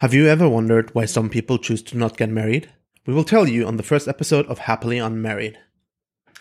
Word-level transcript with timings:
Have 0.00 0.14
you 0.14 0.28
ever 0.28 0.48
wondered 0.48 0.94
why 0.94 1.06
some 1.06 1.28
people 1.28 1.58
choose 1.58 1.82
to 1.84 1.96
not 1.98 2.16
get 2.16 2.30
married? 2.30 2.70
We 3.06 3.14
will 3.14 3.24
tell 3.24 3.48
you 3.48 3.66
on 3.66 3.76
the 3.78 3.82
first 3.82 4.06
episode 4.06 4.46
of 4.46 4.60
Happily 4.60 4.98
Unmarried. 4.98 5.58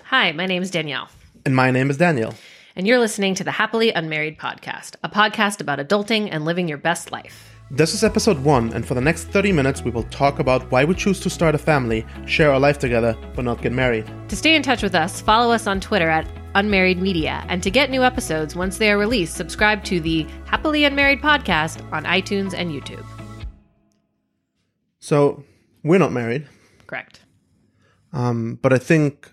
Hi, 0.06 0.32
my 0.32 0.46
name 0.46 0.62
is 0.62 0.70
Danielle, 0.72 1.10
And 1.46 1.56
my 1.56 1.72
name 1.72 1.90
is 1.90 1.98
Daniel. 1.98 2.34
and 2.76 2.86
you're 2.86 3.00
listening 3.00 3.34
to 3.34 3.44
the 3.44 3.50
Happily 3.52 3.92
Unmarried 3.92 4.38
podcast, 4.38 4.96
a 5.04 5.10
podcast 5.10 5.60
about 5.62 5.80
adulting 5.80 6.30
and 6.32 6.46
living 6.46 6.68
your 6.68 6.78
best 6.78 7.12
life. 7.12 7.56
This 7.72 7.96
is 7.96 8.04
episode 8.04 8.38
one, 8.44 8.72
and 8.74 8.86
for 8.86 8.94
the 8.94 9.02
next 9.02 9.24
30 9.26 9.52
minutes, 9.52 9.82
we 9.84 9.90
will 9.90 10.04
talk 10.04 10.38
about 10.38 10.72
why 10.72 10.86
we 10.86 10.94
choose 10.94 11.20
to 11.22 11.30
start 11.30 11.56
a 11.56 11.58
family, 11.58 12.06
share 12.28 12.52
our 12.52 12.60
life 12.60 12.78
together, 12.78 13.18
but 13.36 13.44
not 13.44 13.64
get 13.64 13.72
married. 13.72 14.06
To 14.30 14.36
stay 14.36 14.56
in 14.56 14.62
touch 14.62 14.84
with 14.84 14.94
us, 14.94 15.20
follow 15.20 15.52
us 15.52 15.66
on 15.66 15.82
Twitter 15.82 16.08
at 16.10 16.30
Unmarried 16.54 17.02
Media, 17.02 17.44
and 17.50 17.64
to 17.64 17.72
get 17.72 17.90
new 17.90 18.04
episodes 18.04 18.56
once 18.56 18.78
they 18.78 18.92
are 18.92 18.98
released, 19.00 19.34
subscribe 19.36 19.84
to 19.86 20.00
the 20.00 20.28
Happily 20.46 20.86
Unmarried 20.86 21.22
podcast 21.24 21.82
on 21.92 22.04
iTunes 22.06 22.54
and 22.54 22.70
YouTube. 22.72 23.04
So, 25.08 25.46
we're 25.86 26.00
not 26.00 26.12
married, 26.12 26.50
Correct. 26.86 27.22
um, 28.12 28.60
but 28.62 28.74
I 28.74 28.78
think 28.78 29.32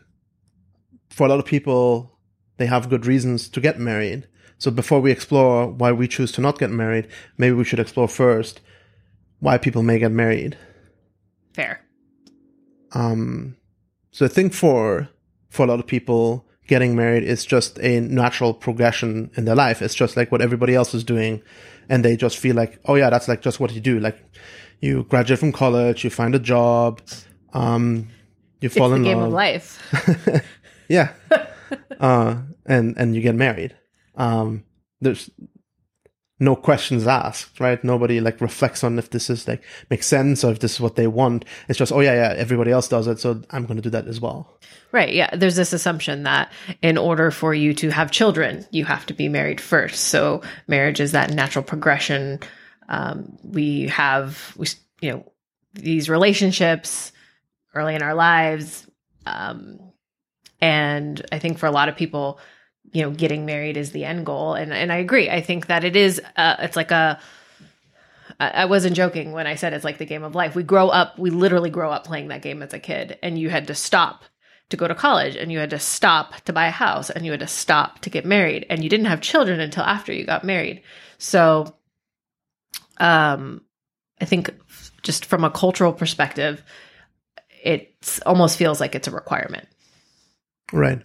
for 1.10 1.26
a 1.26 1.28
lot 1.28 1.40
of 1.40 1.46
people, 1.46 2.16
they 2.58 2.66
have 2.66 2.88
good 2.88 3.06
reasons 3.06 3.48
to 3.48 3.60
get 3.60 3.80
married. 3.80 4.28
So, 4.58 4.70
before 4.70 5.00
we 5.00 5.10
explore 5.10 5.66
why 5.66 5.90
we 5.90 6.06
choose 6.06 6.30
to 6.32 6.40
not 6.40 6.60
get 6.60 6.70
married, 6.70 7.08
maybe 7.38 7.56
we 7.56 7.64
should 7.64 7.80
explore 7.80 8.06
first 8.06 8.60
why 9.40 9.58
people 9.58 9.82
may 9.82 9.98
get 9.98 10.12
married. 10.12 10.56
Fair. 11.54 11.80
Um, 12.92 13.56
so 14.12 14.26
I 14.26 14.28
think 14.28 14.54
for 14.54 15.08
for 15.50 15.64
a 15.64 15.68
lot 15.68 15.80
of 15.80 15.88
people, 15.88 16.46
getting 16.68 16.94
married 16.94 17.24
is 17.24 17.44
just 17.44 17.80
a 17.80 17.98
natural 17.98 18.54
progression 18.54 19.32
in 19.36 19.44
their 19.44 19.56
life. 19.56 19.82
It's 19.82 19.96
just 19.96 20.16
like 20.16 20.30
what 20.30 20.40
everybody 20.40 20.76
else 20.76 20.94
is 20.94 21.02
doing, 21.02 21.42
and 21.88 22.04
they 22.04 22.16
just 22.16 22.38
feel 22.38 22.54
like, 22.54 22.78
oh 22.84 22.94
yeah, 22.94 23.10
that's 23.10 23.26
like 23.26 23.42
just 23.42 23.58
what 23.58 23.72
you 23.72 23.80
do. 23.80 23.98
Like 23.98 24.22
you 24.80 25.04
graduate 25.04 25.38
from 25.40 25.52
college, 25.52 26.04
you 26.04 26.10
find 26.10 26.34
a 26.34 26.38
job, 26.38 27.00
um, 27.52 28.08
you 28.60 28.66
It's 28.66 28.76
fall 28.76 28.90
the 28.90 28.96
in 28.96 29.02
game 29.04 29.18
love, 29.18 29.28
of 29.28 29.32
life. 29.32 30.44
yeah, 30.88 31.12
uh, 32.00 32.36
and 32.66 32.94
and 32.96 33.14
you 33.14 33.20
get 33.20 33.34
married. 33.34 33.74
Um, 34.16 34.64
there's 35.00 35.30
no 36.40 36.56
questions 36.56 37.06
asked, 37.06 37.60
right? 37.60 37.82
Nobody 37.84 38.20
like 38.20 38.40
reflects 38.40 38.82
on 38.82 38.98
if 38.98 39.10
this 39.10 39.30
is 39.30 39.46
like 39.46 39.62
makes 39.88 40.06
sense 40.06 40.42
or 40.44 40.50
if 40.52 40.58
this 40.60 40.74
is 40.74 40.80
what 40.80 40.96
they 40.96 41.06
want. 41.06 41.44
It's 41.68 41.78
just, 41.78 41.92
oh 41.92 42.00
yeah, 42.00 42.14
yeah, 42.14 42.34
everybody 42.36 42.70
else 42.72 42.88
does 42.88 43.06
it, 43.06 43.18
so 43.20 43.40
I'm 43.50 43.66
going 43.66 43.76
to 43.76 43.82
do 43.82 43.90
that 43.90 44.06
as 44.08 44.20
well. 44.20 44.58
Right. 44.90 45.12
Yeah. 45.12 45.34
There's 45.34 45.56
this 45.56 45.72
assumption 45.72 46.24
that 46.24 46.52
in 46.82 46.98
order 46.98 47.30
for 47.30 47.54
you 47.54 47.72
to 47.74 47.90
have 47.90 48.10
children, 48.10 48.66
you 48.70 48.84
have 48.84 49.06
to 49.06 49.14
be 49.14 49.28
married 49.28 49.60
first. 49.60 50.04
So 50.04 50.42
marriage 50.68 51.00
is 51.00 51.12
that 51.12 51.30
natural 51.30 51.64
progression. 51.64 52.40
Um, 52.88 53.38
we 53.42 53.88
have, 53.88 54.54
we, 54.56 54.66
you 55.00 55.12
know, 55.12 55.32
these 55.74 56.08
relationships 56.08 57.12
early 57.74 57.94
in 57.94 58.02
our 58.02 58.14
lives. 58.14 58.86
Um, 59.26 59.78
and 60.60 61.24
I 61.32 61.38
think 61.38 61.58
for 61.58 61.66
a 61.66 61.72
lot 61.72 61.88
of 61.88 61.96
people, 61.96 62.38
you 62.92 63.02
know, 63.02 63.10
getting 63.10 63.44
married 63.44 63.76
is 63.76 63.90
the 63.90 64.04
end 64.04 64.26
goal. 64.26 64.54
And, 64.54 64.72
and 64.72 64.92
I 64.92 64.96
agree. 64.96 65.28
I 65.28 65.40
think 65.40 65.66
that 65.66 65.84
it 65.84 65.96
is, 65.96 66.20
uh, 66.36 66.56
it's 66.60 66.76
like 66.76 66.90
a, 66.90 67.18
I 68.40 68.48
I 68.48 68.64
wasn't 68.66 68.96
joking 68.96 69.32
when 69.32 69.46
I 69.46 69.54
said 69.54 69.72
it's 69.72 69.84
like 69.84 69.98
the 69.98 70.06
game 70.06 70.24
of 70.24 70.34
life. 70.34 70.54
We 70.54 70.62
grow 70.62 70.88
up, 70.88 71.18
we 71.18 71.30
literally 71.30 71.70
grow 71.70 71.90
up 71.90 72.04
playing 72.04 72.28
that 72.28 72.42
game 72.42 72.62
as 72.62 72.72
a 72.72 72.78
kid, 72.78 73.18
and 73.22 73.38
you 73.38 73.50
had 73.50 73.66
to 73.68 73.74
stop 73.74 74.24
to 74.70 74.76
go 74.76 74.88
to 74.88 74.94
college, 74.94 75.36
and 75.36 75.52
you 75.52 75.58
had 75.58 75.70
to 75.70 75.78
stop 75.78 76.40
to 76.42 76.52
buy 76.52 76.66
a 76.66 76.70
house, 76.72 77.10
and 77.10 77.24
you 77.24 77.30
had 77.30 77.40
to 77.40 77.46
stop 77.46 78.00
to 78.00 78.10
get 78.10 78.24
married, 78.24 78.66
and 78.70 78.82
you 78.82 78.90
didn't 78.90 79.06
have 79.06 79.20
children 79.20 79.60
until 79.60 79.84
after 79.84 80.12
you 80.12 80.24
got 80.24 80.44
married. 80.44 80.82
So, 81.18 81.76
um, 82.98 83.62
I 84.20 84.24
think 84.24 84.50
just 85.02 85.24
from 85.24 85.44
a 85.44 85.50
cultural 85.50 85.92
perspective, 85.92 86.62
it 87.62 88.20
almost 88.26 88.56
feels 88.56 88.80
like 88.80 88.94
it's 88.94 89.08
a 89.08 89.10
requirement. 89.10 89.68
Right. 90.72 91.02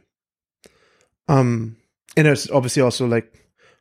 Um, 1.27 1.77
and 2.17 2.25
there's 2.25 2.49
obviously 2.49 2.81
also 2.81 3.07
like 3.07 3.33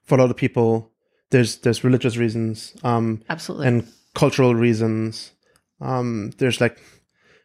for 0.04 0.16
a 0.16 0.18
lot 0.18 0.30
of 0.30 0.36
people, 0.36 0.92
there's 1.30 1.58
there's 1.58 1.84
religious 1.84 2.16
reasons, 2.16 2.74
um, 2.82 3.22
Absolutely. 3.28 3.66
and 3.68 3.88
cultural 4.14 4.54
reasons. 4.54 5.32
Um, 5.80 6.32
there's 6.38 6.60
like 6.60 6.80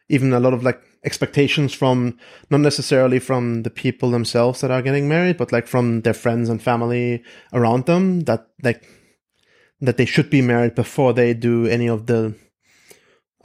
even 0.08 0.32
a 0.32 0.40
lot 0.40 0.54
of 0.54 0.62
like 0.62 0.80
expectations 1.04 1.72
from 1.72 2.18
not 2.50 2.60
necessarily 2.60 3.18
from 3.18 3.62
the 3.62 3.70
people 3.70 4.10
themselves 4.10 4.60
that 4.60 4.70
are 4.70 4.82
getting 4.82 5.08
married, 5.08 5.36
but 5.36 5.52
like 5.52 5.66
from 5.66 6.00
their 6.02 6.14
friends 6.14 6.48
and 6.48 6.62
family 6.62 7.22
around 7.52 7.86
them 7.86 8.20
that 8.20 8.48
like 8.62 8.88
that 9.80 9.96
they 9.96 10.04
should 10.04 10.30
be 10.30 10.42
married 10.42 10.74
before 10.74 11.12
they 11.12 11.34
do 11.34 11.66
any 11.66 11.88
of 11.88 12.06
the 12.06 12.34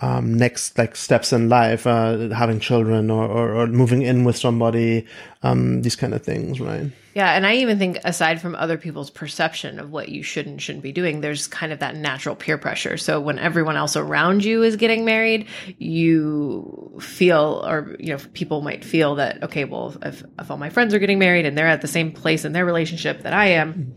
um, 0.01 0.37
next 0.37 0.77
like 0.77 0.95
steps 0.95 1.33
in 1.33 1.49
life, 1.49 1.85
uh, 1.85 2.29
having 2.29 2.59
children 2.59 3.09
or, 3.09 3.25
or, 3.25 3.55
or 3.55 3.67
moving 3.67 4.01
in 4.01 4.23
with 4.23 4.37
somebody, 4.37 5.05
um, 5.43 5.81
these 5.81 5.95
kind 5.95 6.13
of 6.13 6.23
things, 6.23 6.61
right? 6.61 6.91
Yeah, 7.15 7.33
and 7.33 7.45
I 7.45 7.55
even 7.55 7.79
think 7.79 7.97
aside 8.05 8.39
from 8.39 8.55
other 8.55 8.77
people's 8.77 9.09
perception 9.09 9.77
of 9.79 9.89
what 9.89 10.07
you 10.07 10.23
should 10.23 10.45
and 10.45 10.61
shouldn't 10.61 10.83
be 10.83 10.93
doing, 10.93 11.19
there's 11.19 11.47
kind 11.47 11.73
of 11.73 11.79
that 11.79 11.95
natural 11.95 12.35
peer 12.35 12.57
pressure. 12.57 12.95
So 12.95 13.19
when 13.19 13.39
everyone 13.39 13.75
else 13.75 13.97
around 13.97 14.45
you 14.45 14.63
is 14.63 14.77
getting 14.77 15.03
married, 15.03 15.47
you 15.77 16.97
feel 17.01 17.61
or 17.65 17.97
you 17.99 18.13
know, 18.13 18.19
people 18.33 18.61
might 18.61 18.85
feel 18.85 19.15
that 19.15 19.43
okay, 19.43 19.65
well, 19.65 19.97
if 20.01 20.23
if 20.39 20.49
all 20.49 20.57
my 20.57 20.69
friends 20.69 20.93
are 20.93 20.99
getting 20.99 21.19
married 21.19 21.45
and 21.45 21.57
they're 21.57 21.67
at 21.67 21.81
the 21.81 21.87
same 21.87 22.13
place 22.13 22.45
in 22.45 22.53
their 22.53 22.65
relationship 22.65 23.23
that 23.23 23.33
I 23.33 23.47
am, 23.47 23.93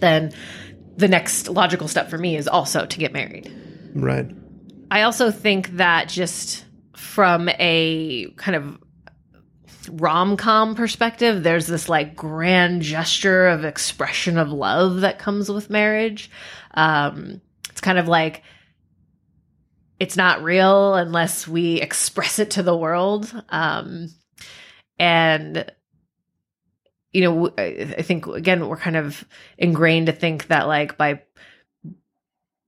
then 0.00 0.32
the 1.00 1.08
next 1.08 1.48
logical 1.48 1.88
step 1.88 2.08
for 2.08 2.18
me 2.18 2.36
is 2.36 2.46
also 2.46 2.86
to 2.86 2.98
get 2.98 3.12
married. 3.12 3.50
Right. 3.94 4.30
I 4.90 5.02
also 5.02 5.30
think 5.30 5.70
that 5.76 6.08
just 6.08 6.64
from 6.94 7.48
a 7.58 8.30
kind 8.36 8.56
of 8.56 8.78
rom 9.90 10.36
com 10.36 10.74
perspective, 10.74 11.42
there's 11.42 11.66
this 11.66 11.88
like 11.88 12.14
grand 12.14 12.82
gesture 12.82 13.48
of 13.48 13.64
expression 13.64 14.38
of 14.38 14.52
love 14.52 15.00
that 15.00 15.18
comes 15.18 15.50
with 15.50 15.70
marriage. 15.70 16.30
Um, 16.74 17.40
it's 17.70 17.80
kind 17.80 17.98
of 17.98 18.08
like 18.08 18.42
it's 19.98 20.16
not 20.16 20.42
real 20.42 20.94
unless 20.94 21.46
we 21.46 21.80
express 21.80 22.38
it 22.38 22.52
to 22.52 22.62
the 22.62 22.76
world. 22.76 23.32
Um, 23.48 24.08
and 24.98 25.70
you 27.12 27.22
know, 27.22 27.52
I 27.58 28.02
think 28.02 28.26
again, 28.26 28.68
we're 28.68 28.76
kind 28.76 28.96
of 28.96 29.24
ingrained 29.58 30.06
to 30.06 30.12
think 30.12 30.48
that 30.48 30.68
like 30.68 30.96
by 30.96 31.22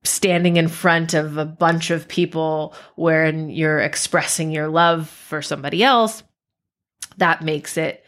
standing 0.04 0.56
in 0.56 0.68
front 0.68 1.14
of 1.14 1.36
a 1.38 1.44
bunch 1.44 1.90
of 1.90 2.08
people 2.08 2.74
wherein 2.96 3.50
you're 3.50 3.78
expressing 3.78 4.50
your 4.50 4.68
love 4.68 5.08
for 5.08 5.42
somebody 5.42 5.84
else 5.84 6.24
that 7.18 7.42
makes 7.42 7.76
it 7.76 8.04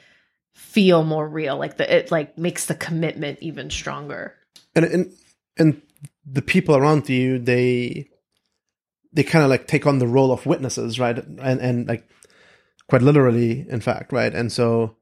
feel 0.55 1.05
more 1.05 1.29
real 1.29 1.57
like 1.57 1.77
the 1.77 1.97
it 1.97 2.11
like 2.11 2.37
makes 2.37 2.67
the 2.67 2.75
commitment 2.75 3.39
even 3.41 3.71
stronger 3.71 4.35
And 4.75 4.85
and 4.85 5.13
and 5.57 5.83
the 6.27 6.43
people 6.43 6.77
around 6.77 7.09
you, 7.09 7.39
they 7.39 8.09
they 9.13 9.23
kind 9.23 9.45
of 9.45 9.51
like 9.51 9.67
take 9.67 9.87
on 9.87 9.99
the 9.99 10.07
role 10.07 10.33
of 10.33 10.47
witnesses, 10.47 10.99
right? 10.99 11.17
And 11.17 11.61
and 11.61 11.89
like 11.89 12.09
quite 12.89 13.03
literally, 13.03 13.67
in 13.69 13.81
fact, 13.81 14.13
right? 14.13 14.35
And 14.35 14.51
so 14.51 14.97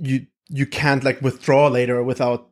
you 0.00 0.26
you 0.48 0.66
can't 0.66 1.04
like 1.04 1.20
withdraw 1.22 1.68
later 1.68 2.02
without 2.02 2.48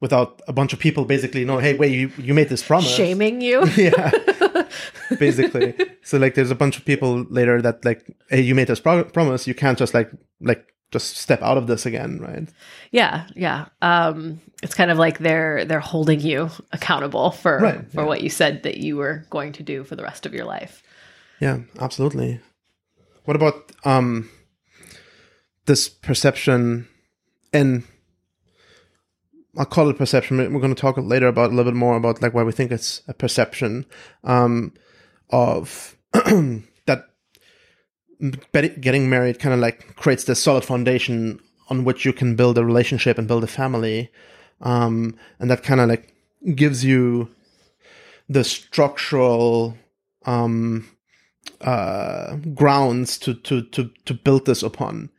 without 0.00 0.40
a 0.46 0.52
bunch 0.52 0.72
of 0.72 0.78
people 0.78 1.04
basically 1.04 1.44
know, 1.44 1.58
hey, 1.58 1.74
wait, 1.76 1.92
you 1.92 2.10
you 2.18 2.34
made 2.34 2.48
this 2.48 2.62
promise. 2.62 2.94
shaming 2.94 3.40
you? 3.40 3.66
Yeah. 3.76 4.10
Basically. 5.18 5.74
So 6.02 6.18
like 6.18 6.34
there's 6.34 6.50
a 6.50 6.54
bunch 6.54 6.76
of 6.78 6.84
people 6.84 7.24
later 7.30 7.62
that 7.62 7.84
like 7.84 8.06
hey 8.30 8.40
you 8.40 8.54
made 8.54 8.68
this 8.68 8.80
pro- 8.80 9.04
promise. 9.04 9.46
You 9.46 9.54
can't 9.54 9.78
just 9.78 9.94
like 9.94 10.10
like 10.40 10.66
just 10.90 11.16
step 11.16 11.42
out 11.42 11.56
of 11.58 11.66
this 11.66 11.86
again 11.86 12.18
right? 12.20 12.48
Yeah 12.92 13.26
yeah. 13.34 13.66
Um 13.82 14.40
it's 14.62 14.74
kind 14.74 14.90
of 14.90 14.98
like 14.98 15.18
they're 15.18 15.64
they're 15.64 15.80
holding 15.80 16.20
you 16.20 16.50
accountable 16.72 17.30
for 17.30 17.58
Right, 17.58 17.90
for 17.92 18.02
yeah. 18.02 18.06
what 18.06 18.20
you 18.22 18.30
said 18.30 18.62
that 18.64 18.78
you 18.78 18.96
were 18.96 19.24
going 19.30 19.52
to 19.54 19.62
do 19.62 19.84
for 19.84 19.96
the 19.96 20.02
rest 20.02 20.26
of 20.26 20.34
your 20.34 20.44
life. 20.44 20.82
Yeah 21.40 21.58
absolutely. 21.80 22.40
What 23.24 23.36
about 23.36 23.72
um 23.84 24.28
this 25.68 25.88
perception 25.88 26.88
and 27.52 27.84
I'll 29.56 29.64
call 29.64 29.88
it 29.88 29.96
perception. 29.96 30.36
We're 30.36 30.60
going 30.60 30.74
to 30.74 30.80
talk 30.80 30.96
later 30.98 31.26
about 31.26 31.50
a 31.50 31.54
little 31.54 31.72
bit 31.72 31.76
more 31.76 31.96
about 31.96 32.20
like 32.22 32.34
why 32.34 32.42
we 32.42 32.52
think 32.52 32.70
it's 32.70 33.02
a 33.08 33.14
perception 33.14 33.86
um, 34.24 34.72
of 35.30 35.96
that 36.12 37.04
getting 38.80 39.08
married 39.08 39.38
kind 39.38 39.54
of 39.54 39.60
like 39.60 39.94
creates 39.96 40.24
this 40.24 40.42
solid 40.42 40.64
foundation 40.64 41.40
on 41.70 41.84
which 41.84 42.04
you 42.04 42.12
can 42.12 42.34
build 42.34 42.58
a 42.58 42.64
relationship 42.64 43.18
and 43.18 43.28
build 43.28 43.44
a 43.44 43.48
family, 43.48 44.10
um, 44.60 45.16
and 45.38 45.50
that 45.50 45.62
kind 45.62 45.80
of 45.80 45.88
like 45.88 46.14
gives 46.54 46.84
you 46.84 47.28
the 48.28 48.44
structural 48.44 49.76
um, 50.24 50.88
uh, 51.60 52.36
grounds 52.54 53.18
to 53.18 53.34
to 53.34 53.62
to 53.62 53.90
to 54.04 54.14
build 54.14 54.46
this 54.46 54.62
upon. 54.62 55.10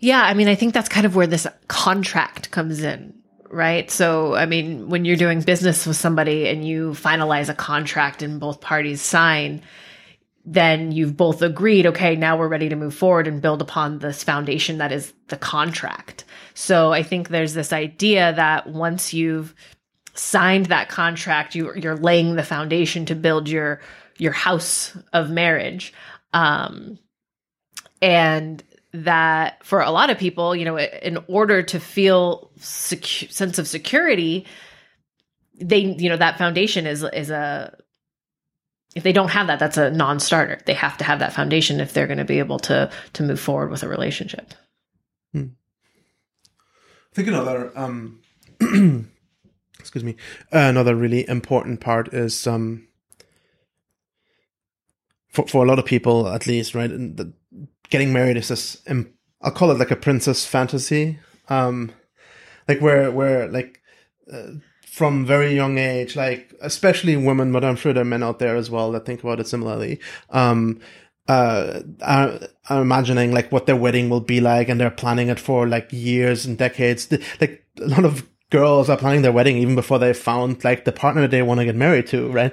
Yeah, 0.00 0.22
I 0.22 0.34
mean, 0.34 0.48
I 0.48 0.54
think 0.54 0.74
that's 0.74 0.88
kind 0.88 1.06
of 1.06 1.16
where 1.16 1.26
this 1.26 1.46
contract 1.66 2.50
comes 2.50 2.82
in, 2.82 3.14
right? 3.50 3.90
So, 3.90 4.34
I 4.34 4.46
mean, 4.46 4.88
when 4.88 5.04
you're 5.04 5.16
doing 5.16 5.40
business 5.40 5.86
with 5.86 5.96
somebody 5.96 6.48
and 6.48 6.66
you 6.66 6.90
finalize 6.90 7.48
a 7.48 7.54
contract 7.54 8.22
and 8.22 8.38
both 8.38 8.60
parties 8.60 9.02
sign, 9.02 9.62
then 10.44 10.92
you've 10.92 11.16
both 11.16 11.42
agreed, 11.42 11.86
okay, 11.86 12.16
now 12.16 12.38
we're 12.38 12.48
ready 12.48 12.68
to 12.68 12.76
move 12.76 12.94
forward 12.94 13.26
and 13.26 13.42
build 13.42 13.60
upon 13.60 13.98
this 13.98 14.22
foundation 14.22 14.78
that 14.78 14.92
is 14.92 15.12
the 15.28 15.36
contract. 15.36 16.24
So 16.54 16.92
I 16.92 17.02
think 17.02 17.28
there's 17.28 17.54
this 17.54 17.72
idea 17.72 18.32
that 18.34 18.68
once 18.68 19.12
you've 19.12 19.54
signed 20.14 20.66
that 20.66 20.88
contract, 20.88 21.54
you, 21.54 21.74
you're 21.74 21.96
laying 21.96 22.36
the 22.36 22.42
foundation 22.42 23.04
to 23.06 23.14
build 23.14 23.48
your 23.48 23.80
your 24.16 24.32
house 24.32 24.96
of 25.12 25.30
marriage. 25.30 25.92
Um, 26.32 26.98
and 28.02 28.62
that 29.04 29.64
for 29.64 29.80
a 29.80 29.90
lot 29.90 30.10
of 30.10 30.18
people, 30.18 30.54
you 30.54 30.64
know, 30.64 30.78
in 30.78 31.18
order 31.28 31.62
to 31.62 31.80
feel 31.80 32.50
secu- 32.58 33.30
sense 33.30 33.58
of 33.58 33.68
security, 33.68 34.46
they, 35.60 35.78
you 35.78 36.08
know, 36.08 36.16
that 36.16 36.38
foundation 36.38 36.86
is 36.86 37.02
is 37.12 37.30
a 37.30 37.76
if 38.94 39.02
they 39.02 39.12
don't 39.12 39.28
have 39.28 39.48
that, 39.48 39.58
that's 39.58 39.76
a 39.76 39.90
non-starter. 39.90 40.60
They 40.64 40.74
have 40.74 40.96
to 40.98 41.04
have 41.04 41.18
that 41.18 41.32
foundation 41.32 41.80
if 41.80 41.92
they're 41.92 42.06
going 42.06 42.18
to 42.18 42.24
be 42.24 42.38
able 42.38 42.58
to 42.60 42.90
to 43.14 43.22
move 43.22 43.40
forward 43.40 43.70
with 43.70 43.82
a 43.82 43.88
relationship. 43.88 44.54
Hmm. 45.32 45.48
I 47.12 47.14
think 47.14 47.28
another 47.28 47.72
um, 47.76 48.20
excuse 49.78 50.04
me, 50.04 50.16
another 50.52 50.94
really 50.94 51.28
important 51.28 51.80
part 51.80 52.12
is 52.14 52.46
um, 52.46 52.88
for 55.28 55.46
for 55.46 55.64
a 55.64 55.68
lot 55.68 55.78
of 55.78 55.84
people 55.84 56.28
at 56.28 56.46
least, 56.46 56.74
right? 56.74 56.90
The, 56.90 57.32
getting 57.90 58.12
married 58.12 58.36
is 58.36 58.48
this. 58.48 58.82
I'll 59.40 59.52
call 59.52 59.70
it 59.70 59.78
like 59.78 59.90
a 59.90 59.96
princess 59.96 60.44
fantasy, 60.44 61.18
um, 61.48 61.92
like 62.66 62.80
where 62.80 63.10
where 63.10 63.48
like. 63.48 63.80
Uh, 64.32 64.52
from 64.84 65.24
very 65.24 65.54
young 65.54 65.78
age, 65.78 66.16
like 66.16 66.52
especially 66.60 67.16
women, 67.16 67.52
but 67.52 67.64
I'm 67.64 67.76
sure 67.76 67.92
there 67.92 68.02
are 68.02 68.04
men 68.04 68.24
out 68.24 68.40
there 68.40 68.56
as 68.56 68.68
well 68.68 68.90
that 68.90 69.06
think 69.06 69.22
about 69.22 69.38
it 69.38 69.46
similarly. 69.46 70.00
Um, 70.30 70.80
uh, 71.28 71.82
are, 72.02 72.40
are 72.68 72.82
imagining 72.82 73.32
like 73.32 73.52
what 73.52 73.66
their 73.66 73.76
wedding 73.76 74.10
will 74.10 74.20
be 74.20 74.40
like, 74.40 74.68
and 74.68 74.80
they're 74.80 74.90
planning 74.90 75.28
it 75.28 75.38
for 75.38 75.68
like 75.68 75.92
years 75.92 76.46
and 76.46 76.58
decades. 76.58 77.08
Like 77.40 77.64
a 77.80 77.86
lot 77.86 78.04
of 78.04 78.28
girls 78.50 78.88
are 78.88 78.96
planning 78.96 79.22
their 79.22 79.32
wedding 79.32 79.58
even 79.58 79.74
before 79.74 79.98
they 79.98 80.12
found 80.12 80.64
like 80.64 80.84
the 80.84 80.92
partner 80.92 81.28
they 81.28 81.42
want 81.42 81.60
to 81.60 81.64
get 81.64 81.76
married 81.76 82.06
to, 82.08 82.28
right? 82.32 82.52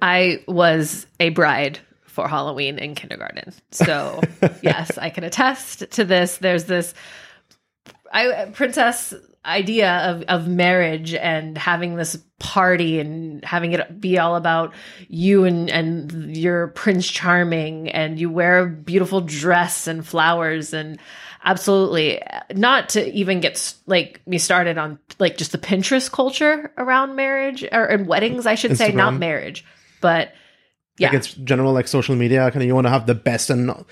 I 0.00 0.44
was 0.46 1.06
a 1.18 1.30
bride 1.30 1.80
for 2.12 2.28
Halloween 2.28 2.78
in 2.78 2.94
kindergarten. 2.94 3.52
So, 3.70 4.20
yes, 4.62 4.98
I 4.98 5.10
can 5.10 5.24
attest 5.24 5.90
to 5.92 6.04
this. 6.04 6.36
There's 6.38 6.64
this 6.64 6.94
I 8.12 8.50
princess 8.52 9.14
idea 9.44 9.90
of, 10.10 10.22
of 10.28 10.46
marriage 10.46 11.14
and 11.14 11.58
having 11.58 11.96
this 11.96 12.16
party 12.38 13.00
and 13.00 13.44
having 13.44 13.72
it 13.72 14.00
be 14.00 14.18
all 14.18 14.36
about 14.36 14.72
you 15.08 15.44
and, 15.44 15.68
and 15.68 16.36
your 16.36 16.68
prince 16.68 17.08
charming 17.08 17.88
and 17.88 18.20
you 18.20 18.30
wear 18.30 18.60
a 18.60 18.68
beautiful 18.68 19.20
dress 19.20 19.88
and 19.88 20.06
flowers 20.06 20.72
and 20.72 20.98
absolutely 21.44 22.22
not 22.54 22.90
to 22.90 23.12
even 23.12 23.40
get 23.40 23.74
like 23.86 24.20
me 24.28 24.38
started 24.38 24.78
on 24.78 24.96
like 25.18 25.36
just 25.36 25.50
the 25.50 25.58
pinterest 25.58 26.12
culture 26.12 26.72
around 26.78 27.16
marriage 27.16 27.64
or 27.64 27.84
and 27.84 28.06
weddings 28.06 28.46
i 28.46 28.54
should 28.54 28.72
Instagram. 28.72 28.76
say 28.76 28.92
not 28.92 29.14
marriage 29.14 29.64
but 30.00 30.32
yeah 31.02 31.08
like 31.08 31.16
it's 31.16 31.34
general 31.34 31.72
like 31.72 31.88
social 31.88 32.16
media 32.16 32.50
kind 32.50 32.62
of 32.62 32.66
you 32.66 32.74
want 32.74 32.86
to 32.86 32.90
have 32.90 33.06
the 33.06 33.14
best 33.14 33.50
and 33.50 33.84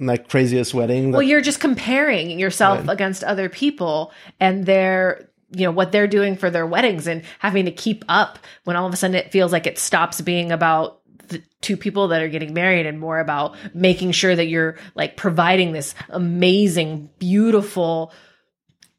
like 0.00 0.28
craziest 0.28 0.74
wedding. 0.74 1.10
That- 1.10 1.18
well, 1.18 1.22
you're 1.22 1.42
just 1.42 1.60
comparing 1.60 2.38
yourself 2.38 2.78
right. 2.78 2.90
against 2.90 3.22
other 3.22 3.48
people 3.48 4.12
and 4.40 4.66
their 4.66 5.28
you 5.52 5.64
know 5.64 5.70
what 5.70 5.92
they're 5.92 6.06
doing 6.06 6.36
for 6.36 6.48
their 6.50 6.66
weddings 6.66 7.06
and 7.06 7.22
having 7.38 7.64
to 7.66 7.72
keep 7.72 8.04
up 8.08 8.38
when 8.64 8.76
all 8.76 8.86
of 8.86 8.92
a 8.92 8.96
sudden 8.96 9.16
it 9.16 9.32
feels 9.32 9.52
like 9.52 9.66
it 9.66 9.78
stops 9.78 10.20
being 10.20 10.52
about 10.52 11.00
the 11.28 11.42
two 11.60 11.76
people 11.76 12.08
that 12.08 12.22
are 12.22 12.28
getting 12.28 12.54
married 12.54 12.86
and 12.86 12.98
more 12.98 13.18
about 13.18 13.56
making 13.74 14.12
sure 14.12 14.34
that 14.34 14.46
you're 14.46 14.76
like 14.94 15.16
providing 15.16 15.72
this 15.72 15.94
amazing 16.08 17.10
beautiful 17.18 18.12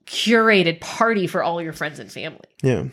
curated 0.06 0.82
party 0.82 1.26
for 1.26 1.42
all 1.42 1.62
your 1.62 1.74
friends 1.74 2.00
and 2.00 2.12
family 2.12 2.40
yeah 2.62 2.84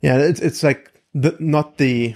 yeah 0.00 0.18
it's 0.18 0.40
it's 0.40 0.62
like 0.62 0.92
the 1.14 1.36
not 1.40 1.78
the 1.78 2.14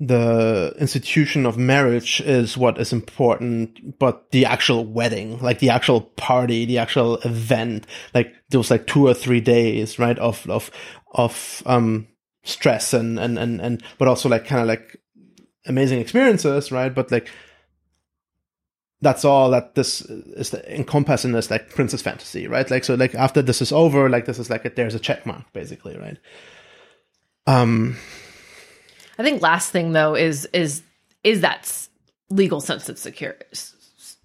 the 0.00 0.74
institution 0.78 1.44
of 1.44 1.58
marriage 1.58 2.20
is 2.20 2.56
what 2.56 2.78
is 2.78 2.92
important, 2.92 3.98
but 3.98 4.30
the 4.30 4.44
actual 4.44 4.84
wedding, 4.84 5.40
like 5.40 5.58
the 5.58 5.70
actual 5.70 6.02
party, 6.02 6.64
the 6.64 6.78
actual 6.78 7.16
event, 7.18 7.86
like 8.14 8.32
those 8.50 8.70
like 8.70 8.86
two 8.86 9.08
or 9.08 9.14
three 9.14 9.40
days, 9.40 9.98
right, 9.98 10.18
of, 10.18 10.48
of, 10.48 10.70
of, 11.12 11.62
um, 11.66 12.06
stress 12.44 12.94
and, 12.94 13.18
and, 13.18 13.38
and, 13.38 13.60
and, 13.60 13.82
but 13.98 14.06
also 14.06 14.28
like 14.28 14.46
kind 14.46 14.62
of 14.62 14.68
like 14.68 14.96
amazing 15.66 16.00
experiences, 16.00 16.70
right? 16.70 16.94
But 16.94 17.10
like, 17.10 17.28
that's 19.00 19.24
all 19.24 19.50
that 19.50 19.74
this 19.74 20.00
is 20.02 20.54
encompassed 20.54 21.24
in 21.24 21.32
this 21.32 21.50
like 21.50 21.70
princess 21.70 22.02
fantasy, 22.02 22.46
right? 22.46 22.68
Like, 22.70 22.84
so 22.84 22.94
like 22.94 23.14
after 23.16 23.42
this 23.42 23.60
is 23.60 23.72
over, 23.72 24.08
like 24.08 24.26
this 24.26 24.38
is 24.38 24.48
like 24.48 24.64
a, 24.64 24.70
there's 24.70 24.94
a 24.94 25.00
check 25.00 25.26
mark 25.26 25.52
basically, 25.52 25.96
right? 25.96 26.18
Um, 27.46 27.96
I 29.18 29.22
think 29.22 29.42
last 29.42 29.70
thing 29.70 29.92
though 29.92 30.14
is 30.14 30.46
is 30.46 30.82
is 31.24 31.40
that 31.40 31.88
legal 32.30 32.60
sense 32.60 32.88
of 32.88 32.98
secure 32.98 33.36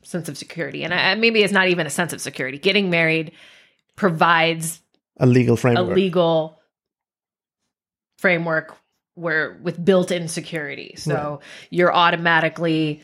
sense 0.04 0.30
of 0.30 0.38
security, 0.38 0.84
and 0.84 0.94
I, 0.94 1.16
maybe 1.16 1.42
it's 1.44 1.54
not 1.54 1.68
even 1.70 1.88
a 1.88 1.90
sense 1.90 2.14
of 2.14 2.22
security. 2.22 2.60
Getting 2.60 2.90
married 2.90 3.32
provides 3.96 4.82
a 5.18 5.26
legal 5.26 5.58
framework, 5.58 5.88
a 5.88 5.94
legal 5.94 6.60
framework 8.18 8.78
where 9.16 9.60
with 9.62 9.84
built-in 9.84 10.28
security. 10.28 10.96
So 10.98 11.14
right. 11.16 11.40
you're 11.70 11.94
automatically 11.94 13.02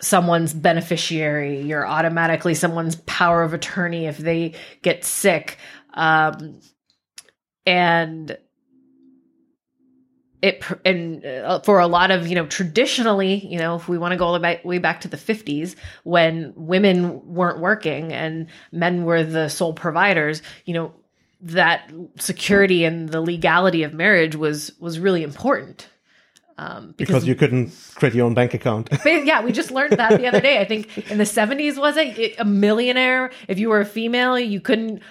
someone's 0.00 0.52
beneficiary. 0.52 1.60
You're 1.62 1.86
automatically 1.86 2.54
someone's 2.54 2.96
power 2.96 3.42
of 3.42 3.54
attorney 3.54 4.06
if 4.06 4.18
they 4.18 4.54
get 4.82 5.04
sick. 5.04 5.58
Um, 5.94 6.60
and 7.66 8.36
it 10.44 10.62
and 10.84 11.24
uh, 11.24 11.58
for 11.60 11.80
a 11.80 11.86
lot 11.86 12.10
of 12.10 12.28
you 12.28 12.34
know 12.34 12.46
traditionally 12.46 13.34
you 13.46 13.58
know 13.58 13.76
if 13.76 13.88
we 13.88 13.96
want 13.96 14.12
to 14.12 14.16
go 14.16 14.26
all 14.26 14.38
the 14.38 14.60
way, 14.62 14.78
back 14.78 15.00
to 15.00 15.08
the 15.08 15.16
50s 15.16 15.74
when 16.02 16.52
women 16.54 17.34
weren't 17.34 17.60
working 17.60 18.12
and 18.12 18.48
men 18.70 19.04
were 19.04 19.24
the 19.24 19.48
sole 19.48 19.72
providers 19.72 20.42
you 20.66 20.74
know 20.74 20.92
that 21.40 21.90
security 22.18 22.84
and 22.84 23.08
the 23.08 23.22
legality 23.22 23.82
of 23.82 23.94
marriage 23.94 24.36
was 24.36 24.72
was 24.78 25.00
really 25.00 25.22
important 25.22 25.88
um, 26.56 26.94
because, 26.96 27.08
because, 27.08 27.26
you 27.26 27.34
couldn't 27.34 27.72
create 27.96 28.14
your 28.14 28.26
own 28.26 28.34
bank 28.34 28.54
account. 28.54 28.88
yeah, 29.04 29.42
we 29.42 29.50
just 29.50 29.72
learned 29.72 29.94
that 29.94 30.20
the 30.20 30.28
other 30.28 30.40
day. 30.40 30.60
I 30.60 30.64
think 30.64 31.10
in 31.10 31.18
the 31.18 31.24
70s, 31.24 31.76
was 31.76 31.96
it? 31.96 32.36
A 32.38 32.44
millionaire, 32.44 33.32
if 33.48 33.58
you 33.58 33.70
were 33.70 33.80
a 33.80 33.84
female, 33.84 34.38
you 34.38 34.60
couldn't 34.60 35.02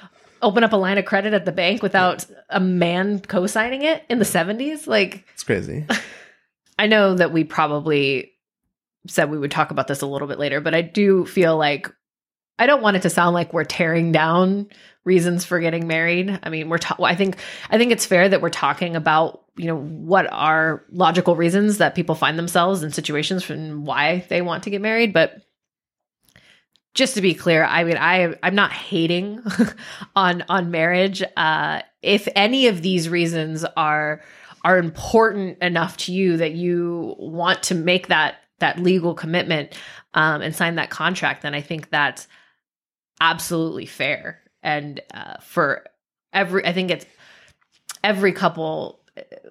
open 0.43 0.63
up 0.63 0.73
a 0.73 0.77
line 0.77 0.97
of 0.97 1.05
credit 1.05 1.33
at 1.33 1.45
the 1.45 1.51
bank 1.51 1.81
without 1.81 2.25
a 2.49 2.59
man 2.59 3.19
co-signing 3.19 3.81
it 3.81 4.03
in 4.09 4.19
the 4.19 4.25
70s 4.25 4.85
like 4.85 5.25
it's 5.33 5.43
crazy. 5.43 5.85
I 6.79 6.87
know 6.87 7.15
that 7.15 7.31
we 7.31 7.43
probably 7.43 8.31
said 9.07 9.29
we 9.29 9.37
would 9.37 9.51
talk 9.51 9.71
about 9.71 9.87
this 9.87 10.01
a 10.01 10.05
little 10.05 10.27
bit 10.27 10.39
later 10.39 10.61
but 10.61 10.73
i 10.73 10.81
do 10.81 11.25
feel 11.25 11.57
like 11.57 11.93
i 12.59 12.65
don't 12.65 12.81
want 12.81 12.95
it 12.95 13.01
to 13.01 13.09
sound 13.09 13.33
like 13.33 13.53
we're 13.53 13.63
tearing 13.63 14.11
down 14.11 14.67
reasons 15.05 15.43
for 15.43 15.59
getting 15.59 15.85
married. 15.85 16.39
I 16.43 16.49
mean 16.49 16.69
we're 16.69 16.77
ta- 16.77 17.03
i 17.03 17.15
think 17.15 17.37
i 17.69 17.77
think 17.77 17.91
it's 17.91 18.05
fair 18.05 18.29
that 18.29 18.41
we're 18.41 18.49
talking 18.49 18.95
about 18.95 19.43
you 19.55 19.67
know 19.67 19.77
what 19.77 20.31
are 20.31 20.83
logical 20.89 21.35
reasons 21.35 21.77
that 21.79 21.95
people 21.95 22.15
find 22.15 22.39
themselves 22.39 22.83
in 22.83 22.91
situations 22.91 23.49
and 23.49 23.85
why 23.85 24.25
they 24.29 24.41
want 24.41 24.63
to 24.63 24.69
get 24.69 24.81
married 24.81 25.13
but 25.13 25.41
just 26.93 27.15
to 27.15 27.21
be 27.21 27.33
clear, 27.33 27.63
I 27.63 27.83
mean, 27.83 27.97
I 27.97 28.35
I'm 28.43 28.55
not 28.55 28.71
hating 28.71 29.41
on 30.15 30.43
on 30.49 30.71
marriage. 30.71 31.23
Uh, 31.35 31.81
if 32.01 32.27
any 32.35 32.67
of 32.67 32.81
these 32.81 33.09
reasons 33.09 33.65
are 33.75 34.21
are 34.63 34.77
important 34.77 35.57
enough 35.61 35.97
to 35.97 36.13
you 36.13 36.37
that 36.37 36.53
you 36.53 37.15
want 37.17 37.63
to 37.63 37.75
make 37.75 38.07
that 38.07 38.35
that 38.59 38.79
legal 38.79 39.13
commitment 39.13 39.77
um, 40.13 40.41
and 40.41 40.55
sign 40.55 40.75
that 40.75 40.89
contract, 40.89 41.41
then 41.41 41.53
I 41.53 41.61
think 41.61 41.89
that's 41.89 42.27
absolutely 43.19 43.85
fair. 43.85 44.41
And 44.61 45.01
uh, 45.13 45.37
for 45.41 45.85
every, 46.31 46.65
I 46.65 46.71
think 46.71 46.91
it's 46.91 47.05
every 48.03 48.31
couple 48.31 49.02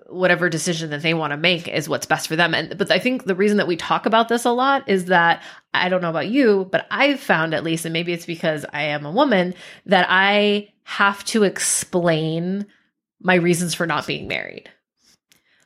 whatever 0.08 0.48
decision 0.48 0.90
that 0.90 1.02
they 1.02 1.14
want 1.14 1.30
to 1.30 1.36
make 1.36 1.68
is 1.68 1.88
what's 1.88 2.06
best 2.06 2.28
for 2.28 2.36
them. 2.36 2.54
And 2.54 2.76
but 2.76 2.90
I 2.90 2.98
think 2.98 3.24
the 3.24 3.34
reason 3.34 3.58
that 3.58 3.68
we 3.68 3.76
talk 3.76 4.06
about 4.06 4.28
this 4.28 4.44
a 4.44 4.50
lot 4.50 4.88
is 4.88 5.06
that 5.06 5.42
I 5.72 5.88
don't 5.88 6.02
know 6.02 6.10
about 6.10 6.28
you, 6.28 6.68
but 6.70 6.86
I've 6.90 7.20
found 7.20 7.54
at 7.54 7.64
least, 7.64 7.84
and 7.84 7.92
maybe 7.92 8.12
it's 8.12 8.26
because 8.26 8.66
I 8.72 8.82
am 8.84 9.06
a 9.06 9.12
woman, 9.12 9.54
that 9.86 10.06
I 10.08 10.72
have 10.84 11.24
to 11.26 11.44
explain 11.44 12.66
my 13.20 13.34
reasons 13.34 13.74
for 13.74 13.86
not 13.86 14.06
being 14.06 14.26
married. 14.26 14.68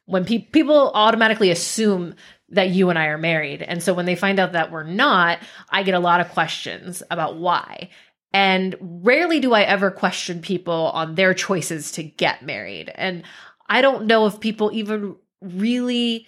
When 0.04 0.24
pe- 0.24 0.38
people 0.38 0.92
automatically 0.94 1.50
assume 1.50 2.14
that 2.50 2.70
you 2.70 2.90
and 2.90 2.98
I 2.98 3.06
are 3.06 3.18
married. 3.18 3.62
And 3.62 3.82
so 3.82 3.92
when 3.92 4.06
they 4.06 4.14
find 4.14 4.38
out 4.38 4.52
that 4.52 4.70
we're 4.70 4.84
not, 4.84 5.40
I 5.68 5.82
get 5.82 5.94
a 5.94 5.98
lot 5.98 6.20
of 6.20 6.30
questions 6.30 7.02
about 7.10 7.36
why. 7.36 7.90
And 8.32 8.76
rarely 8.80 9.40
do 9.40 9.52
I 9.52 9.62
ever 9.62 9.90
question 9.90 10.40
people 10.42 10.90
on 10.92 11.14
their 11.14 11.34
choices 11.34 11.92
to 11.92 12.02
get 12.02 12.44
married. 12.44 12.92
And 12.94 13.22
I 13.68 13.80
don't 13.80 14.06
know 14.06 14.26
if 14.26 14.40
people 14.40 14.70
even 14.72 15.16
really, 15.40 16.26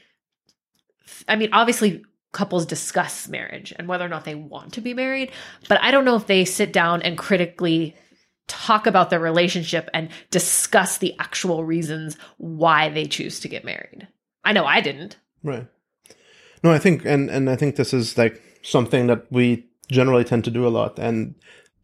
I 1.28 1.36
mean, 1.36 1.50
obviously, 1.52 2.04
couples 2.32 2.66
discuss 2.66 3.26
marriage 3.28 3.72
and 3.76 3.88
whether 3.88 4.04
or 4.04 4.08
not 4.08 4.24
they 4.24 4.34
want 4.34 4.74
to 4.74 4.80
be 4.80 4.94
married, 4.94 5.32
but 5.68 5.80
I 5.80 5.90
don't 5.90 6.04
know 6.04 6.16
if 6.16 6.26
they 6.26 6.44
sit 6.44 6.72
down 6.72 7.02
and 7.02 7.16
critically 7.16 7.96
talk 8.46 8.86
about 8.86 9.10
their 9.10 9.20
relationship 9.20 9.88
and 9.94 10.08
discuss 10.30 10.98
the 10.98 11.14
actual 11.18 11.64
reasons 11.64 12.16
why 12.38 12.88
they 12.88 13.04
choose 13.04 13.40
to 13.40 13.48
get 13.48 13.64
married. 13.64 14.08
I 14.44 14.52
know 14.52 14.64
I 14.64 14.80
didn't. 14.80 15.16
Right. 15.42 15.66
No, 16.64 16.72
I 16.72 16.78
think, 16.78 17.04
and 17.04 17.30
and 17.30 17.48
I 17.48 17.56
think 17.56 17.76
this 17.76 17.94
is 17.94 18.18
like 18.18 18.42
something 18.62 19.06
that 19.06 19.30
we 19.30 19.66
generally 19.90 20.24
tend 20.24 20.44
to 20.44 20.50
do 20.50 20.66
a 20.66 20.70
lot, 20.70 20.98
and 20.98 21.34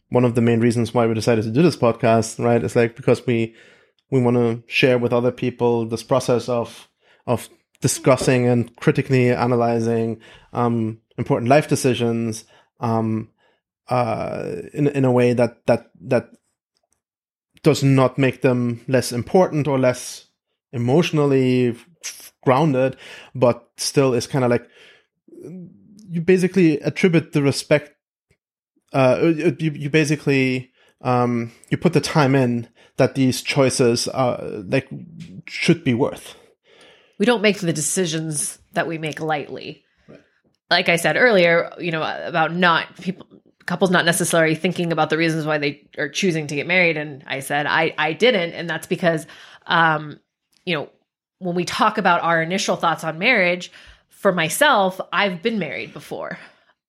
one 0.09 0.25
of 0.25 0.35
the 0.35 0.41
main 0.41 0.61
reasons 0.61 0.93
why 0.93 1.07
we 1.07 1.15
decided 1.15 1.45
to 1.45 1.51
do 1.51 1.63
this 1.63 1.77
podcast, 1.77 2.43
right, 2.43 2.63
is 2.63 2.75
like 2.75 2.97
because 2.97 3.25
we 3.27 3.55
we 4.15 4.21
want 4.21 4.37
to 4.37 4.63
share 4.69 4.97
with 4.97 5.13
other 5.13 5.33
people 5.33 5.87
this 5.87 6.05
process 6.05 6.49
of 6.49 6.89
of 7.27 7.49
discussing 7.81 8.47
and 8.47 8.77
critically 8.77 9.33
analyzing 9.33 10.21
um, 10.53 11.01
important 11.19 11.51
life 11.51 11.67
decisions 11.67 12.45
um, 12.79 13.29
uh, 13.89 14.53
in 14.73 14.87
in 14.87 15.05
a 15.05 15.11
way 15.11 15.33
that 15.33 15.67
that 15.67 15.91
that 16.01 16.29
does 17.65 17.83
not 17.83 18.17
make 18.17 18.41
them 18.41 18.85
less 18.87 19.11
important 19.11 19.67
or 19.67 19.81
less 19.81 20.27
emotionally 20.73 21.77
grounded, 22.45 22.97
but 23.35 23.69
still 23.79 24.15
is 24.15 24.29
kind 24.29 24.45
of 24.45 24.51
like 24.53 24.69
you 26.09 26.21
basically 26.21 26.79
attribute 26.83 27.33
the 27.33 27.43
respect. 27.43 27.97
Uh, 28.93 29.33
you 29.59 29.73
you 29.73 29.91
basically 29.91 30.71
um, 31.01 31.51
you 31.69 31.77
put 31.77 31.95
the 31.95 32.01
time 32.01 32.37
in 32.37 32.69
that 32.97 33.15
these 33.15 33.43
choices 33.43 34.09
uh, 34.09 34.63
like 34.67 34.89
should 35.47 35.85
be 35.85 35.95
worth. 35.95 36.37
We 37.19 37.27
don't 37.27 37.43
make 37.43 37.59
the 37.59 37.73
decisions 37.73 38.59
that 38.73 38.87
we 38.87 38.99
make 38.99 39.21
lightly. 39.21 39.85
Like 40.71 40.89
I 40.89 40.97
said 40.97 41.17
earlier, 41.17 41.73
you 41.79 41.91
know 41.91 42.03
about 42.03 42.55
not 42.55 42.97
people 42.97 43.27
couples 43.67 43.91
not 43.91 44.05
necessarily 44.05 44.55
thinking 44.55 44.93
about 44.93 45.11
the 45.11 45.17
reasons 45.17 45.47
why 45.47 45.59
they 45.59 45.89
are 45.97 46.09
choosing 46.09 46.47
to 46.47 46.55
get 46.55 46.67
married 46.67 46.97
and 46.97 47.25
i 47.27 47.41
said 47.41 47.67
i 47.67 47.95
i 47.99 48.13
didn't 48.13 48.53
and 48.53 48.69
that's 48.69 48.87
because 48.87 49.27
um 49.67 50.21
you 50.65 50.75
know 50.75 50.89
when 51.39 51.55
we 51.55 51.65
talk 51.65 51.99
about 51.99 52.23
our 52.23 52.43
initial 52.43 52.77
thoughts 52.77 53.05
on 53.05 53.19
marriage 53.19 53.73
for 54.09 54.33
myself 54.33 55.01
i've 55.13 55.43
been 55.43 55.59
married 55.59 55.93
before 55.93 56.39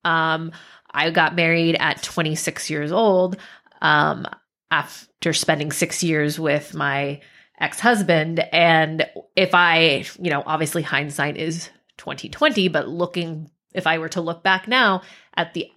um 0.04 0.52
i 0.90 1.10
got 1.10 1.34
married 1.34 1.76
at 1.78 2.02
26 2.02 2.68
years 2.70 2.92
old 2.92 3.36
um 3.80 4.26
after 4.70 5.32
spending 5.32 5.72
6 5.72 6.02
years 6.02 6.38
with 6.38 6.74
my 6.74 7.20
ex-husband 7.58 8.40
and 8.52 9.06
if 9.34 9.54
i 9.54 10.04
you 10.20 10.30
know 10.30 10.42
obviously 10.44 10.82
hindsight 10.82 11.38
is 11.38 11.70
2020 11.96 12.68
but 12.68 12.86
looking 12.86 13.50
if 13.72 13.86
i 13.86 13.96
were 13.96 14.10
to 14.10 14.20
look 14.20 14.42
back 14.42 14.68
now 14.68 15.00
at 15.34 15.54
the 15.54 15.70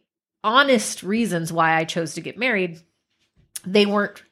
honest 0.44 1.04
reasons 1.04 1.52
why 1.52 1.76
I 1.76 1.84
chose 1.84 2.14
to 2.14 2.22
get 2.22 2.38
married, 2.38 2.80
they 3.66 3.86
weren't 3.86 4.24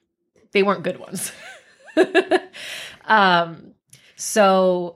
they 0.54 0.64
weren't 0.64 0.84
good 0.84 1.00
ones. 1.00 1.32
um 3.06 3.74
so 4.16 4.96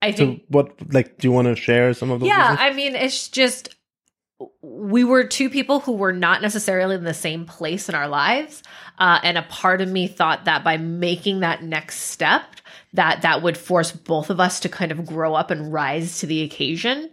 I 0.00 0.12
think 0.12 0.40
so 0.40 0.44
what 0.48 0.92
like 0.92 1.18
do 1.18 1.26
you 1.28 1.32
want 1.32 1.48
to 1.48 1.56
share 1.56 1.92
some 1.94 2.10
of 2.10 2.20
those 2.20 2.28
Yeah, 2.28 2.52
reasons? 2.52 2.58
I 2.60 2.72
mean 2.72 2.94
it's 2.94 3.28
just 3.28 3.74
we 4.60 5.04
were 5.04 5.24
two 5.24 5.48
people 5.48 5.80
who 5.80 5.92
were 5.92 6.12
not 6.12 6.42
necessarily 6.42 6.96
in 6.96 7.04
the 7.04 7.14
same 7.14 7.46
place 7.46 7.88
in 7.88 7.94
our 7.94 8.08
lives 8.08 8.62
uh, 8.98 9.20
and 9.22 9.38
a 9.38 9.42
part 9.42 9.80
of 9.80 9.88
me 9.88 10.08
thought 10.08 10.44
that 10.46 10.64
by 10.64 10.76
making 10.76 11.40
that 11.40 11.62
next 11.62 11.98
step 12.00 12.42
that 12.92 13.22
that 13.22 13.42
would 13.42 13.56
force 13.56 13.92
both 13.92 14.30
of 14.30 14.40
us 14.40 14.60
to 14.60 14.68
kind 14.68 14.90
of 14.90 15.06
grow 15.06 15.34
up 15.34 15.50
and 15.50 15.72
rise 15.72 16.18
to 16.18 16.26
the 16.26 16.42
occasion 16.42 17.10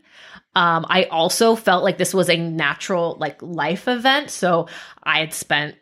um, 0.55 0.85
I 0.89 1.05
also 1.05 1.55
felt 1.55 1.83
like 1.83 1.97
this 1.97 2.13
was 2.13 2.29
a 2.29 2.37
natural 2.37 3.15
like 3.19 3.41
life 3.41 3.87
event. 3.87 4.29
So 4.29 4.67
I 5.01 5.19
had 5.19 5.33
spent 5.33 5.75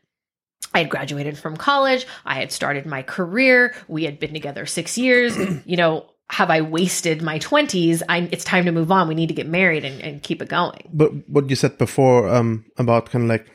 I 0.74 0.80
had 0.80 0.90
graduated 0.90 1.38
from 1.38 1.58
college. 1.58 2.06
I 2.26 2.36
had 2.36 2.52
started 2.52 2.86
my 2.86 3.02
career. 3.02 3.74
We 3.88 4.04
had 4.04 4.20
been 4.20 4.34
together 4.34 4.66
six 4.66 4.98
years. 4.98 5.36
you 5.66 5.78
know, 5.78 6.06
have 6.30 6.50
I 6.50 6.62
wasted 6.62 7.22
my 7.22 7.40
twenties? 7.40 8.04
I 8.08 8.30
it's 8.32 8.44
time 8.44 8.66
to 8.66 8.72
move 8.72 8.92
on. 8.92 9.08
We 9.08 9.16
need 9.16 9.28
to 9.30 9.34
get 9.34 9.48
married 9.48 9.84
and, 9.84 10.02
and 10.02 10.24
keep 10.24 10.42
it 10.42 10.50
going. 10.50 10.88
But 10.94 11.28
what 11.30 11.50
you 11.50 11.56
said 11.56 11.78
before 11.78 12.30
um, 12.30 12.66
about 12.78 13.10
kind 13.10 13.24
of 13.24 13.30
like 13.30 13.48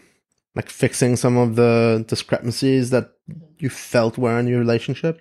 like 0.54 0.70
fixing 0.70 1.16
some 1.16 1.36
of 1.36 1.56
the 1.56 2.04
discrepancies 2.08 2.90
that 2.90 3.10
you 3.58 3.68
felt 3.68 4.18
were 4.18 4.38
in 4.38 4.46
your 4.46 4.58
relationship, 4.58 5.20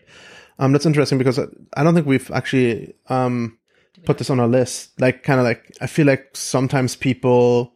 um, 0.59 0.71
that's 0.71 0.85
interesting 0.85 1.17
because 1.17 1.39
I 1.39 1.83
don't 1.83 1.95
think 1.95 2.07
we've 2.07 2.29
actually 2.31 2.93
um, 3.07 3.57
put 4.05 4.17
this 4.17 4.29
on 4.29 4.39
our 4.39 4.47
list. 4.47 4.99
Like, 4.99 5.23
kind 5.23 5.39
of 5.39 5.45
like, 5.45 5.75
I 5.81 5.87
feel 5.87 6.05
like 6.05 6.29
sometimes 6.33 6.95
people 6.95 7.73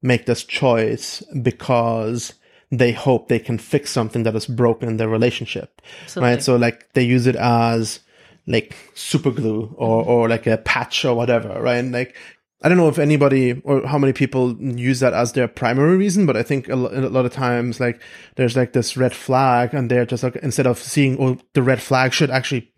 make 0.00 0.26
this 0.26 0.44
choice 0.44 1.22
because 1.42 2.34
they 2.70 2.92
hope 2.92 3.28
they 3.28 3.38
can 3.38 3.58
fix 3.58 3.90
something 3.90 4.24
that 4.24 4.34
is 4.34 4.46
broken 4.46 4.88
in 4.88 4.96
their 4.96 5.08
relationship. 5.08 5.80
Absolutely. 6.04 6.30
Right. 6.30 6.42
So, 6.42 6.56
like, 6.56 6.92
they 6.94 7.04
use 7.04 7.26
it 7.26 7.36
as 7.36 8.00
like 8.46 8.74
super 8.94 9.30
glue 9.30 9.74
or, 9.76 10.04
or 10.04 10.28
like 10.28 10.46
a 10.46 10.58
patch 10.58 11.04
or 11.04 11.14
whatever. 11.14 11.60
Right. 11.60 11.76
And 11.76 11.92
like, 11.92 12.16
I 12.64 12.68
don't 12.68 12.78
know 12.78 12.88
if 12.88 12.98
anybody 12.98 13.60
or 13.64 13.86
how 13.86 13.98
many 13.98 14.12
people 14.12 14.56
use 14.60 15.00
that 15.00 15.12
as 15.12 15.32
their 15.32 15.48
primary 15.48 15.96
reason, 15.96 16.26
but 16.26 16.36
I 16.36 16.44
think 16.44 16.68
a, 16.68 16.76
lot 16.76 17.26
of 17.26 17.32
times, 17.32 17.80
like, 17.80 18.00
there's 18.36 18.56
like 18.56 18.72
this 18.72 18.96
red 18.96 19.12
flag, 19.12 19.74
and 19.74 19.90
they're 19.90 20.06
just 20.06 20.22
like, 20.22 20.36
instead 20.36 20.68
of 20.68 20.78
seeing, 20.78 21.20
oh, 21.20 21.38
the 21.54 21.62
red 21.62 21.82
flag 21.82 22.12
should 22.12 22.30
actually 22.30 22.72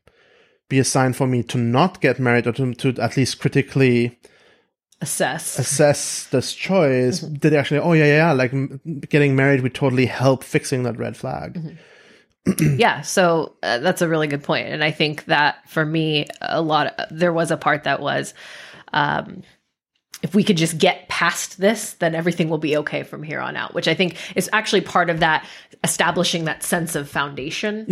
be 0.70 0.78
a 0.78 0.84
sign 0.84 1.12
for 1.12 1.26
me 1.26 1.42
to 1.42 1.58
not 1.58 2.00
get 2.00 2.18
married 2.18 2.46
or 2.46 2.52
to, 2.52 2.72
to 2.72 3.02
at 3.02 3.18
least 3.18 3.40
critically 3.40 4.18
Assess. 5.02 5.58
assess 5.58 6.28
this 6.28 6.54
choice. 6.54 7.20
Mm-hmm. 7.20 7.34
Did 7.34 7.50
they 7.50 7.58
actually, 7.58 7.80
oh, 7.80 7.92
yeah, 7.92 8.06
yeah, 8.06 8.16
yeah, 8.16 8.32
like 8.32 8.54
m- 8.54 8.80
getting 9.10 9.36
married 9.36 9.60
would 9.60 9.74
totally 9.74 10.06
help 10.06 10.42
fixing 10.42 10.84
that 10.84 10.98
red 10.98 11.14
flag. 11.14 11.54
Mm-hmm. 11.54 11.74
yeah 12.60 13.00
so 13.00 13.56
uh, 13.62 13.78
that's 13.78 14.02
a 14.02 14.08
really 14.08 14.26
good 14.26 14.42
point 14.42 14.68
and 14.68 14.84
i 14.84 14.90
think 14.90 15.24
that 15.26 15.68
for 15.68 15.84
me 15.84 16.26
a 16.42 16.60
lot 16.60 16.88
of, 16.88 17.08
there 17.10 17.32
was 17.32 17.50
a 17.50 17.56
part 17.56 17.84
that 17.84 18.00
was 18.00 18.34
um 18.92 19.42
if 20.22 20.34
we 20.34 20.44
could 20.44 20.56
just 20.56 20.78
get 20.78 21.08
past 21.08 21.58
this 21.58 21.94
then 21.94 22.14
everything 22.14 22.48
will 22.48 22.58
be 22.58 22.76
okay 22.76 23.02
from 23.02 23.22
here 23.22 23.40
on 23.40 23.56
out 23.56 23.72
which 23.74 23.88
i 23.88 23.94
think 23.94 24.16
is 24.36 24.50
actually 24.52 24.82
part 24.82 25.08
of 25.08 25.20
that 25.20 25.46
establishing 25.82 26.44
that 26.44 26.62
sense 26.62 26.94
of 26.94 27.08
foundation 27.08 27.84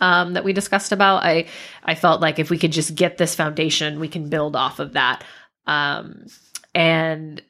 um, 0.00 0.34
that 0.34 0.44
we 0.44 0.52
discussed 0.52 0.92
about. 0.92 1.24
I 1.24 1.46
i 1.84 1.94
felt 1.96 2.20
like 2.20 2.38
if 2.38 2.48
we 2.48 2.58
could 2.58 2.72
just 2.72 2.94
get 2.94 3.18
this 3.18 3.34
foundation 3.34 3.98
we 4.00 4.08
can 4.08 4.28
build 4.28 4.54
off 4.54 4.78
of 4.78 4.92
that 4.92 5.24
um 5.66 6.26
and 6.74 7.42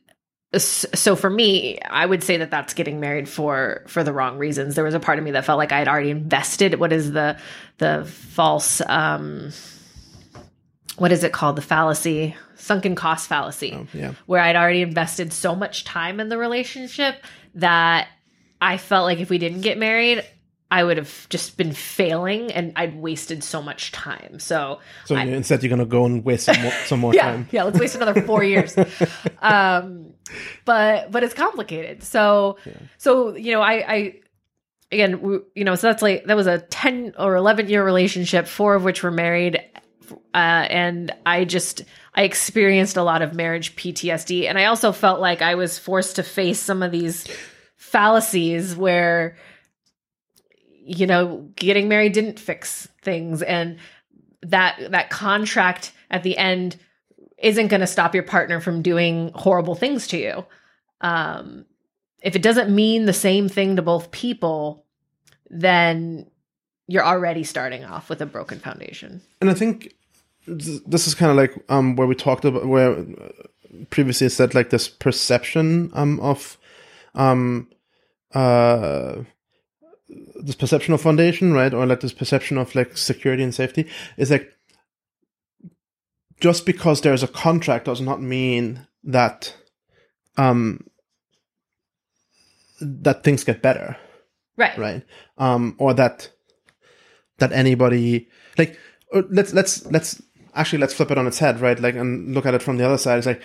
so 0.58 1.14
for 1.14 1.30
me 1.30 1.78
i 1.88 2.04
would 2.04 2.24
say 2.24 2.38
that 2.38 2.50
that's 2.50 2.74
getting 2.74 2.98
married 2.98 3.28
for 3.28 3.82
for 3.86 4.02
the 4.02 4.12
wrong 4.12 4.36
reasons 4.36 4.74
there 4.74 4.82
was 4.84 4.94
a 4.94 5.00
part 5.00 5.18
of 5.18 5.24
me 5.24 5.30
that 5.30 5.44
felt 5.44 5.58
like 5.58 5.70
i 5.70 5.78
had 5.78 5.86
already 5.86 6.10
invested 6.10 6.74
what 6.80 6.92
is 6.92 7.12
the 7.12 7.38
the 7.78 8.04
false 8.04 8.80
um 8.86 9.52
what 10.96 11.12
is 11.12 11.22
it 11.22 11.32
called 11.32 11.54
the 11.56 11.62
fallacy 11.62 12.34
sunken 12.56 12.94
cost 12.96 13.28
fallacy 13.28 13.72
Oh, 13.76 13.86
yeah. 13.94 14.14
where 14.26 14.40
i'd 14.42 14.56
already 14.56 14.82
invested 14.82 15.32
so 15.32 15.54
much 15.54 15.84
time 15.84 16.18
in 16.18 16.28
the 16.28 16.36
relationship 16.36 17.22
that 17.54 18.08
i 18.60 18.76
felt 18.76 19.04
like 19.04 19.20
if 19.20 19.30
we 19.30 19.38
didn't 19.38 19.60
get 19.60 19.78
married 19.78 20.24
i 20.70 20.82
would 20.84 20.96
have 20.96 21.28
just 21.30 21.56
been 21.56 21.72
failing 21.72 22.52
and 22.52 22.72
i'd 22.76 22.94
wasted 23.00 23.42
so 23.42 23.60
much 23.62 23.90
time 23.92 24.38
so 24.38 24.78
So 25.06 25.16
you- 25.16 25.34
instead, 25.34 25.62
you're 25.62 25.68
going 25.68 25.80
to 25.80 25.84
go 25.86 26.04
and 26.06 26.24
waste 26.24 26.44
some 26.46 26.60
more, 26.62 26.72
some 26.86 27.00
more 27.00 27.14
yeah, 27.18 27.22
time. 27.32 27.48
yeah. 27.50 27.64
Let's 27.64 27.78
waste 27.78 27.96
another 27.96 28.22
four 28.22 28.42
years. 28.44 28.76
Um, 29.42 30.12
but 30.64 31.10
but 31.10 31.22
it's 31.24 31.34
complicated. 31.34 32.02
So 32.02 32.56
so 32.98 33.34
you 33.36 33.52
know, 33.52 33.60
I 33.62 33.72
I 33.94 34.14
again, 34.92 35.20
we, 35.22 35.38
you 35.54 35.64
know, 35.64 35.74
so 35.76 35.86
that's 35.88 36.02
like 36.02 36.24
that 36.26 36.36
was 36.36 36.46
a 36.46 36.58
ten 36.58 37.14
or 37.18 37.34
eleven 37.36 37.68
year 37.68 37.84
relationship, 37.84 38.46
four 38.46 38.74
of 38.74 38.84
which 38.84 39.02
were 39.02 39.10
married, 39.10 39.56
uh, 40.34 40.36
and 40.36 41.12
I 41.24 41.44
just 41.46 41.82
I 42.14 42.22
experienced 42.24 42.96
a 42.96 43.02
lot 43.02 43.22
of 43.22 43.34
marriage 43.34 43.76
PTSD, 43.76 44.46
and 44.48 44.58
I 44.58 44.66
also 44.66 44.92
felt 44.92 45.20
like 45.20 45.42
I 45.42 45.54
was 45.54 45.78
forced 45.78 46.16
to 46.16 46.22
face 46.22 46.60
some 46.60 46.82
of 46.82 46.92
these 46.92 47.26
fallacies 47.76 48.76
where 48.76 49.36
you 50.84 51.06
know 51.06 51.48
getting 51.56 51.88
married 51.88 52.12
didn't 52.12 52.38
fix 52.38 52.88
things. 53.02 53.42
And 53.42 53.78
that 54.42 54.90
that 54.90 55.10
contract 55.10 55.92
at 56.10 56.22
the 56.22 56.36
end 56.36 56.76
isn't 57.38 57.68
going 57.68 57.80
to 57.80 57.86
stop 57.86 58.14
your 58.14 58.24
partner 58.24 58.60
from 58.60 58.82
doing 58.82 59.32
horrible 59.34 59.74
things 59.74 60.06
to 60.08 60.18
you. 60.18 60.44
Um 61.00 61.64
if 62.22 62.36
it 62.36 62.42
doesn't 62.42 62.74
mean 62.74 63.06
the 63.06 63.14
same 63.14 63.48
thing 63.48 63.76
to 63.76 63.82
both 63.82 64.10
people 64.10 64.84
then 65.48 66.30
you're 66.86 67.04
already 67.04 67.44
starting 67.44 67.84
off 67.84 68.08
with 68.08 68.20
a 68.20 68.26
broken 68.26 68.58
foundation. 68.58 69.20
And 69.40 69.48
I 69.48 69.54
think 69.54 69.94
this 70.46 71.06
is 71.06 71.14
kind 71.14 71.30
of 71.30 71.36
like 71.36 71.54
um, 71.68 71.96
where 71.96 72.06
we 72.06 72.14
talked 72.14 72.44
about 72.44 72.66
where 72.66 72.98
uh, 72.98 73.04
previously 73.90 74.28
said 74.28 74.54
like 74.54 74.70
this 74.70 74.88
perception 74.88 75.90
um, 75.94 76.18
of 76.20 76.58
um, 77.14 77.68
uh 78.34 79.16
this 80.42 80.54
perception 80.56 80.94
of 80.94 81.00
foundation, 81.00 81.52
right? 81.52 81.72
Or 81.72 81.86
like 81.86 82.00
this 82.00 82.12
perception 82.12 82.58
of 82.58 82.74
like 82.74 82.96
security 82.96 83.42
and 83.42 83.54
safety 83.54 83.86
is 84.16 84.30
like 84.30 84.52
just 86.40 86.64
because 86.66 87.00
there's 87.02 87.22
a 87.22 87.28
contract 87.28 87.84
does 87.84 88.00
not 88.00 88.20
mean 88.22 88.86
that 89.04 89.54
um 90.36 90.84
that 92.80 93.22
things 93.22 93.44
get 93.44 93.62
better 93.62 93.96
Right. 94.56 94.76
right 94.76 95.02
um 95.38 95.74
or 95.78 95.94
that 95.94 96.30
that 97.38 97.52
anybody 97.52 98.28
like 98.58 98.78
or 99.12 99.24
let's 99.30 99.52
let's 99.54 99.84
let's 99.86 100.20
actually 100.54 100.78
let's 100.80 100.92
flip 100.94 101.10
it 101.10 101.18
on 101.18 101.26
its 101.26 101.38
head 101.38 101.60
right 101.60 101.78
like 101.78 101.94
and 101.94 102.34
look 102.34 102.46
at 102.46 102.54
it 102.54 102.62
from 102.62 102.76
the 102.76 102.84
other 102.84 102.98
side 102.98 103.18
it's 103.18 103.26
like 103.26 103.42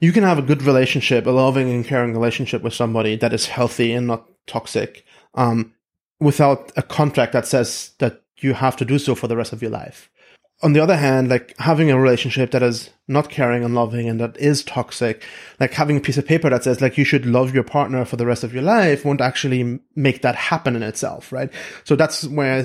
you 0.00 0.12
can 0.12 0.22
have 0.24 0.38
a 0.38 0.42
good 0.42 0.62
relationship 0.62 1.26
a 1.26 1.30
loving 1.30 1.70
and 1.70 1.84
caring 1.84 2.12
relationship 2.12 2.62
with 2.62 2.74
somebody 2.74 3.16
that 3.16 3.32
is 3.32 3.46
healthy 3.46 3.92
and 3.92 4.06
not 4.06 4.28
toxic 4.46 5.04
um 5.34 5.74
without 6.20 6.72
a 6.76 6.82
contract 6.82 7.32
that 7.32 7.46
says 7.46 7.92
that 7.98 8.22
you 8.38 8.54
have 8.54 8.76
to 8.76 8.84
do 8.84 8.98
so 8.98 9.14
for 9.14 9.28
the 9.28 9.36
rest 9.36 9.52
of 9.52 9.62
your 9.62 9.70
life 9.70 10.10
on 10.60 10.72
the 10.72 10.80
other 10.80 10.96
hand, 10.96 11.28
like 11.28 11.56
having 11.58 11.88
a 11.90 12.00
relationship 12.00 12.50
that 12.50 12.64
is 12.64 12.90
not 13.06 13.30
caring 13.30 13.62
and 13.62 13.76
loving 13.76 14.08
and 14.08 14.20
that 14.20 14.36
is 14.38 14.64
toxic, 14.64 15.22
like 15.60 15.72
having 15.72 15.96
a 15.96 16.00
piece 16.00 16.18
of 16.18 16.26
paper 16.26 16.50
that 16.50 16.64
says 16.64 16.80
like 16.80 16.98
you 16.98 17.04
should 17.04 17.24
love 17.24 17.54
your 17.54 17.62
partner 17.62 18.04
for 18.04 18.16
the 18.16 18.26
rest 18.26 18.42
of 18.42 18.52
your 18.52 18.62
life 18.62 19.04
won't 19.04 19.20
actually 19.20 19.78
make 19.94 20.22
that 20.22 20.34
happen 20.34 20.74
in 20.74 20.82
itself, 20.82 21.30
right? 21.30 21.50
So 21.84 21.94
that's 21.94 22.26
where, 22.26 22.64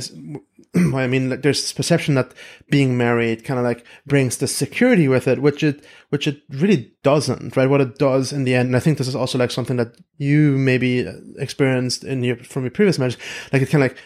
I 0.75 1.07
mean, 1.07 1.29
like 1.29 1.43
there's 1.43 1.61
this 1.61 1.71
perception 1.71 2.15
that 2.15 2.33
being 2.67 2.97
married 2.97 3.45
kind 3.45 3.59
of 3.59 3.63
like 3.63 3.85
brings 4.07 4.37
the 4.37 4.47
security 4.47 5.07
with 5.07 5.27
it, 5.27 5.39
which 5.39 5.63
it, 5.63 5.85
which 6.09 6.27
it 6.27 6.41
really 6.49 6.91
doesn't, 7.03 7.55
right? 7.55 7.69
What 7.69 7.81
it 7.81 7.99
does 7.99 8.33
in 8.33 8.43
the 8.43 8.55
end, 8.55 8.67
and 8.67 8.75
I 8.75 8.79
think 8.79 8.97
this 8.97 9.07
is 9.07 9.15
also 9.15 9.37
like 9.37 9.51
something 9.51 9.77
that 9.77 9.95
you 10.17 10.57
maybe 10.57 11.07
uh, 11.07 11.13
experienced 11.37 12.03
in 12.03 12.23
your, 12.23 12.37
from 12.37 12.63
your 12.63 12.71
previous 12.71 12.97
marriage, 12.97 13.19
like 13.51 13.61
it 13.61 13.69
kind 13.69 13.83
of 13.83 13.91
like, 13.91 13.99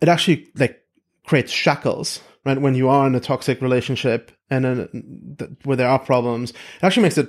it 0.00 0.08
actually 0.08 0.48
like 0.56 0.82
creates 1.24 1.52
shackles 1.52 2.20
right? 2.46 2.60
When 2.60 2.76
you 2.76 2.88
are 2.88 3.06
in 3.06 3.14
a 3.14 3.20
toxic 3.20 3.60
relationship 3.60 4.30
and 4.48 4.64
then 4.64 5.36
th- 5.38 5.50
where 5.64 5.76
there 5.76 5.88
are 5.88 5.98
problems, 5.98 6.50
it 6.50 6.84
actually 6.84 7.02
makes 7.02 7.18
it 7.18 7.28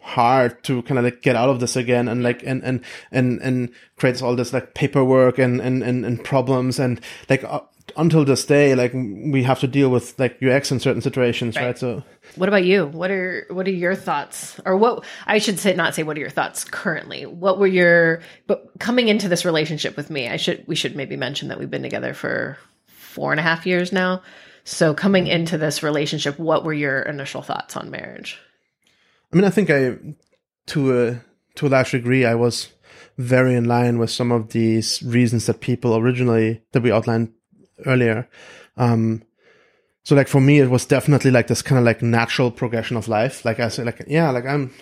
hard 0.00 0.62
to 0.64 0.82
kind 0.82 0.98
of 0.98 1.04
like 1.04 1.22
get 1.22 1.36
out 1.36 1.48
of 1.48 1.60
this 1.60 1.76
again 1.76 2.08
and 2.08 2.22
like 2.22 2.42
and 2.44 2.62
and 2.64 2.84
and 3.10 3.40
and 3.40 3.70
creates 3.96 4.22
all 4.22 4.34
this 4.34 4.52
like 4.52 4.74
paperwork 4.74 5.38
and 5.38 5.60
and 5.60 5.82
and, 5.82 6.06
and 6.06 6.24
problems. 6.24 6.78
And 6.78 7.00
like 7.28 7.42
uh, 7.42 7.60
until 7.96 8.24
this 8.24 8.46
day 8.46 8.74
like 8.76 8.92
we 8.94 9.42
have 9.42 9.58
to 9.60 9.66
deal 9.66 9.90
with 9.90 10.18
like 10.18 10.40
your 10.40 10.52
ex 10.52 10.70
in 10.70 10.78
certain 10.78 11.02
situations 11.02 11.56
right, 11.56 11.66
right? 11.66 11.78
so 11.78 12.02
what 12.36 12.48
about 12.48 12.64
you? 12.64 12.86
What 12.86 13.10
are 13.10 13.46
what 13.50 13.66
are 13.66 13.72
your 13.72 13.96
thoughts? 13.96 14.60
Or 14.64 14.76
what 14.76 15.04
i 15.26 15.38
should 15.38 15.58
say 15.58 15.74
not 15.74 15.94
say 15.94 16.04
what 16.04 16.16
are 16.16 16.20
your 16.20 16.30
thoughts 16.30 16.62
currently. 16.64 17.26
What 17.26 17.58
were 17.58 17.66
your 17.66 18.22
but 18.46 18.70
coming 18.78 19.08
into 19.08 19.28
this 19.28 19.44
relationship 19.44 19.96
with 19.96 20.08
me 20.08 20.28
i 20.28 20.36
should 20.36 20.64
we 20.68 20.76
should 20.76 20.94
maybe 20.94 21.16
mention 21.16 21.48
that 21.48 21.58
we've 21.58 21.70
been 21.70 21.82
together 21.82 22.14
for 22.14 22.56
four 22.86 23.32
and 23.32 23.40
a 23.40 23.42
half 23.42 23.66
years 23.66 23.92
now 23.92 24.22
so, 24.64 24.94
coming 24.94 25.26
into 25.26 25.58
this 25.58 25.82
relationship, 25.82 26.38
what 26.38 26.64
were 26.64 26.72
your 26.72 27.02
initial 27.02 27.42
thoughts 27.42 27.76
on 27.76 27.90
marriage? 27.90 28.38
I 29.32 29.36
mean, 29.36 29.44
I 29.44 29.50
think 29.50 29.70
I, 29.70 29.96
to 30.66 31.00
a 31.00 31.20
to 31.56 31.66
a 31.66 31.68
large 31.68 31.90
degree, 31.90 32.24
I 32.24 32.34
was 32.34 32.68
very 33.18 33.54
in 33.54 33.64
line 33.64 33.98
with 33.98 34.10
some 34.10 34.30
of 34.30 34.50
these 34.50 35.02
reasons 35.02 35.46
that 35.46 35.60
people 35.60 35.96
originally 35.96 36.62
that 36.72 36.82
we 36.82 36.92
outlined 36.92 37.32
earlier. 37.86 38.28
Um, 38.76 39.22
so, 40.04 40.14
like 40.14 40.28
for 40.28 40.40
me, 40.40 40.60
it 40.60 40.70
was 40.70 40.86
definitely 40.86 41.32
like 41.32 41.48
this 41.48 41.62
kind 41.62 41.78
of 41.78 41.84
like 41.84 42.00
natural 42.00 42.50
progression 42.50 42.96
of 42.96 43.08
life. 43.08 43.44
Like 43.44 43.58
I 43.58 43.68
said, 43.68 43.86
like 43.86 44.04
yeah, 44.06 44.30
like 44.30 44.46
I'm. 44.46 44.72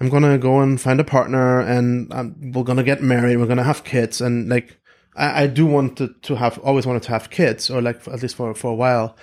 I'm 0.00 0.08
gonna 0.08 0.36
go 0.36 0.58
and 0.58 0.80
find 0.80 0.98
a 0.98 1.04
partner, 1.04 1.60
and 1.60 2.12
um, 2.12 2.34
we're 2.52 2.64
gonna 2.64 2.82
get 2.82 3.02
married. 3.02 3.36
We're 3.36 3.46
gonna 3.46 3.62
have 3.62 3.84
kids, 3.84 4.20
and 4.20 4.48
like 4.48 4.80
I, 5.16 5.44
I 5.44 5.46
do 5.46 5.66
want 5.66 5.98
to, 5.98 6.08
to 6.22 6.36
have 6.36 6.58
always 6.58 6.86
wanted 6.86 7.02
to 7.04 7.10
have 7.10 7.30
kids, 7.30 7.70
or 7.70 7.82
like 7.82 8.06
at 8.08 8.22
least 8.22 8.36
for 8.36 8.54
for 8.54 8.70
a 8.70 8.74
while. 8.74 9.16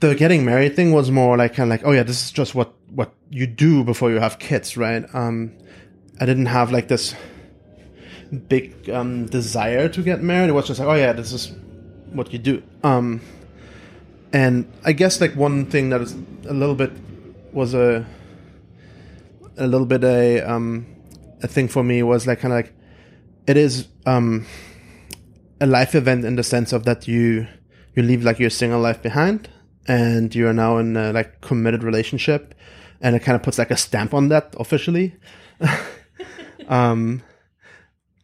The 0.00 0.14
getting 0.16 0.44
married 0.44 0.74
thing 0.74 0.92
was 0.92 1.10
more 1.10 1.36
like 1.36 1.54
kind 1.54 1.70
of 1.70 1.78
like, 1.78 1.86
oh 1.86 1.92
yeah, 1.92 2.02
this 2.02 2.24
is 2.24 2.32
just 2.32 2.54
what 2.54 2.74
what 2.90 3.14
you 3.30 3.46
do 3.46 3.84
before 3.84 4.10
you 4.10 4.18
have 4.18 4.38
kids, 4.38 4.76
right? 4.76 5.04
Um, 5.14 5.52
I 6.20 6.26
didn't 6.26 6.46
have 6.46 6.72
like 6.72 6.88
this 6.88 7.14
big 8.48 8.88
um, 8.90 9.26
desire 9.26 9.88
to 9.88 10.02
get 10.02 10.22
married. 10.22 10.50
It 10.50 10.52
was 10.52 10.66
just 10.66 10.80
like, 10.80 10.88
oh 10.88 10.94
yeah, 10.94 11.12
this 11.12 11.32
is 11.32 11.52
what 12.12 12.32
you 12.32 12.38
do. 12.38 12.62
Um, 12.82 13.20
and 14.32 14.70
I 14.84 14.92
guess 14.92 15.20
like 15.20 15.34
one 15.36 15.66
thing 15.66 15.90
that 15.90 16.00
is 16.00 16.12
a 16.46 16.54
little 16.54 16.74
bit 16.74 16.92
was 17.52 17.74
a 17.74 18.06
a 19.58 19.66
little 19.66 19.86
bit 19.86 20.02
a 20.02 20.40
um 20.40 20.86
a 21.42 21.48
thing 21.48 21.68
for 21.68 21.82
me 21.84 22.02
was 22.02 22.26
like 22.26 22.40
kind 22.40 22.52
of 22.52 22.58
like 22.58 22.74
it 23.46 23.56
is 23.56 23.88
um, 24.06 24.46
a 25.60 25.66
life 25.66 25.94
event 25.94 26.24
in 26.24 26.36
the 26.36 26.42
sense 26.42 26.72
of 26.72 26.84
that 26.84 27.08
you 27.08 27.46
you 27.94 28.02
leave 28.02 28.24
like 28.24 28.38
your 28.38 28.50
single 28.50 28.80
life 28.80 29.02
behind 29.02 29.48
and 29.86 30.34
you're 30.34 30.52
now 30.52 30.78
in 30.78 30.96
a 30.96 31.12
like 31.12 31.40
committed 31.40 31.82
relationship 31.82 32.54
and 33.00 33.16
it 33.16 33.20
kind 33.20 33.36
of 33.36 33.42
puts 33.42 33.58
like 33.58 33.70
a 33.70 33.76
stamp 33.76 34.14
on 34.14 34.28
that 34.28 34.54
officially. 34.58 35.14
Um, 36.68 37.22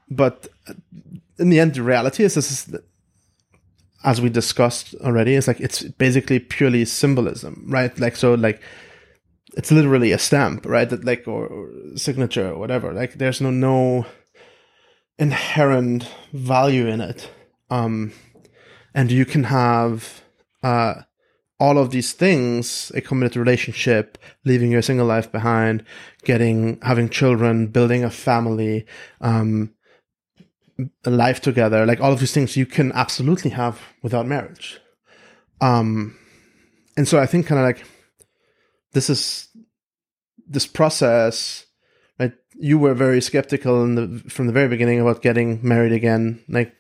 but 0.09 0.49
in 1.39 1.51
the 1.51 1.61
end 1.61 1.75
the 1.75 1.83
reality 1.83 2.25
is 2.25 2.35
this 2.35 2.51
is 2.51 2.81
as 4.05 4.21
we 4.21 4.31
discussed 4.31 4.95
already 5.03 5.35
it's 5.35 5.49
like 5.49 5.61
it's 5.61 5.83
basically 5.83 6.39
purely 6.39 6.85
symbolism 6.85 7.65
right? 7.69 7.99
Like 7.99 8.17
so 8.17 8.35
like 8.35 8.63
it's 9.57 9.71
literally 9.71 10.13
a 10.13 10.19
stamp 10.19 10.65
right? 10.67 10.89
That 10.89 11.05
like 11.05 11.27
or, 11.27 11.47
or 11.47 11.71
signature 11.97 12.51
or 12.51 12.59
whatever. 12.59 12.93
Like 12.93 13.15
there's 13.15 13.41
no 13.41 13.51
no 13.51 14.07
inherent 15.19 16.09
value 16.33 16.87
in 16.87 17.01
it. 17.01 17.31
Um, 17.71 18.13
and 18.95 19.11
you 19.11 19.25
can 19.25 19.45
have 19.45 20.23
uh, 20.63 21.03
all 21.61 21.79
of 21.79 21.91
these 21.91 22.13
things 22.13 22.93
a 22.95 23.01
committed 23.01 23.37
relationship, 23.37 24.19
leaving 24.45 24.71
your 24.71 24.83
single 24.83 25.07
life 25.07 25.31
behind, 25.31 25.85
getting, 26.25 26.81
having 26.83 27.09
children, 27.09 27.67
building 27.67 28.05
a 28.05 28.11
family, 28.11 28.87
um, 29.21 29.75
a 31.05 31.11
life 31.11 31.41
together, 31.41 31.85
like 31.85 32.01
all 32.01 32.13
of 32.13 32.21
these 32.21 32.33
things 32.33 32.57
you 32.57 32.67
can 32.67 32.93
absolutely 32.93 33.51
have 33.51 33.81
without 34.03 34.27
marriage. 34.27 34.81
Um, 35.61 36.17
and 36.97 37.07
so 37.07 37.19
I 37.19 37.27
think 37.27 37.47
kind 37.47 37.59
of 37.59 37.65
like 37.65 37.85
this 38.93 39.11
is 39.11 39.49
this 40.47 40.67
process 40.67 41.67
you 42.59 42.79
were 42.79 42.95
very 42.95 43.21
skeptical 43.21 43.87
the, 43.87 44.23
from 44.29 44.47
the 44.47 44.53
very 44.53 44.69
beginning 44.69 45.01
about 45.01 45.23
getting 45.23 45.61
married 45.63 45.93
again. 45.93 46.43
Like 46.49 46.75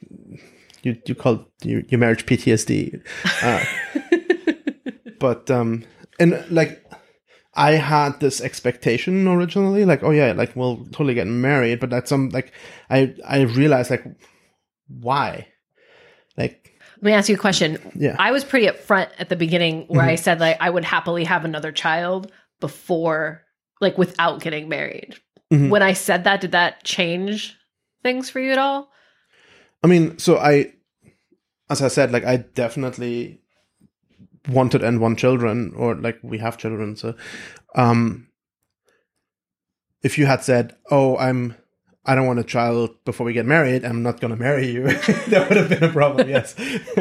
you, 0.83 0.97
you 1.07 1.15
called 1.15 1.47
your, 1.63 1.83
your 1.89 1.99
marriage 1.99 2.27
PTSD. 2.27 3.01
Uh, 3.43 3.65
but 5.19 5.51
um, 5.51 5.85
and 6.19 6.45
like 6.51 6.85
I 7.55 7.73
had 7.73 8.21
this 8.21 8.41
expectation 8.41 9.27
originally, 9.27 9.85
like 9.85 10.03
oh 10.03 10.11
yeah, 10.11 10.33
like 10.33 10.55
we'll 10.57 10.85
totally 10.87 11.15
get 11.15 11.27
married. 11.27 11.81
But 11.81 11.91
that's 11.91 12.09
some 12.09 12.31
like 12.31 12.53
I 12.91 13.15
I 13.27 13.43
realized 13.43 13.91
like 13.91 14.05
why, 14.89 15.49
like 16.37 16.73
let 16.97 17.03
me 17.03 17.13
ask 17.13 17.29
you 17.29 17.37
a 17.37 17.39
question. 17.39 17.79
Yeah. 17.95 18.17
I 18.19 18.33
was 18.33 18.45
pretty 18.45 18.67
upfront 18.67 19.11
at 19.19 19.29
the 19.29 19.37
beginning 19.37 19.87
where 19.87 20.01
mm-hmm. 20.01 20.11
I 20.11 20.17
said 20.17 20.41
like 20.41 20.57
I 20.61 20.71
would 20.71 20.85
happily 20.85 21.25
have 21.25 21.45
another 21.45 21.71
child 21.71 22.33
before 22.61 23.45
like 23.81 23.97
without 23.97 24.41
getting 24.41 24.69
married. 24.69 25.17
Mm-hmm. 25.53 25.71
When 25.71 25.83
I 25.83 25.95
said 25.95 26.25
that, 26.25 26.41
did 26.41 26.53
that 26.53 26.85
change 26.85 27.57
things 28.03 28.29
for 28.29 28.41
you 28.41 28.53
at 28.53 28.59
all? 28.59 28.91
I 29.83 29.87
mean, 29.87 30.19
so 30.19 30.39
I, 30.39 30.73
as 31.71 31.83
I 31.83 31.89
said, 31.89 32.13
like 32.13 32.25
I 32.25 32.37
definitely 32.37 33.41
wanted 34.49 34.83
and 34.83 35.01
want 35.01 35.19
children, 35.19 35.73
or 35.77 35.95
like 35.95 36.19
we 36.23 36.39
have 36.39 36.59
children. 36.59 36.97
So, 36.97 37.15
um, 37.75 38.29
if 40.03 40.19
you 40.19 40.27
had 40.27 40.43
said, 40.43 40.77
"Oh, 40.91 41.17
I'm," 41.17 41.55
I 42.05 42.15
don't 42.15 42.27
want 42.27 42.41
a 42.41 42.45
child 42.45 42.91
before 43.05 43.25
we 43.25 43.33
get 43.33 43.47
married. 43.47 43.85
I'm 43.85 44.03
not 44.03 44.21
going 44.21 44.33
to 44.33 44.41
marry 44.41 44.69
you. 44.69 44.83
that 45.29 45.47
would 45.49 45.57
have 45.57 45.69
been 45.69 45.85
a 45.85 45.93
problem. 45.93 46.29
Yes. 46.29 46.55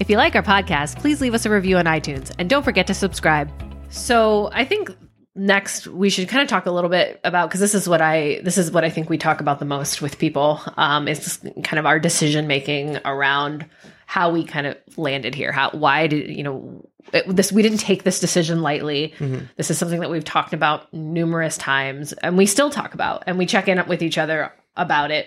if 0.00 0.10
you 0.10 0.16
like 0.16 0.34
our 0.34 0.42
podcast, 0.42 0.98
please 0.98 1.20
leave 1.20 1.34
us 1.34 1.46
a 1.46 1.50
review 1.50 1.76
on 1.76 1.84
iTunes 1.84 2.32
and 2.38 2.50
don't 2.50 2.62
forget 2.62 2.86
to 2.88 2.94
subscribe. 2.94 3.50
So, 3.90 4.50
I 4.52 4.64
think 4.64 4.90
next 5.36 5.86
we 5.88 6.10
should 6.10 6.28
kind 6.28 6.42
of 6.42 6.48
talk 6.48 6.66
a 6.66 6.70
little 6.70 6.90
bit 6.90 7.20
about 7.24 7.48
because 7.48 7.58
this 7.58 7.74
is 7.74 7.88
what 7.88 8.00
i 8.00 8.40
this 8.44 8.56
is 8.56 8.70
what 8.70 8.84
i 8.84 8.90
think 8.90 9.10
we 9.10 9.18
talk 9.18 9.40
about 9.40 9.58
the 9.58 9.64
most 9.64 10.00
with 10.00 10.16
people 10.18 10.60
um 10.76 11.08
is 11.08 11.40
kind 11.64 11.80
of 11.80 11.86
our 11.86 11.98
decision 11.98 12.46
making 12.46 12.98
around 13.04 13.68
how 14.06 14.30
we 14.30 14.44
kind 14.44 14.66
of 14.66 14.76
landed 14.96 15.34
here. 15.34 15.52
How 15.52 15.70
why 15.70 16.06
did 16.06 16.30
you 16.30 16.42
know 16.42 16.88
it, 17.12 17.24
this 17.34 17.52
we 17.52 17.62
didn't 17.62 17.78
take 17.78 18.04
this 18.04 18.20
decision 18.20 18.62
lightly. 18.62 19.14
Mm-hmm. 19.18 19.46
this 19.56 19.70
is 19.70 19.78
something 19.78 20.00
that 20.00 20.10
we've 20.10 20.24
talked 20.24 20.52
about 20.52 20.92
numerous 20.92 21.56
times 21.56 22.12
and 22.12 22.36
we 22.36 22.46
still 22.46 22.70
talk 22.70 22.94
about 22.94 23.24
and 23.26 23.38
we 23.38 23.46
check 23.46 23.68
in 23.68 23.84
with 23.86 24.02
each 24.02 24.18
other 24.18 24.52
about 24.76 25.10
it 25.10 25.26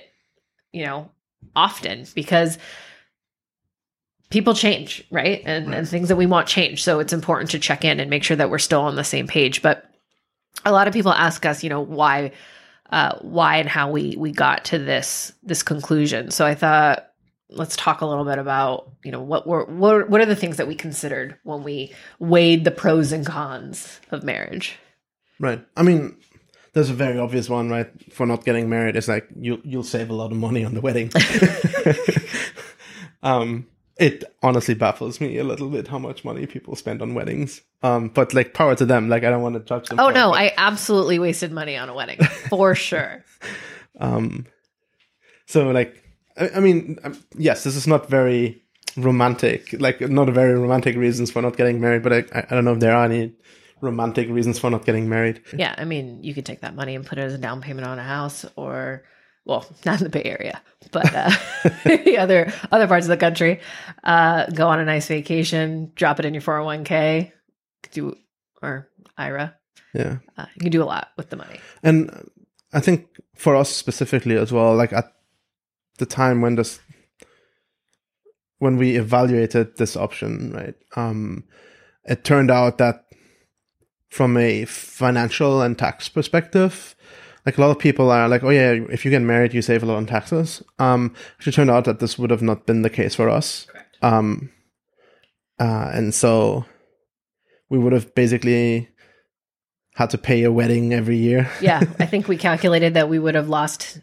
you 0.72 0.86
know 0.86 1.12
often 1.56 2.06
because 2.16 2.58
people 4.30 4.54
change 4.54 5.06
right? 5.12 5.42
And, 5.46 5.68
right. 5.68 5.78
and 5.78 5.88
things 5.88 6.10
that 6.10 6.16
we 6.16 6.26
want 6.26 6.48
change. 6.48 6.84
So 6.84 7.00
it's 7.00 7.14
important 7.14 7.52
to 7.52 7.60
check 7.60 7.86
in 7.86 8.00
and 8.00 8.10
make 8.10 8.24
sure 8.24 8.38
that 8.38 8.50
we're 8.50 8.58
still 8.58 8.82
on 8.82 8.96
the 8.96 9.04
same 9.04 9.28
page. 9.28 9.62
But 9.62 9.87
a 10.66 10.72
lot 10.72 10.88
of 10.88 10.94
people 10.94 11.14
ask 11.14 11.46
us, 11.46 11.64
you 11.64 11.70
know, 11.70 11.82
why 11.82 12.32
uh, 12.90 13.18
why 13.20 13.58
and 13.58 13.70
how 13.70 13.92
we 13.92 14.16
we 14.18 14.32
got 14.32 14.66
to 14.66 14.80
this 14.80 15.34
this 15.44 15.64
conclusion. 15.64 16.32
So 16.32 16.46
I 16.46 16.56
thought 16.56 17.08
let's 17.50 17.76
talk 17.76 18.02
a 18.02 18.06
little 18.06 18.26
bit 18.26 18.38
about 18.38 18.92
you 19.04 19.12
know 19.12 19.22
what 19.22 19.48
were 19.48 19.66
what 19.66 20.10
what 20.10 20.22
are 20.22 20.26
the 20.26 20.36
things 20.36 20.58
that 20.58 20.68
we 20.68 20.76
considered 20.76 21.38
when 21.44 21.64
we 21.64 21.94
weighed 22.20 22.64
the 22.64 22.72
pros 22.72 23.12
and 23.12 23.26
cons 23.26 24.00
of 24.12 24.24
marriage. 24.24 24.78
Right. 25.40 25.64
I 25.76 25.84
mean, 25.84 26.18
there's 26.74 26.90
a 26.90 26.94
very 26.94 27.20
obvious 27.20 27.50
one, 27.50 27.70
right? 27.70 27.90
For 28.12 28.26
not 28.26 28.44
getting 28.44 28.70
married, 28.70 28.96
it's 28.96 29.08
like 29.08 29.28
you 29.36 29.62
you'll 29.64 29.84
save 29.84 30.10
a 30.10 30.14
lot 30.14 30.32
of 30.32 30.38
money 30.38 30.64
on 30.64 30.74
the 30.74 30.82
wedding. 30.82 31.12
um, 33.24 33.68
it 34.00 34.24
honestly 34.44 34.74
baffles 34.74 35.20
me 35.20 35.38
a 35.38 35.44
little 35.44 35.70
bit 35.70 35.88
how 35.88 36.00
much 36.00 36.24
money 36.24 36.46
people 36.46 36.76
spend 36.76 37.02
on 37.02 37.14
weddings. 37.14 37.62
Um, 37.84 38.10
but 38.10 38.34
like 38.34 38.54
power 38.54 38.76
to 38.76 38.86
them. 38.86 39.10
Like 39.10 39.24
I 39.24 39.30
don't 39.30 39.42
want 39.42 39.56
to 39.56 39.62
judge 39.62 39.90
them. 39.90 40.00
Oh 40.00 40.10
it, 40.10 40.14
no, 40.14 40.32
but- 40.32 40.40
I 40.40 40.54
absolutely 40.58 41.20
wasted 41.20 41.52
money 41.52 41.76
on 41.78 41.90
a 41.90 41.94
wedding 41.94 42.20
for 42.50 42.76
sure. 42.90 43.24
Um, 44.00 44.46
so 45.46 45.70
like, 45.70 46.04
I, 46.38 46.50
I 46.56 46.60
mean, 46.60 46.98
um, 47.04 47.18
yes, 47.38 47.64
this 47.64 47.76
is 47.76 47.88
not 47.88 48.10
very 48.10 48.64
romantic. 48.96 49.74
Like, 49.80 50.02
not 50.02 50.30
a 50.30 50.32
very 50.32 50.54
romantic 50.54 50.96
reasons 50.96 51.32
for 51.32 51.42
not 51.42 51.58
getting 51.58 51.80
married. 51.80 52.04
But 52.04 52.14
I 52.14 52.46
I 52.50 52.56
don't 52.56 52.66
know 52.66 52.74
if 52.74 52.80
there 52.80 52.96
are 52.96 53.06
any 53.06 53.34
romantic 53.82 54.30
reasons 54.30 54.60
for 54.60 54.70
not 54.70 54.86
getting 54.86 55.08
married. 55.08 55.42
Yeah, 55.56 55.74
I 55.78 55.86
mean, 55.86 56.24
you 56.24 56.34
could 56.34 56.46
take 56.46 56.62
that 56.62 56.76
money 56.76 56.96
and 56.96 57.06
put 57.06 57.18
it 57.18 57.22
as 57.22 57.34
a 57.34 57.38
down 57.38 57.62
payment 57.62 57.88
on 57.88 58.00
a 58.00 58.04
house, 58.04 58.46
or 58.56 59.04
well, 59.48 59.66
not 59.86 60.00
in 60.00 60.04
the 60.04 60.10
Bay 60.10 60.24
Area, 60.24 60.62
but 60.92 61.14
uh, 61.16 61.32
the 61.86 62.18
other 62.20 62.54
other 62.72 62.88
parts 62.88 63.06
of 63.06 63.10
the 63.10 63.18
country. 63.18 63.62
Uh, 64.04 64.46
go 64.48 64.68
on 64.68 64.80
a 64.80 64.86
nice 64.86 65.08
vacation, 65.08 65.92
drop 65.96 66.20
it 66.20 66.26
in 66.26 66.34
your 66.34 66.42
four 66.42 66.56
hundred 66.56 66.66
one 66.66 66.84
k, 66.84 67.34
do 67.92 68.16
or 68.62 68.90
IRA. 69.18 69.56
Yeah. 69.94 70.18
Uh, 70.38 70.46
you 70.56 70.62
can 70.62 70.72
do 70.72 70.84
a 70.84 70.86
lot 70.86 71.10
with 71.18 71.30
the 71.30 71.38
money. 71.38 71.60
And 71.82 72.30
I 72.74 72.80
think 72.80 73.08
for 73.36 73.56
us 73.56 73.70
specifically 73.70 74.38
as 74.38 74.52
well, 74.52 74.76
like 74.76 74.94
at 74.94 75.12
the 75.98 76.06
time 76.06 76.42
when 76.42 76.56
this, 76.56 76.80
when 78.60 78.78
we 78.78 78.98
evaluated 78.98 79.78
this 79.78 79.96
option, 79.96 80.52
right, 80.54 80.76
um, 80.96 81.46
it 82.06 82.24
turned 82.24 82.52
out 82.52 82.78
that 82.78 83.06
from 84.10 84.38
a 84.38 84.66
financial 84.66 85.62
and 85.62 85.78
tax 85.78 86.10
perspective, 86.10 86.96
like 87.48 87.58
a 87.58 87.62
lot 87.62 87.72
of 87.72 87.80
people 87.80 88.12
are 88.12 88.28
like, 88.28 88.44
oh 88.44 88.50
yeah, 88.50 88.74
if 88.90 89.06
you 89.06 89.10
get 89.10 89.22
married, 89.22 89.54
you 89.54 89.62
save 89.62 89.82
a 89.82 89.86
lot 89.86 89.96
on 89.96 90.06
taxes. 90.06 90.62
Um, 90.80 91.16
actually 91.38 91.54
turned 91.54 91.72
out 91.72 91.86
that 91.86 92.00
this 92.00 92.20
would 92.20 92.30
have 92.30 92.42
not 92.42 92.66
been 92.66 92.82
the 92.82 92.90
case 92.90 93.16
for 93.16 93.30
us. 93.30 93.68
Correct. 93.72 94.04
Um, 94.04 94.52
uh, 95.58 95.90
and 95.94 96.14
so 96.14 96.66
we 97.70 97.78
would 97.78 97.94
have 97.94 98.14
basically 98.14 98.90
had 99.96 100.10
to 100.10 100.18
pay 100.18 100.44
a 100.44 100.52
wedding 100.52 100.94
every 100.94 101.16
year. 101.16 101.50
Yeah, 101.62 101.80
I 102.00 102.06
think 102.06 102.28
we 102.28 102.36
calculated 102.36 102.96
that 102.96 103.08
we 103.08 103.18
would 103.18 103.36
have 103.36 103.48
lost. 103.48 104.02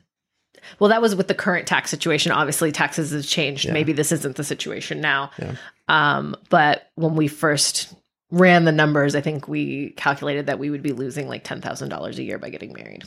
Well, 0.78 0.88
that 0.88 1.02
was 1.02 1.14
with 1.14 1.28
the 1.28 1.34
current 1.34 1.66
tax 1.66 1.90
situation. 1.90 2.32
Obviously, 2.32 2.72
taxes 2.72 3.10
have 3.12 3.26
changed. 3.26 3.66
Yeah. 3.66 3.74
Maybe 3.74 3.92
this 3.92 4.10
isn't 4.10 4.36
the 4.36 4.44
situation 4.44 5.02
now. 5.02 5.32
Yeah. 5.38 5.56
Um, 5.88 6.34
but 6.48 6.90
when 6.94 7.14
we 7.14 7.28
first 7.28 7.92
ran 8.30 8.64
the 8.64 8.72
numbers, 8.72 9.14
I 9.14 9.20
think 9.20 9.48
we 9.48 9.90
calculated 9.98 10.46
that 10.46 10.58
we 10.58 10.70
would 10.70 10.82
be 10.82 10.92
losing 10.92 11.28
like 11.28 11.44
ten 11.44 11.60
thousand 11.60 11.90
dollars 11.90 12.18
a 12.18 12.22
year 12.22 12.38
by 12.38 12.48
getting 12.48 12.72
married. 12.72 13.04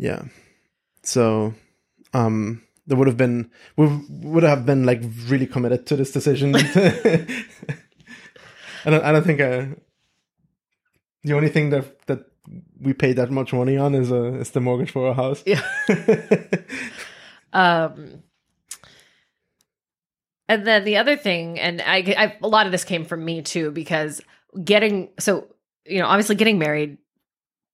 Yeah. 0.00 0.22
So, 1.02 1.54
um, 2.14 2.62
there 2.86 2.96
would 2.96 3.06
have 3.06 3.18
been 3.18 3.50
we 3.76 3.86
would 4.08 4.42
have 4.42 4.64
been 4.64 4.84
like 4.84 5.02
really 5.26 5.46
committed 5.46 5.86
to 5.86 5.96
this 5.96 6.10
decision. 6.10 6.56
I 6.56 6.60
don't. 8.84 9.04
I 9.04 9.12
don't 9.12 9.24
think 9.24 9.40
uh, 9.40 9.66
the 11.22 11.34
only 11.34 11.50
thing 11.50 11.68
that 11.70 12.06
that 12.06 12.24
we 12.80 12.94
paid 12.94 13.16
that 13.16 13.30
much 13.30 13.52
money 13.52 13.76
on 13.76 13.94
is 13.94 14.10
a 14.10 14.36
is 14.36 14.50
the 14.50 14.60
mortgage 14.60 14.90
for 14.90 15.08
our 15.08 15.14
house. 15.14 15.42
Yeah. 15.46 15.62
Um, 17.52 18.22
and 20.48 20.64
then 20.64 20.84
the 20.84 20.98
other 20.98 21.16
thing, 21.16 21.58
and 21.58 21.82
I, 21.82 21.96
I, 22.16 22.36
a 22.40 22.46
lot 22.46 22.66
of 22.66 22.70
this 22.72 22.84
came 22.84 23.04
from 23.04 23.24
me 23.24 23.42
too, 23.42 23.72
because 23.72 24.20
getting 24.62 25.08
so 25.18 25.48
you 25.84 25.98
know, 25.98 26.06
obviously 26.06 26.36
getting 26.36 26.58
married, 26.58 26.98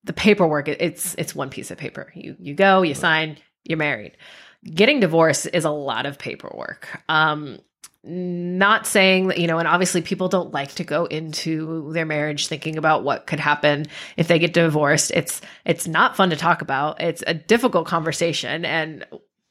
the 0.06 0.12
paperwork 0.12 0.68
it's 0.68 1.14
it's 1.18 1.34
one 1.34 1.50
piece 1.50 1.70
of 1.70 1.78
paper. 1.78 2.12
You 2.14 2.36
you 2.38 2.54
go, 2.54 2.82
you 2.82 2.94
sign, 2.94 3.36
you're 3.64 3.76
married. 3.76 4.16
Getting 4.64 5.00
divorced 5.00 5.48
is 5.52 5.64
a 5.64 5.70
lot 5.70 6.06
of 6.06 6.18
paperwork. 6.18 7.02
Um, 7.08 7.58
not 8.02 8.86
saying 8.86 9.28
that 9.28 9.38
you 9.38 9.48
know, 9.48 9.58
and 9.58 9.66
obviously 9.66 10.00
people 10.00 10.28
don't 10.28 10.52
like 10.52 10.72
to 10.76 10.84
go 10.84 11.06
into 11.06 11.92
their 11.92 12.06
marriage 12.06 12.46
thinking 12.46 12.78
about 12.78 13.02
what 13.02 13.26
could 13.26 13.40
happen 13.40 13.86
if 14.16 14.28
they 14.28 14.38
get 14.38 14.52
divorced. 14.52 15.10
It's 15.10 15.40
it's 15.64 15.88
not 15.88 16.16
fun 16.16 16.30
to 16.30 16.36
talk 16.36 16.62
about. 16.62 17.02
It's 17.02 17.24
a 17.26 17.34
difficult 17.34 17.86
conversation, 17.86 18.64
and 18.64 19.04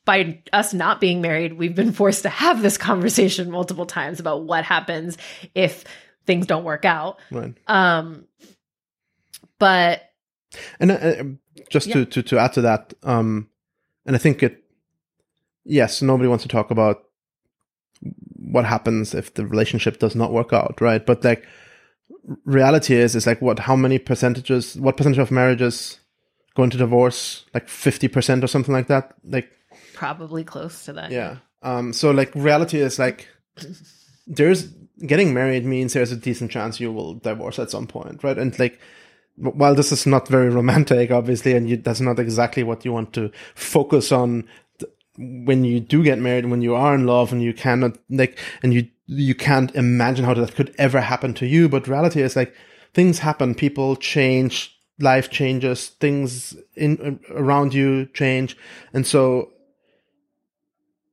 by 0.06 0.42
us 0.54 0.74
not 0.74 1.02
being 1.02 1.20
married, 1.20 1.54
we've 1.54 1.76
been 1.76 1.92
forced 1.92 2.24
to 2.24 2.30
have 2.30 2.62
this 2.62 2.78
conversation 2.78 3.52
multiple 3.52 3.86
times 3.86 4.22
about 4.22 4.44
what 4.44 4.64
happens 4.64 5.18
if 5.54 5.84
things 6.26 6.48
don't 6.48 6.64
work 6.64 6.86
out. 6.86 7.20
right. 7.30 7.56
Um, 7.68 8.26
but 9.60 10.02
And 10.80 10.92
uh, 10.92 10.96
uh, 10.96 11.24
just 11.70 11.92
to, 11.92 12.06
to 12.06 12.24
to 12.24 12.38
add 12.40 12.54
to 12.54 12.62
that, 12.62 12.94
um, 13.04 13.50
and 14.06 14.16
I 14.16 14.20
think 14.20 14.44
it, 14.44 14.64
yes, 15.64 16.02
nobody 16.02 16.28
wants 16.28 16.44
to 16.44 16.50
talk 16.50 16.72
about 16.72 17.04
what 18.36 18.66
happens 18.66 19.14
if 19.16 19.34
the 19.34 19.46
relationship 19.46 20.00
does 20.00 20.16
not 20.16 20.32
work 20.32 20.54
out, 20.54 20.80
right? 20.82 21.06
But 21.06 21.24
like, 21.24 21.46
reality 22.46 22.96
is 22.96 23.16
is 23.16 23.26
like 23.26 23.42
what? 23.42 23.60
How 23.60 23.76
many 23.76 24.00
percentages? 24.00 24.76
What 24.76 24.98
percentage 24.98 25.20
of 25.20 25.32
marriages 25.32 26.00
go 26.56 26.64
into 26.64 26.78
divorce? 26.78 27.46
Like 27.54 27.68
fifty 27.68 28.08
percent 28.08 28.44
or 28.44 28.48
something 28.48 28.74
like 28.74 28.88
that. 28.88 29.16
Like, 29.24 29.50
probably 29.94 30.44
close 30.44 30.86
to 30.86 30.94
that. 30.94 31.12
yeah. 31.12 31.38
Um. 31.64 31.94
So 31.94 32.12
like, 32.12 32.34
reality 32.36 32.80
is 32.80 33.00
like, 33.00 33.28
there's 34.28 34.68
getting 35.06 35.34
married 35.34 35.66
means 35.66 35.94
there's 35.94 36.12
a 36.12 36.16
decent 36.16 36.52
chance 36.52 36.80
you 36.80 36.92
will 36.92 37.16
divorce 37.16 37.60
at 37.60 37.72
some 37.72 37.88
point, 37.88 38.24
right? 38.24 38.38
And 38.38 38.58
like, 38.60 38.80
while 39.38 39.76
this 39.76 39.92
is 39.92 40.06
not 40.06 40.28
very 40.28 40.50
romantic, 40.50 41.12
obviously, 41.12 41.54
and 41.54 41.70
you, 41.70 41.78
that's 41.78 42.02
not 42.02 42.20
exactly 42.20 42.64
what 42.64 42.86
you 42.86 42.94
want 42.94 43.14
to 43.14 43.32
focus 43.54 44.12
on 44.12 44.48
th- 44.80 44.92
when 45.18 45.64
you 45.66 45.80
do 45.80 46.04
get 46.04 46.20
married, 46.20 46.46
when 46.46 46.62
you 46.62 46.76
are 46.76 46.96
in 46.96 47.06
love, 47.06 47.32
and 47.32 47.42
you 47.42 47.54
cannot 47.54 47.98
like, 48.10 48.40
and 48.64 48.74
you 48.74 48.88
you 49.08 49.36
can't 49.36 49.76
imagine 49.76 50.26
how 50.26 50.34
that 50.34 50.56
could 50.56 50.74
ever 50.78 51.02
happen 51.02 51.34
to 51.36 51.46
you. 51.46 51.70
But 51.70 51.88
reality 51.88 52.22
is 52.22 52.36
like, 52.36 52.56
things 52.94 53.20
happen, 53.20 53.54
people 53.54 53.96
change, 53.96 54.76
life 55.00 55.30
changes, 55.30 55.90
things 55.90 56.56
in 56.76 57.20
around 57.30 57.74
you 57.74 58.08
change, 58.08 58.58
and 58.94 59.06
so 59.06 59.52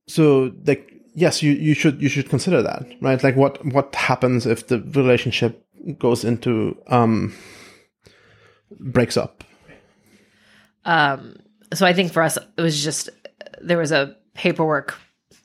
so 0.06 0.52
like 0.66 0.92
yes 1.14 1.42
you 1.42 1.52
you 1.52 1.74
should 1.74 2.00
you 2.00 2.08
should 2.08 2.28
consider 2.28 2.62
that 2.62 2.86
right 3.00 3.22
like 3.22 3.36
what 3.36 3.64
what 3.66 3.94
happens 3.94 4.46
if 4.46 4.66
the 4.66 4.80
relationship 4.80 5.64
goes 5.98 6.24
into 6.24 6.76
um 6.88 7.34
breaks 8.78 9.16
up 9.16 9.44
Um, 10.84 11.36
so 11.72 11.86
I 11.86 11.92
think 11.92 12.12
for 12.12 12.22
us, 12.22 12.36
it 12.36 12.60
was 12.60 12.82
just 12.82 13.10
there 13.60 13.78
was 13.78 13.92
a 13.92 14.16
paperwork 14.34 14.98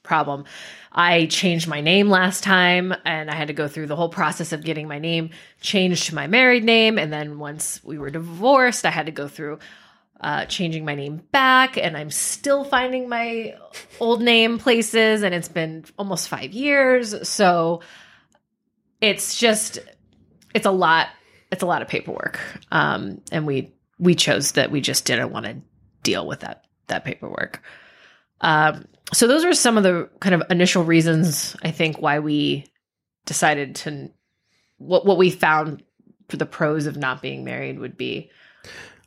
problem. 0.04 0.46
I 0.92 1.28
changed 1.28 1.68
my 1.68 1.82
name 1.82 2.10
last 2.10 2.44
time 2.44 2.94
and 3.06 3.30
I 3.30 3.36
had 3.36 3.50
to 3.50 3.54
go 3.54 3.68
through 3.68 3.88
the 3.88 3.96
whole 3.96 4.10
process 4.10 4.52
of 4.52 4.63
getting 4.63 4.88
my 4.88 4.98
name 4.98 5.30
changed 5.62 6.08
to 6.08 6.16
my 6.16 6.26
married 6.26 6.63
name. 6.63 6.98
And 6.98 7.13
then 7.13 7.38
once 7.38 7.84
we 7.84 8.00
were 8.00 8.10
divorced, 8.10 8.86
I 8.86 8.90
had 8.90 9.06
to 9.06 9.12
go 9.12 9.28
through 9.28 9.60
uh, 10.20 10.46
changing 10.46 10.86
my 10.86 10.96
name 10.96 11.22
back. 11.32 11.78
And 11.78 11.96
I'm 11.96 12.10
still 12.10 12.63
finding 12.63 13.10
my 13.10 13.56
old 14.00 14.24
name 14.24 14.58
places. 14.58 15.22
And 15.22 15.36
it's 15.36 15.50
been 15.50 15.86
almost 16.00 16.30
five 16.30 16.52
years. 16.52 17.30
So 17.30 17.82
it's 19.00 19.38
just, 19.38 19.78
it's 20.56 20.66
a 20.66 20.72
lot. 20.72 21.10
It's 21.52 21.64
a 21.64 21.68
lot 21.68 21.82
of 21.82 21.88
paperwork. 21.88 22.40
Um, 22.72 23.22
and 23.32 23.48
we, 23.48 23.74
we 24.00 24.16
chose 24.16 24.54
that 24.54 24.72
we 24.72 24.82
just 24.82 25.06
didn't 25.06 25.32
want 25.32 25.46
to 25.46 25.58
deal 26.04 26.28
with 26.28 26.42
that, 26.42 26.66
that 26.88 27.06
paperwork. 27.06 27.62
Um, 28.42 28.86
so 29.14 29.28
those 29.28 29.46
are 29.46 29.54
some 29.54 29.78
of 29.78 29.84
the 29.84 30.10
kind 30.20 30.36
of 30.36 30.44
initial 30.50 30.84
reasons 30.84 31.56
I 31.64 31.72
think 31.72 32.02
why 32.02 32.20
we 32.20 32.66
decided 33.26 33.76
to 33.76 34.10
what 34.78 35.06
what 35.06 35.18
we 35.18 35.30
found 35.30 35.84
for 36.30 36.38
the 36.38 36.46
pros 36.46 36.88
of 36.88 36.98
not 36.98 37.22
being 37.22 37.44
married 37.44 37.80
would 37.80 37.98
be. 37.98 38.30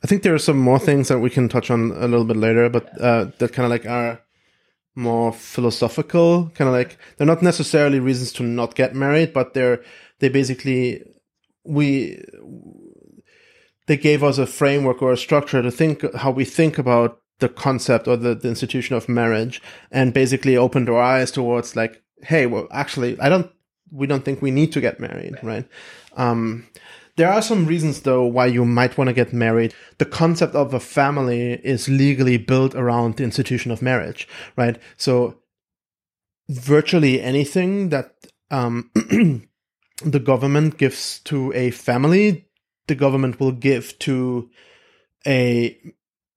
i 0.03 0.07
think 0.07 0.23
there 0.23 0.33
are 0.33 0.39
some 0.39 0.57
more 0.57 0.79
things 0.79 1.07
that 1.07 1.19
we 1.19 1.29
can 1.29 1.49
touch 1.49 1.69
on 1.69 1.91
a 1.91 2.07
little 2.07 2.25
bit 2.25 2.37
later 2.37 2.69
but 2.69 2.89
uh 3.01 3.25
that 3.39 3.53
kind 3.53 3.65
of 3.65 3.69
like 3.69 3.85
are 3.85 4.21
more 4.95 5.31
philosophical 5.31 6.49
kind 6.55 6.67
of 6.67 6.73
like 6.73 6.97
they're 7.15 7.27
not 7.27 7.41
necessarily 7.41 7.99
reasons 7.99 8.31
to 8.33 8.43
not 8.43 8.75
get 8.75 8.95
married 8.95 9.33
but 9.33 9.53
they're 9.53 9.83
they 10.19 10.29
basically 10.29 11.03
we 11.63 12.23
they 13.87 13.97
gave 13.97 14.23
us 14.23 14.37
a 14.37 14.45
framework 14.45 15.01
or 15.01 15.11
a 15.11 15.17
structure 15.17 15.61
to 15.61 15.71
think 15.71 16.13
how 16.15 16.31
we 16.31 16.45
think 16.45 16.77
about 16.77 17.19
the 17.39 17.49
concept 17.49 18.07
or 18.07 18.15
the, 18.15 18.35
the 18.35 18.47
institution 18.47 18.95
of 18.95 19.09
marriage 19.09 19.61
and 19.91 20.13
basically 20.13 20.55
opened 20.55 20.89
our 20.89 21.01
eyes 21.01 21.31
towards 21.31 21.75
like 21.75 22.01
hey 22.23 22.45
well 22.45 22.67
actually 22.71 23.19
i 23.19 23.27
don't 23.27 23.51
we 23.91 24.07
don't 24.07 24.23
think 24.23 24.41
we 24.41 24.51
need 24.51 24.71
to 24.71 24.79
get 24.79 24.99
married 24.99 25.35
right 25.43 25.67
um 26.17 26.67
there 27.17 27.31
are 27.31 27.41
some 27.41 27.65
reasons 27.65 28.01
though 28.01 28.23
why 28.23 28.45
you 28.45 28.65
might 28.65 28.97
want 28.97 29.09
to 29.09 29.13
get 29.13 29.33
married. 29.33 29.73
The 29.97 30.05
concept 30.05 30.55
of 30.55 30.73
a 30.73 30.79
family 30.79 31.53
is 31.63 31.89
legally 31.89 32.37
built 32.37 32.73
around 32.73 33.17
the 33.17 33.23
institution 33.23 33.71
of 33.71 33.81
marriage, 33.81 34.27
right? 34.55 34.79
So 34.97 35.37
virtually 36.49 37.21
anything 37.21 37.89
that 37.89 38.15
um, 38.49 38.91
the 40.01 40.19
government 40.19 40.77
gives 40.77 41.19
to 41.25 41.51
a 41.53 41.71
family, 41.71 42.45
the 42.87 42.95
government 42.95 43.39
will 43.39 43.51
give 43.51 43.97
to 43.99 44.49
a 45.25 45.77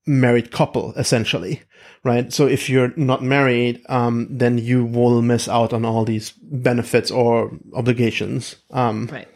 married 0.07 0.51
couple, 0.51 0.93
essentially, 0.97 1.63
right? 2.03 2.33
So 2.33 2.47
if 2.47 2.69
you're 2.69 2.93
not 2.97 3.23
married, 3.23 3.81
um, 3.89 4.29
then 4.31 4.59
you 4.59 4.85
will 4.85 5.23
miss 5.23 5.49
out 5.49 5.73
on 5.73 5.85
all 5.85 6.05
these 6.05 6.31
benefits 6.43 7.11
or 7.11 7.51
obligations. 7.73 8.57
Um, 8.71 9.09
Right. 9.11 9.29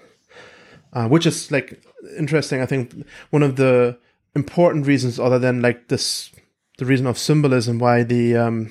uh, 0.93 1.09
which 1.09 1.27
is 1.27 1.51
like 1.51 1.83
interesting. 2.19 2.61
I 2.61 2.67
think 2.67 2.95
one 3.31 3.43
of 3.43 3.57
the 3.57 3.99
important 4.35 4.87
reasons, 4.87 5.19
other 5.19 5.39
than 5.39 5.63
like 5.63 5.89
this, 5.89 6.31
the 6.79 6.85
reason 6.85 7.07
of 7.07 7.19
symbolism, 7.19 7.79
why 7.79 8.03
the 8.03 8.37
um, 8.37 8.71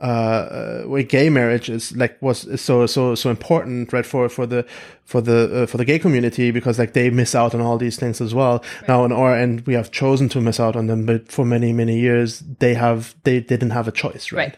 uh, 0.00 0.86
uh, 0.86 1.02
gay 1.02 1.30
marriage 1.30 1.70
is 1.70 1.96
like 1.96 2.20
was 2.20 2.44
is 2.44 2.60
so 2.60 2.86
so 2.86 3.14
so 3.14 3.30
important, 3.30 3.92
right? 3.92 4.04
For 4.04 4.28
for 4.28 4.46
the 4.46 4.66
for 5.04 5.20
the 5.20 5.62
uh, 5.62 5.66
for 5.66 5.76
the 5.76 5.84
gay 5.84 5.98
community 5.98 6.50
because 6.50 6.78
like 6.78 6.94
they 6.94 7.10
miss 7.10 7.34
out 7.34 7.54
on 7.54 7.60
all 7.60 7.78
these 7.78 7.96
things 7.96 8.20
as 8.20 8.34
well. 8.34 8.64
Now 8.88 9.04
on 9.04 9.12
our 9.12 9.36
end, 9.36 9.66
we 9.66 9.74
have 9.74 9.92
chosen 9.92 10.28
to 10.30 10.40
miss 10.40 10.58
out 10.58 10.74
on 10.74 10.88
them, 10.88 11.06
but 11.06 11.30
for 11.30 11.44
many 11.44 11.72
many 11.72 11.98
years 11.98 12.40
they 12.58 12.74
have 12.74 13.14
they, 13.22 13.38
they 13.38 13.56
didn't 13.56 13.70
have 13.70 13.86
a 13.86 13.92
choice, 13.92 14.32
right? 14.32 14.56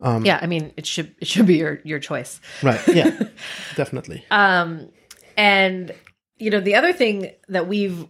Right. 0.00 0.26
yeah, 0.26 0.40
I 0.42 0.46
mean, 0.46 0.72
it 0.76 0.86
should 0.86 1.14
it 1.20 1.28
should 1.28 1.46
be 1.46 1.58
your 1.58 1.80
your 1.84 2.00
choice. 2.00 2.40
Right. 2.62 2.80
Yeah. 2.88 3.10
definitely. 3.76 4.24
Um, 4.32 4.88
and 5.36 5.94
you 6.38 6.50
know, 6.50 6.60
the 6.60 6.74
other 6.74 6.92
thing 6.92 7.30
that 7.48 7.68
we've 7.68 8.08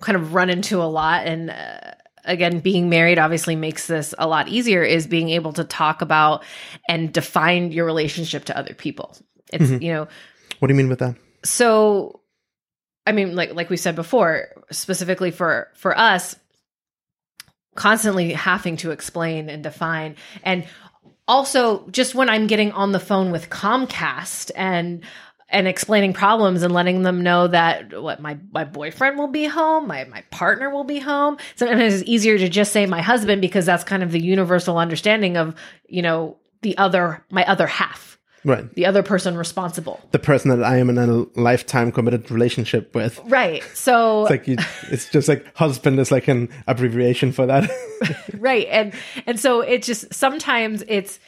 kind 0.00 0.16
of 0.16 0.34
run 0.34 0.50
into 0.50 0.82
a 0.82 0.84
lot, 0.84 1.26
and 1.26 1.50
uh, 1.50 1.92
again, 2.24 2.60
being 2.60 2.88
married 2.88 3.18
obviously 3.18 3.56
makes 3.56 3.86
this 3.86 4.14
a 4.18 4.26
lot 4.26 4.48
easier, 4.48 4.82
is 4.82 5.06
being 5.06 5.30
able 5.30 5.52
to 5.54 5.64
talk 5.64 6.02
about 6.02 6.44
and 6.88 7.12
define 7.12 7.72
your 7.72 7.84
relationship 7.84 8.44
to 8.46 8.56
other 8.56 8.74
people. 8.74 9.16
It's 9.52 9.64
mm-hmm. 9.64 9.82
you 9.82 9.92
know, 9.92 10.08
what 10.58 10.68
do 10.68 10.74
you 10.74 10.78
mean 10.78 10.88
with 10.88 11.00
that? 11.00 11.16
so 11.44 12.20
i 13.06 13.12
mean 13.12 13.36
like 13.36 13.54
like 13.54 13.70
we 13.70 13.76
said 13.76 13.94
before 13.94 14.48
specifically 14.70 15.30
for 15.30 15.68
for 15.74 15.96
us 15.96 16.34
constantly 17.74 18.32
having 18.32 18.76
to 18.76 18.90
explain 18.90 19.48
and 19.48 19.62
define 19.62 20.16
and 20.42 20.66
also 21.28 21.86
just 21.90 22.14
when 22.14 22.28
i'm 22.28 22.46
getting 22.46 22.72
on 22.72 22.92
the 22.92 23.00
phone 23.00 23.30
with 23.30 23.50
comcast 23.50 24.50
and 24.56 25.04
and 25.54 25.66
explaining 25.68 26.12
problems 26.12 26.62
and 26.62 26.74
letting 26.74 27.02
them 27.02 27.22
know 27.22 27.46
that 27.48 28.02
what 28.02 28.20
my 28.20 28.36
my 28.52 28.64
boyfriend 28.64 29.16
will 29.18 29.28
be 29.28 29.44
home 29.46 29.86
my 29.86 30.04
my 30.04 30.22
partner 30.30 30.68
will 30.68 30.84
be 30.84 30.98
home 30.98 31.38
sometimes 31.56 31.94
it's 31.94 32.08
easier 32.08 32.36
to 32.36 32.48
just 32.48 32.72
say 32.72 32.84
my 32.86 33.00
husband 33.00 33.40
because 33.40 33.64
that's 33.64 33.84
kind 33.84 34.02
of 34.02 34.10
the 34.12 34.20
universal 34.20 34.76
understanding 34.76 35.36
of 35.36 35.54
you 35.88 36.02
know 36.02 36.36
the 36.62 36.76
other 36.76 37.24
my 37.30 37.44
other 37.46 37.66
half 37.66 38.10
Right. 38.46 38.70
the 38.74 38.84
other 38.84 39.02
person 39.02 39.38
responsible 39.38 40.00
The 40.10 40.18
person 40.18 40.50
that 40.50 40.62
I 40.62 40.76
am 40.76 40.90
in 40.90 40.98
a 40.98 41.24
lifetime 41.40 41.90
committed 41.90 42.30
relationship 42.30 42.94
with. 42.94 43.18
right 43.24 43.62
so 43.72 44.22
It's 44.26 44.30
like 44.30 44.46
you, 44.46 44.56
it's 44.90 45.08
just 45.08 45.28
like 45.30 45.46
husband 45.56 45.98
is 45.98 46.10
like 46.12 46.28
an 46.28 46.50
abbreviation 46.66 47.32
for 47.32 47.46
that. 47.46 47.70
right 48.38 48.66
and 48.70 48.92
and 49.26 49.40
so 49.40 49.62
it 49.62 49.82
just 49.82 50.12
sometimes 50.12 50.84
it's 50.88 51.18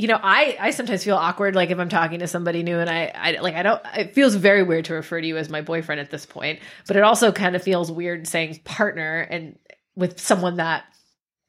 you 0.00 0.08
know 0.08 0.18
i 0.22 0.56
i 0.58 0.70
sometimes 0.70 1.04
feel 1.04 1.16
awkward 1.16 1.54
like 1.54 1.70
if 1.70 1.78
i'm 1.78 1.88
talking 1.88 2.20
to 2.20 2.26
somebody 2.26 2.62
new 2.62 2.78
and 2.78 2.88
i 2.88 3.12
i 3.14 3.32
like 3.40 3.54
i 3.54 3.62
don't 3.62 3.82
it 3.96 4.14
feels 4.14 4.34
very 4.34 4.62
weird 4.62 4.86
to 4.86 4.94
refer 4.94 5.20
to 5.20 5.26
you 5.26 5.36
as 5.36 5.50
my 5.50 5.60
boyfriend 5.60 6.00
at 6.00 6.10
this 6.10 6.24
point 6.24 6.58
but 6.86 6.96
it 6.96 7.02
also 7.02 7.30
kind 7.32 7.54
of 7.54 7.62
feels 7.62 7.92
weird 7.92 8.26
saying 8.26 8.58
partner 8.64 9.20
and 9.20 9.58
with 9.94 10.18
someone 10.18 10.56
that 10.56 10.84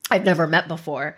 i've 0.09 0.25
never 0.25 0.47
met 0.47 0.67
before 0.67 1.17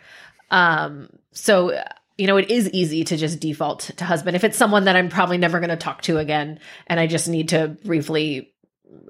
um 0.51 1.09
so 1.31 1.75
you 2.17 2.27
know 2.27 2.37
it 2.37 2.51
is 2.51 2.69
easy 2.69 3.03
to 3.03 3.17
just 3.17 3.39
default 3.39 3.79
to 3.79 4.05
husband 4.05 4.35
if 4.35 4.43
it's 4.43 4.57
someone 4.57 4.85
that 4.85 4.95
i'm 4.95 5.09
probably 5.09 5.39
never 5.39 5.59
going 5.59 5.71
to 5.71 5.75
talk 5.75 6.03
to 6.03 6.19
again 6.19 6.59
and 6.85 6.99
i 6.99 7.07
just 7.07 7.27
need 7.27 7.49
to 7.49 7.69
briefly 7.83 8.53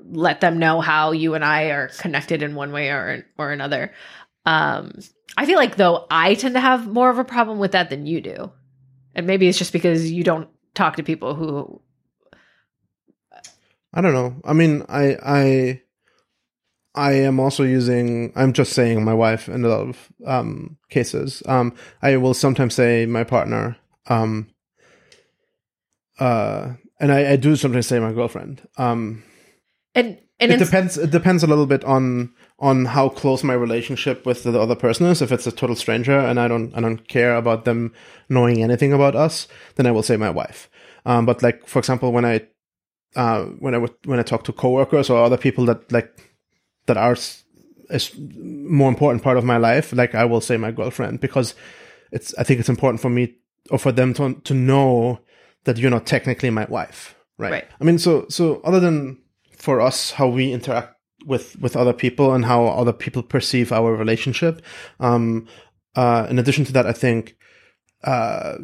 let 0.06 0.42
them 0.42 0.60
know 0.60 0.82
how 0.82 1.12
you 1.12 1.34
and 1.34 1.44
I 1.44 1.66
are 1.66 1.90
connected 2.00 2.42
in 2.42 2.56
one 2.56 2.72
way 2.72 2.90
or 2.90 3.26
or 3.38 3.52
another. 3.52 3.92
Um, 4.46 4.94
I 5.36 5.46
feel 5.46 5.58
like 5.58 5.76
though 5.76 6.06
I 6.10 6.36
tend 6.36 6.56
to 6.56 6.62
have 6.62 6.88
more 6.88 7.10
of 7.10 7.18
a 7.18 7.24
problem 7.24 7.60
with 7.60 7.72
that 7.72 7.90
than 7.90 8.06
you 8.06 8.22
do, 8.22 8.52
and 9.16 9.28
maybe 9.28 9.48
it's 9.48 9.58
just 9.58 9.74
because 9.74 10.12
you 10.12 10.24
don't 10.24 10.50
talk 10.74 10.96
to 10.98 11.04
people 11.04 11.36
who. 11.36 11.82
I 13.94 14.02
don't 14.02 14.14
know. 14.14 14.36
I 14.44 14.54
mean, 14.54 14.84
I, 14.90 15.18
I, 15.24 15.82
I 16.96 17.12
am 17.14 17.40
also 17.40 17.62
using, 17.62 18.34
I'm 18.36 18.52
just 18.52 18.74
saying 18.74 19.04
my 19.06 19.14
wife 19.14 19.48
in 19.48 19.64
a 19.64 19.68
lot 19.68 19.82
of, 19.82 20.10
um, 20.26 20.78
cases. 20.90 21.44
Um, 21.46 21.76
I 22.02 22.18
will 22.18 22.34
sometimes 22.34 22.74
say 22.74 23.06
my 23.06 23.24
partner, 23.24 23.78
um, 24.08 24.50
uh, 26.20 26.74
and 27.00 27.12
I, 27.12 27.34
I 27.34 27.36
do 27.36 27.56
sometimes 27.56 27.86
say 27.86 28.00
my 28.00 28.14
girlfriend. 28.14 28.68
Um, 28.78 29.24
And 29.94 30.18
and 30.40 30.52
it 30.52 30.58
depends. 30.58 30.98
It 30.98 31.12
depends 31.12 31.44
a 31.44 31.48
little 31.48 31.68
bit 31.68 31.84
on 31.84 32.34
on 32.64 32.86
how 32.86 33.10
close 33.10 33.44
my 33.44 33.54
relationship 33.54 34.26
with 34.26 34.44
the 34.44 34.58
other 34.58 34.76
person 34.76 35.06
is. 35.08 35.22
If 35.22 35.34
it's 35.34 35.46
a 35.46 35.52
total 35.52 35.76
stranger 35.76 36.18
and 36.18 36.40
I 36.40 36.48
don't 36.48 36.74
I 36.74 36.80
don't 36.80 37.06
care 37.10 37.36
about 37.36 37.66
them 37.66 37.92
knowing 38.30 38.64
anything 38.64 38.94
about 38.94 39.16
us, 39.16 39.50
then 39.76 39.86
I 39.86 39.92
will 39.92 40.02
say 40.02 40.16
my 40.16 40.30
wife. 40.30 40.70
Um, 41.06 41.26
but 41.26 41.44
like 41.44 41.68
for 41.68 41.80
example, 41.80 42.14
when 42.14 42.24
I 42.24 42.48
uh, 43.18 43.44
when 43.60 43.76
I 43.76 43.80
would 43.80 43.94
when 44.06 44.18
I 44.18 44.24
talk 44.24 44.46
to 44.46 44.54
coworkers 44.54 45.10
or 45.10 45.22
other 45.22 45.36
people 45.36 45.66
that 45.66 45.92
like 45.92 46.10
that 46.86 46.96
are 46.96 47.18
is 47.90 48.12
more 48.18 48.88
important 48.88 49.24
part 49.24 49.38
of 49.38 49.44
my 49.44 49.58
life, 49.58 49.92
like 49.92 50.16
I 50.16 50.24
will 50.24 50.42
say 50.42 50.56
my 50.56 50.72
girlfriend 50.72 51.20
because 51.20 51.56
it's 52.14 52.34
I 52.38 52.44
think 52.44 52.62
it's 52.62 52.70
important 52.70 53.02
for 53.02 53.10
me 53.10 53.36
or 53.72 53.78
for 53.78 53.92
them 53.92 54.14
to 54.14 54.36
to 54.36 54.54
know 54.54 55.20
that 55.66 55.78
you're 55.78 55.92
not 55.92 56.06
technically 56.06 56.50
my 56.50 56.66
wife, 56.70 57.14
right? 57.38 57.52
Right. 57.52 57.68
I 57.82 57.84
mean, 57.84 58.00
so 58.00 58.26
so 58.30 58.62
other 58.64 58.80
than 58.80 59.18
for 59.58 59.82
us 59.82 60.12
how 60.12 60.30
we 60.30 60.54
interact 60.54 60.93
with 61.26 61.60
with 61.60 61.76
other 61.76 61.94
people 61.94 62.34
and 62.34 62.46
how 62.46 62.66
other 62.66 62.94
people 62.94 63.24
perceive 63.24 63.72
our 63.72 63.96
relationship, 63.96 64.62
um, 65.00 65.48
uh, 65.96 66.28
in 66.30 66.40
addition 66.40 66.66
to 66.66 66.74
that, 66.74 66.86
I 66.86 66.94
think 66.94 67.36
uh, 68.04 68.58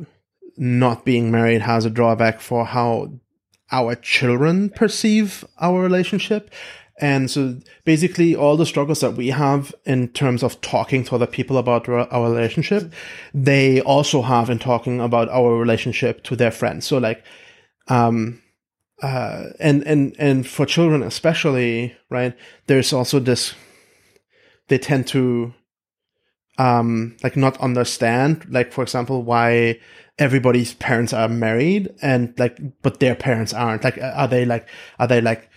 not 0.57 1.05
being 1.05 1.31
married 1.31 1.61
has 1.61 1.85
a 1.85 1.89
drawback 1.89 2.41
for 2.41 2.65
how 2.65 3.11
our 3.71 3.95
children 3.95 4.69
perceive 4.69 5.45
our 5.59 5.81
relationship. 5.81 6.51
And 7.01 7.31
so 7.31 7.57
basically 7.85 8.35
all 8.35 8.57
the 8.57 8.65
struggles 8.65 8.99
that 8.99 9.13
we 9.13 9.29
have 9.29 9.73
in 9.85 10.09
terms 10.09 10.43
of 10.43 10.59
talking 10.59 11.05
to 11.05 11.15
other 11.15 11.27
people 11.27 11.57
about 11.57 11.87
our 11.87 12.29
relationship, 12.29 12.91
they 13.33 13.79
also 13.81 14.21
have 14.21 14.49
in 14.49 14.59
talking 14.59 14.99
about 14.99 15.29
our 15.29 15.55
relationship 15.55 16.23
to 16.23 16.35
their 16.35 16.51
friends. 16.51 16.85
So 16.85 16.97
like, 16.97 17.23
um, 17.87 18.41
uh, 19.01 19.45
and, 19.59 19.83
and, 19.83 20.15
and 20.19 20.47
for 20.47 20.65
children 20.65 21.03
especially, 21.03 21.95
right, 22.09 22.35
there's 22.67 22.93
also 22.93 23.19
this, 23.19 23.53
they 24.67 24.77
tend 24.77 25.07
to, 25.07 25.53
um, 26.57 27.15
like 27.23 27.37
not 27.37 27.59
understand, 27.61 28.45
like, 28.49 28.73
for 28.73 28.81
example, 28.83 29.23
why 29.23 29.79
everybody's 30.17 30.73
parents 30.73 31.13
are 31.13 31.29
married 31.29 31.89
and 32.01 32.37
like, 32.37 32.59
but 32.81 32.99
their 32.99 33.15
parents 33.15 33.53
aren't. 33.53 33.83
Like, 33.83 33.97
are 33.97 34.27
they 34.27 34.43
like, 34.43 34.67
are 34.99 35.07
they 35.07 35.21
like, 35.21 35.49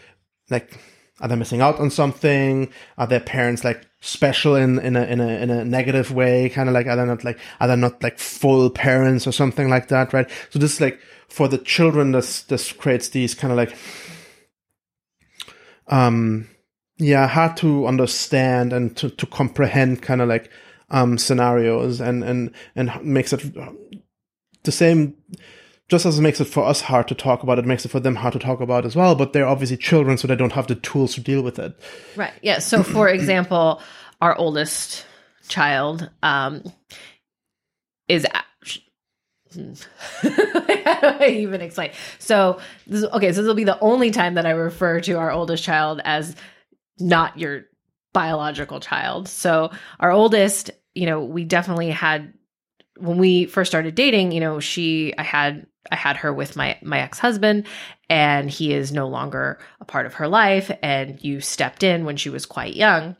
like, 0.48 0.78
are 1.20 1.28
they 1.28 1.36
missing 1.36 1.60
out 1.60 1.80
on 1.80 1.90
something? 1.90 2.72
Are 2.96 3.06
their 3.08 3.20
parents 3.20 3.64
like 3.64 3.84
special 4.00 4.54
in, 4.54 4.78
in 4.78 4.96
a, 4.96 5.02
in 5.02 5.20
a, 5.20 5.28
in 5.28 5.50
a 5.50 5.64
negative 5.64 6.12
way? 6.12 6.48
Kind 6.48 6.68
of 6.68 6.74
like, 6.74 6.86
are 6.86 6.96
they 6.96 7.04
not 7.04 7.24
like, 7.24 7.38
are 7.60 7.68
they 7.68 7.76
not 7.76 8.02
like 8.02 8.18
full 8.18 8.70
parents 8.70 9.26
or 9.26 9.32
something 9.32 9.68
like 9.68 9.88
that? 9.88 10.12
Right. 10.12 10.30
So 10.50 10.60
this 10.60 10.80
like, 10.80 11.00
for 11.32 11.48
the 11.48 11.56
children, 11.56 12.12
this, 12.12 12.42
this 12.42 12.72
creates 12.72 13.08
these 13.08 13.34
kind 13.34 13.50
of 13.50 13.56
like, 13.56 13.74
um, 15.88 16.46
yeah, 16.98 17.26
hard 17.26 17.56
to 17.56 17.86
understand 17.86 18.74
and 18.74 18.94
to, 18.98 19.08
to 19.08 19.24
comprehend 19.24 20.02
kind 20.02 20.20
of 20.20 20.28
like, 20.28 20.50
um, 20.90 21.16
scenarios 21.16 22.02
and, 22.02 22.22
and, 22.22 22.50
and 22.76 23.02
makes 23.02 23.32
it 23.32 23.42
the 24.64 24.72
same, 24.72 25.16
just 25.88 26.04
as 26.04 26.18
it 26.18 26.22
makes 26.22 26.38
it 26.38 26.44
for 26.44 26.64
us 26.64 26.82
hard 26.82 27.08
to 27.08 27.14
talk 27.14 27.42
about, 27.42 27.58
it 27.58 27.64
makes 27.64 27.86
it 27.86 27.88
for 27.88 28.00
them 28.00 28.16
hard 28.16 28.34
to 28.34 28.38
talk 28.38 28.60
about 28.60 28.84
as 28.84 28.94
well. 28.94 29.14
But 29.14 29.32
they're 29.32 29.48
obviously 29.48 29.78
children, 29.78 30.18
so 30.18 30.28
they 30.28 30.36
don't 30.36 30.52
have 30.52 30.66
the 30.66 30.74
tools 30.74 31.14
to 31.14 31.22
deal 31.22 31.40
with 31.40 31.58
it. 31.58 31.74
right. 32.14 32.34
Yeah. 32.42 32.58
So 32.58 32.82
for 32.82 33.08
example, 33.18 33.80
our 34.20 34.36
oldest 34.36 35.06
child 35.48 36.10
um, 36.22 36.62
is. 38.06 38.26
A- 39.56 40.82
How 40.84 41.12
do 41.12 41.24
I 41.24 41.28
even 41.28 41.60
explain? 41.60 41.92
So, 42.18 42.60
this, 42.86 43.04
okay, 43.04 43.32
so 43.32 43.42
this 43.42 43.46
will 43.48 43.54
be 43.54 43.64
the 43.64 43.80
only 43.80 44.10
time 44.10 44.34
that 44.34 44.46
I 44.46 44.50
refer 44.50 45.00
to 45.00 45.14
our 45.14 45.30
oldest 45.30 45.64
child 45.64 46.00
as 46.04 46.34
not 46.98 47.38
your 47.38 47.64
biological 48.12 48.80
child. 48.80 49.28
So, 49.28 49.70
our 50.00 50.10
oldest, 50.10 50.70
you 50.94 51.06
know, 51.06 51.24
we 51.24 51.44
definitely 51.44 51.90
had 51.90 52.32
when 52.98 53.18
we 53.18 53.46
first 53.46 53.70
started 53.70 53.94
dating, 53.94 54.32
you 54.32 54.40
know, 54.40 54.60
she 54.60 55.14
I 55.16 55.22
had 55.22 55.66
I 55.90 55.96
had 55.96 56.18
her 56.18 56.32
with 56.32 56.56
my 56.56 56.78
my 56.82 57.00
ex-husband 57.00 57.66
and 58.08 58.50
he 58.50 58.72
is 58.72 58.92
no 58.92 59.08
longer 59.08 59.58
a 59.80 59.84
part 59.84 60.06
of 60.06 60.14
her 60.14 60.28
life 60.28 60.70
and 60.82 61.22
you 61.24 61.40
stepped 61.40 61.82
in 61.82 62.04
when 62.04 62.16
she 62.16 62.30
was 62.30 62.46
quite 62.46 62.76
young. 62.76 63.16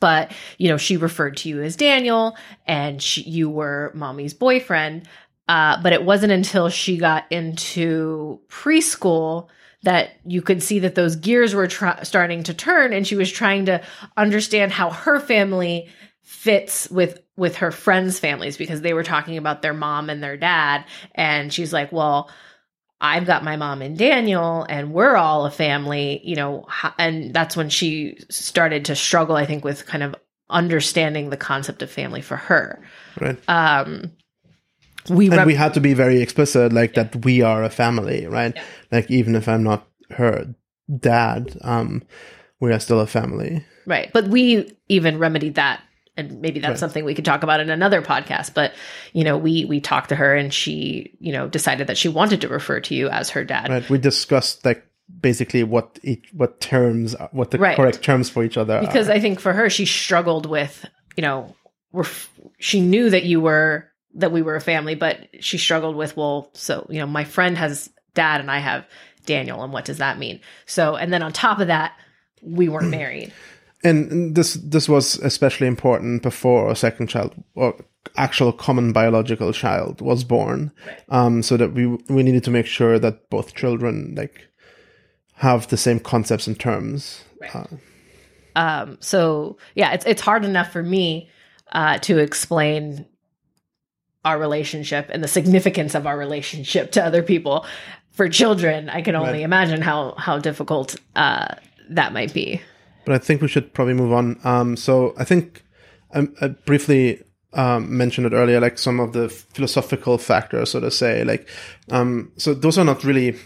But, 0.00 0.32
you 0.58 0.68
know, 0.68 0.76
she 0.76 0.96
referred 0.96 1.38
to 1.38 1.48
you 1.48 1.62
as 1.62 1.74
Daniel 1.76 2.36
and 2.66 3.02
she, 3.02 3.22
you 3.22 3.50
were 3.50 3.90
mommy's 3.94 4.34
boyfriend. 4.34 5.08
Uh, 5.48 5.80
but 5.82 5.94
it 5.94 6.04
wasn't 6.04 6.32
until 6.32 6.68
she 6.68 6.98
got 6.98 7.24
into 7.32 8.38
preschool 8.48 9.48
that 9.82 10.10
you 10.26 10.42
could 10.42 10.62
see 10.62 10.80
that 10.80 10.94
those 10.94 11.16
gears 11.16 11.54
were 11.54 11.66
tr- 11.66 12.02
starting 12.02 12.42
to 12.42 12.54
turn 12.54 12.92
and 12.92 13.06
she 13.06 13.16
was 13.16 13.30
trying 13.30 13.66
to 13.66 13.80
understand 14.16 14.72
how 14.72 14.90
her 14.90 15.20
family 15.20 15.88
fits 16.22 16.90
with 16.90 17.22
with 17.36 17.56
her 17.56 17.70
friends 17.70 18.18
families 18.18 18.56
because 18.56 18.82
they 18.82 18.92
were 18.92 19.04
talking 19.04 19.38
about 19.38 19.62
their 19.62 19.72
mom 19.72 20.10
and 20.10 20.22
their 20.22 20.36
dad 20.36 20.84
and 21.14 21.52
she's 21.52 21.72
like 21.72 21.90
well 21.92 22.30
I've 23.00 23.26
got 23.26 23.44
my 23.44 23.56
mom 23.56 23.80
and 23.80 23.96
Daniel 23.96 24.66
and 24.68 24.92
we're 24.92 25.16
all 25.16 25.46
a 25.46 25.50
family 25.50 26.20
you 26.24 26.36
know 26.36 26.66
and 26.98 27.32
that's 27.32 27.56
when 27.56 27.70
she 27.70 28.18
started 28.28 28.84
to 28.86 28.96
struggle 28.96 29.36
I 29.36 29.46
think 29.46 29.64
with 29.64 29.86
kind 29.86 30.02
of 30.02 30.14
understanding 30.50 31.30
the 31.30 31.36
concept 31.36 31.82
of 31.82 31.90
family 31.90 32.22
for 32.22 32.36
her. 32.36 32.82
Right. 33.20 33.38
Um 33.48 34.12
we 35.10 35.30
and 35.30 35.46
we 35.46 35.54
had 35.54 35.74
to 35.74 35.80
be 35.80 35.94
very 35.94 36.20
explicit 36.22 36.72
like 36.72 36.94
that 36.94 37.24
we 37.24 37.42
are 37.42 37.62
a 37.64 37.70
family 37.70 38.26
right 38.26 38.52
Yeah. 38.56 38.62
like 38.92 39.10
even 39.10 39.34
if 39.36 39.48
i'm 39.48 39.62
not 39.62 39.86
her 40.10 40.54
dad 41.00 41.56
um 41.62 42.02
we 42.60 42.72
are 42.72 42.80
still 42.80 43.00
a 43.00 43.06
family 43.06 43.64
Right. 43.86 44.10
But 44.12 44.28
we 44.28 44.70
even 44.90 45.18
remedied 45.18 45.54
that. 45.54 45.80
And 46.14 46.42
maybe 46.42 46.60
that's 46.60 46.72
Right. 46.72 46.78
something 46.78 47.04
we 47.06 47.14
could 47.14 47.24
talk 47.24 47.42
about 47.42 47.60
in 47.60 47.70
another 47.70 48.02
podcast. 48.02 48.52
But, 48.52 48.74
you 49.14 49.24
know, 49.24 49.38
we 49.38 49.64
we 49.64 49.80
talked 49.80 50.10
to 50.10 50.14
her 50.16 50.34
and 50.36 50.52
she, 50.52 51.16
you 51.20 51.32
know, 51.32 51.48
decided 51.48 51.86
that 51.86 51.96
she 51.96 52.08
wanted 52.10 52.42
to 52.42 52.48
refer 52.48 52.80
to 52.80 52.94
you 52.94 53.08
as 53.08 53.30
her 53.30 53.44
dad. 53.44 53.70
right 53.70 53.88
we 53.88 53.96
discussed 53.96 54.62
like 54.66 54.84
basically 55.22 55.64
what 55.64 55.98
each 56.02 56.28
what 56.34 56.60
terms 56.60 57.16
what 57.32 57.50
the 57.50 57.56
Right. 57.56 57.76
correct 57.76 58.02
terms 58.02 58.28
for 58.28 58.44
each 58.44 58.58
other 58.58 58.78
Because 58.80 59.08
are. 59.08 59.12
I 59.12 59.20
think 59.20 59.40
for 59.40 59.54
her, 59.54 59.70
she 59.70 59.86
struggled 59.86 60.44
with, 60.44 60.84
you 61.16 61.22
know, 61.22 61.56
ref- 61.94 62.28
she 62.58 62.82
knew 62.82 63.08
that 63.08 63.24
you 63.24 63.40
were 63.40 63.88
that 64.18 64.32
we 64.32 64.42
were 64.42 64.56
a 64.56 64.60
family, 64.60 64.94
but 64.94 65.28
she 65.40 65.58
struggled 65.58 65.96
with, 65.96 66.16
well, 66.16 66.50
so, 66.54 66.86
you 66.90 66.98
know, 66.98 67.06
my 67.06 67.24
friend 67.24 67.56
has 67.56 67.90
dad 68.14 68.40
and 68.40 68.50
I 68.50 68.58
have 68.58 68.84
Daniel, 69.26 69.62
and 69.62 69.72
what 69.72 69.84
does 69.84 69.98
that 69.98 70.18
mean? 70.18 70.40
So, 70.66 70.96
and 70.96 71.12
then 71.12 71.22
on 71.22 71.32
top 71.32 71.60
of 71.60 71.68
that, 71.68 71.92
we 72.42 72.68
weren't 72.68 72.90
married. 73.00 73.32
and 73.84 74.34
this 74.34 74.54
this 74.54 74.88
was 74.88 75.16
especially 75.20 75.66
important 75.68 76.22
before 76.22 76.68
a 76.70 76.74
second 76.76 77.06
child 77.08 77.32
or 77.54 77.74
actual 78.16 78.52
common 78.52 78.92
biological 78.92 79.52
child 79.52 80.00
was 80.00 80.24
born 80.24 80.72
um 81.10 81.42
so 81.42 81.56
that 81.56 81.72
we 81.74 81.86
we 82.08 82.24
needed 82.24 82.42
to 82.42 82.50
make 82.50 82.66
sure 82.66 82.98
that 82.98 83.30
both 83.30 83.54
children 83.54 84.14
like 84.16 84.48
have 85.34 85.68
the 85.68 85.76
same 85.76 86.00
concepts 86.00 86.48
and 86.48 86.58
terms 86.58 87.24
uh, 87.54 87.64
Um, 88.56 88.98
so 89.00 89.56
yeah, 89.76 89.92
it's 89.92 90.04
it's 90.04 90.20
hard 90.20 90.44
enough 90.44 90.72
for 90.72 90.82
me 90.82 91.30
uh, 91.70 91.98
to 91.98 92.18
explain 92.18 93.06
our 94.24 94.38
relationship 94.38 95.06
and 95.10 95.22
the 95.22 95.28
significance 95.28 95.94
of 95.94 96.06
our 96.06 96.18
relationship 96.18 96.92
to 96.92 97.04
other 97.04 97.22
people. 97.22 97.64
For 98.12 98.28
children, 98.28 98.88
I 98.88 99.00
can 99.02 99.14
only 99.14 99.32
Right. 99.32 99.42
imagine 99.42 99.80
how 99.80 100.14
how 100.18 100.38
difficult 100.38 100.96
uh, 101.16 101.54
that 101.90 102.12
might 102.12 102.34
be. 102.34 102.60
but 103.06 103.14
I 103.14 103.18
think 103.18 103.40
we 103.40 103.48
should 103.48 103.72
probably 103.72 103.94
move 103.94 104.12
on. 104.12 104.38
Um, 104.44 104.76
so 104.76 105.14
I 105.16 105.24
think 105.24 105.62
I, 106.12 106.26
I 106.42 106.48
briefly 106.48 107.22
um, 107.54 107.96
mentioned 107.96 108.26
it 108.26 108.34
earlier, 108.34 108.60
like 108.60 108.76
some 108.78 109.00
of 109.00 109.12
the 109.12 109.28
philosophical 109.30 110.18
factors, 110.18 110.70
so 110.72 110.80
to 110.80 110.90
say. 110.90 111.24
Like, 111.24 111.48
um, 111.90 112.30
so 112.36 112.52
those 112.54 112.76
are 112.76 112.84
not 112.84 113.04
really 113.04 113.36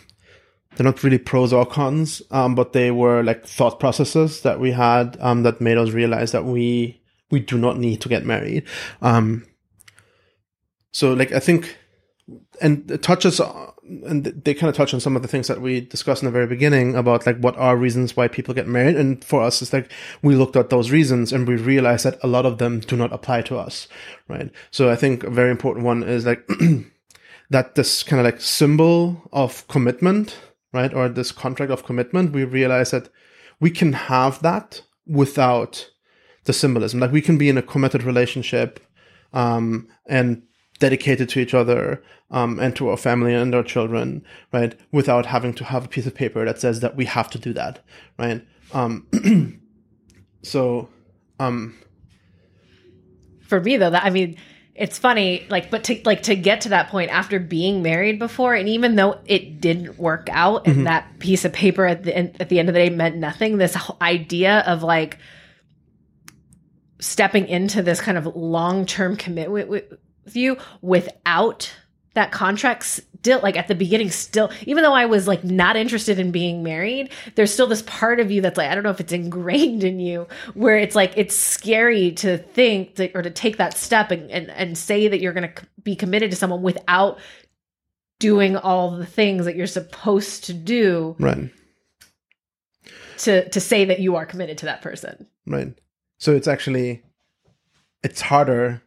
they're 0.76 0.84
not 0.86 1.04
really 1.04 1.18
pros 1.18 1.52
or 1.52 1.66
cons, 1.66 2.22
um, 2.30 2.54
but 2.54 2.72
they 2.72 2.90
were 2.90 3.22
like 3.22 3.46
thought 3.46 3.78
processes 3.78 4.40
that 4.40 4.58
we 4.58 4.72
had 4.72 5.16
um, 5.20 5.42
that 5.42 5.60
made 5.60 5.76
us 5.78 5.90
realize 5.90 6.32
that 6.32 6.44
we 6.46 6.98
we 7.30 7.40
do 7.40 7.58
not 7.58 7.78
need 7.78 8.00
to 8.00 8.08
get 8.08 8.24
married. 8.24 8.64
Um, 9.02 9.44
so 10.92 11.12
like 11.12 11.32
I 11.32 11.40
think, 11.40 11.76
and 12.60 12.88
it 12.90 13.02
touches 13.02 13.40
and 13.84 14.24
they 14.24 14.54
kind 14.54 14.70
of 14.70 14.76
touch 14.76 14.94
on 14.94 15.00
some 15.00 15.16
of 15.16 15.22
the 15.22 15.28
things 15.28 15.48
that 15.48 15.60
we 15.60 15.80
discussed 15.80 16.22
in 16.22 16.26
the 16.26 16.32
very 16.32 16.46
beginning 16.46 16.94
about 16.94 17.26
like 17.26 17.38
what 17.38 17.56
are 17.56 17.76
reasons 17.76 18.16
why 18.16 18.28
people 18.28 18.54
get 18.54 18.68
married. 18.68 18.96
And 18.96 19.24
for 19.24 19.42
us, 19.42 19.60
it's 19.60 19.72
like 19.72 19.90
we 20.22 20.36
looked 20.36 20.56
at 20.56 20.70
those 20.70 20.90
reasons 20.90 21.32
and 21.32 21.48
we 21.48 21.56
realized 21.56 22.04
that 22.04 22.18
a 22.22 22.28
lot 22.28 22.46
of 22.46 22.58
them 22.58 22.80
do 22.80 22.96
not 22.96 23.12
apply 23.12 23.42
to 23.42 23.58
us, 23.58 23.88
right? 24.28 24.50
So 24.70 24.90
I 24.90 24.96
think 24.96 25.24
a 25.24 25.30
very 25.30 25.50
important 25.50 25.84
one 25.84 26.02
is 26.04 26.24
like 26.24 26.48
that 27.50 27.74
this 27.74 28.02
kind 28.02 28.20
of 28.20 28.24
like 28.24 28.40
symbol 28.40 29.28
of 29.32 29.66
commitment, 29.68 30.36
right? 30.72 30.94
Or 30.94 31.08
this 31.08 31.32
contract 31.32 31.72
of 31.72 31.84
commitment, 31.84 32.32
we 32.32 32.44
realize 32.44 32.92
that 32.92 33.08
we 33.58 33.70
can 33.70 33.92
have 33.94 34.40
that 34.42 34.82
without 35.06 35.90
the 36.44 36.52
symbolism. 36.52 37.00
Like 37.00 37.12
we 37.12 37.20
can 37.20 37.36
be 37.36 37.48
in 37.48 37.58
a 37.58 37.62
committed 37.62 38.04
relationship 38.04 38.80
um, 39.32 39.88
and 40.06 40.42
dedicated 40.82 41.28
to 41.28 41.38
each 41.38 41.54
other 41.54 42.02
um, 42.32 42.58
and 42.58 42.74
to 42.74 42.88
our 42.88 42.96
family 42.96 43.32
and 43.32 43.54
our 43.54 43.62
children, 43.62 44.24
right? 44.52 44.74
Without 44.90 45.26
having 45.26 45.54
to 45.54 45.64
have 45.64 45.84
a 45.84 45.88
piece 45.88 46.06
of 46.06 46.14
paper 46.14 46.44
that 46.44 46.60
says 46.60 46.80
that 46.80 46.96
we 46.96 47.04
have 47.04 47.30
to 47.30 47.38
do 47.38 47.52
that, 47.52 47.78
right? 48.18 48.44
Um, 48.72 49.06
so, 50.42 50.88
um, 51.38 51.78
For 53.46 53.60
me 53.60 53.76
though, 53.76 53.90
that 53.90 54.04
I 54.04 54.10
mean, 54.10 54.38
it's 54.74 54.98
funny, 54.98 55.46
like, 55.48 55.70
but 55.70 55.84
to 55.84 56.00
like 56.04 56.24
to 56.24 56.34
get 56.34 56.62
to 56.62 56.70
that 56.70 56.88
point 56.88 57.12
after 57.12 57.38
being 57.38 57.80
married 57.82 58.18
before, 58.18 58.52
and 58.54 58.68
even 58.68 58.96
though 58.96 59.20
it 59.26 59.60
didn't 59.60 60.00
work 60.00 60.28
out, 60.32 60.66
and 60.66 60.86
that 60.88 61.20
piece 61.20 61.44
of 61.44 61.52
paper 61.52 61.86
at 61.86 62.02
the 62.02 62.16
end, 62.16 62.36
at 62.40 62.48
the 62.48 62.58
end 62.58 62.68
of 62.68 62.72
the 62.72 62.80
day 62.80 62.90
meant 62.90 63.14
nothing. 63.16 63.56
This 63.56 63.76
idea 64.00 64.64
of 64.66 64.82
like 64.82 65.18
stepping 66.98 67.46
into 67.46 67.82
this 67.82 68.00
kind 68.00 68.18
of 68.18 68.26
long 68.34 68.86
term 68.86 69.16
commitment 69.16 69.84
you 70.32 70.56
without 70.80 71.72
that 72.14 72.30
contract 72.30 72.84
still 72.84 73.40
like 73.40 73.56
at 73.56 73.68
the 73.68 73.74
beginning 73.74 74.10
still 74.10 74.50
even 74.66 74.82
though 74.82 74.92
i 74.92 75.06
was 75.06 75.26
like 75.28 75.44
not 75.44 75.76
interested 75.76 76.18
in 76.18 76.30
being 76.30 76.62
married 76.62 77.10
there's 77.34 77.52
still 77.52 77.66
this 77.66 77.82
part 77.82 78.20
of 78.20 78.30
you 78.30 78.40
that's 78.40 78.58
like 78.58 78.68
i 78.68 78.74
don't 78.74 78.84
know 78.84 78.90
if 78.90 79.00
it's 79.00 79.12
ingrained 79.12 79.84
in 79.84 79.98
you 80.00 80.26
where 80.54 80.76
it's 80.76 80.94
like 80.94 81.12
it's 81.16 81.34
scary 81.34 82.12
to 82.12 82.38
think 82.38 82.96
that, 82.96 83.12
or 83.14 83.22
to 83.22 83.30
take 83.30 83.56
that 83.56 83.76
step 83.76 84.10
and, 84.10 84.30
and, 84.30 84.50
and 84.50 84.76
say 84.76 85.08
that 85.08 85.20
you're 85.20 85.32
going 85.32 85.48
to 85.48 85.66
be 85.82 85.96
committed 85.96 86.30
to 86.30 86.36
someone 86.36 86.62
without 86.62 87.18
doing 88.18 88.56
all 88.56 88.90
the 88.90 89.06
things 89.06 89.44
that 89.46 89.56
you're 89.56 89.66
supposed 89.66 90.44
to 90.44 90.52
do 90.52 91.16
right, 91.18 91.50
to 93.18 93.48
to 93.48 93.60
say 93.60 93.84
that 93.84 94.00
you 94.00 94.16
are 94.16 94.26
committed 94.26 94.58
to 94.58 94.66
that 94.66 94.82
person 94.82 95.26
right. 95.46 95.74
So 96.18 96.36
it's 96.36 96.46
actually 96.46 97.02
it's 98.04 98.20
harder 98.20 98.82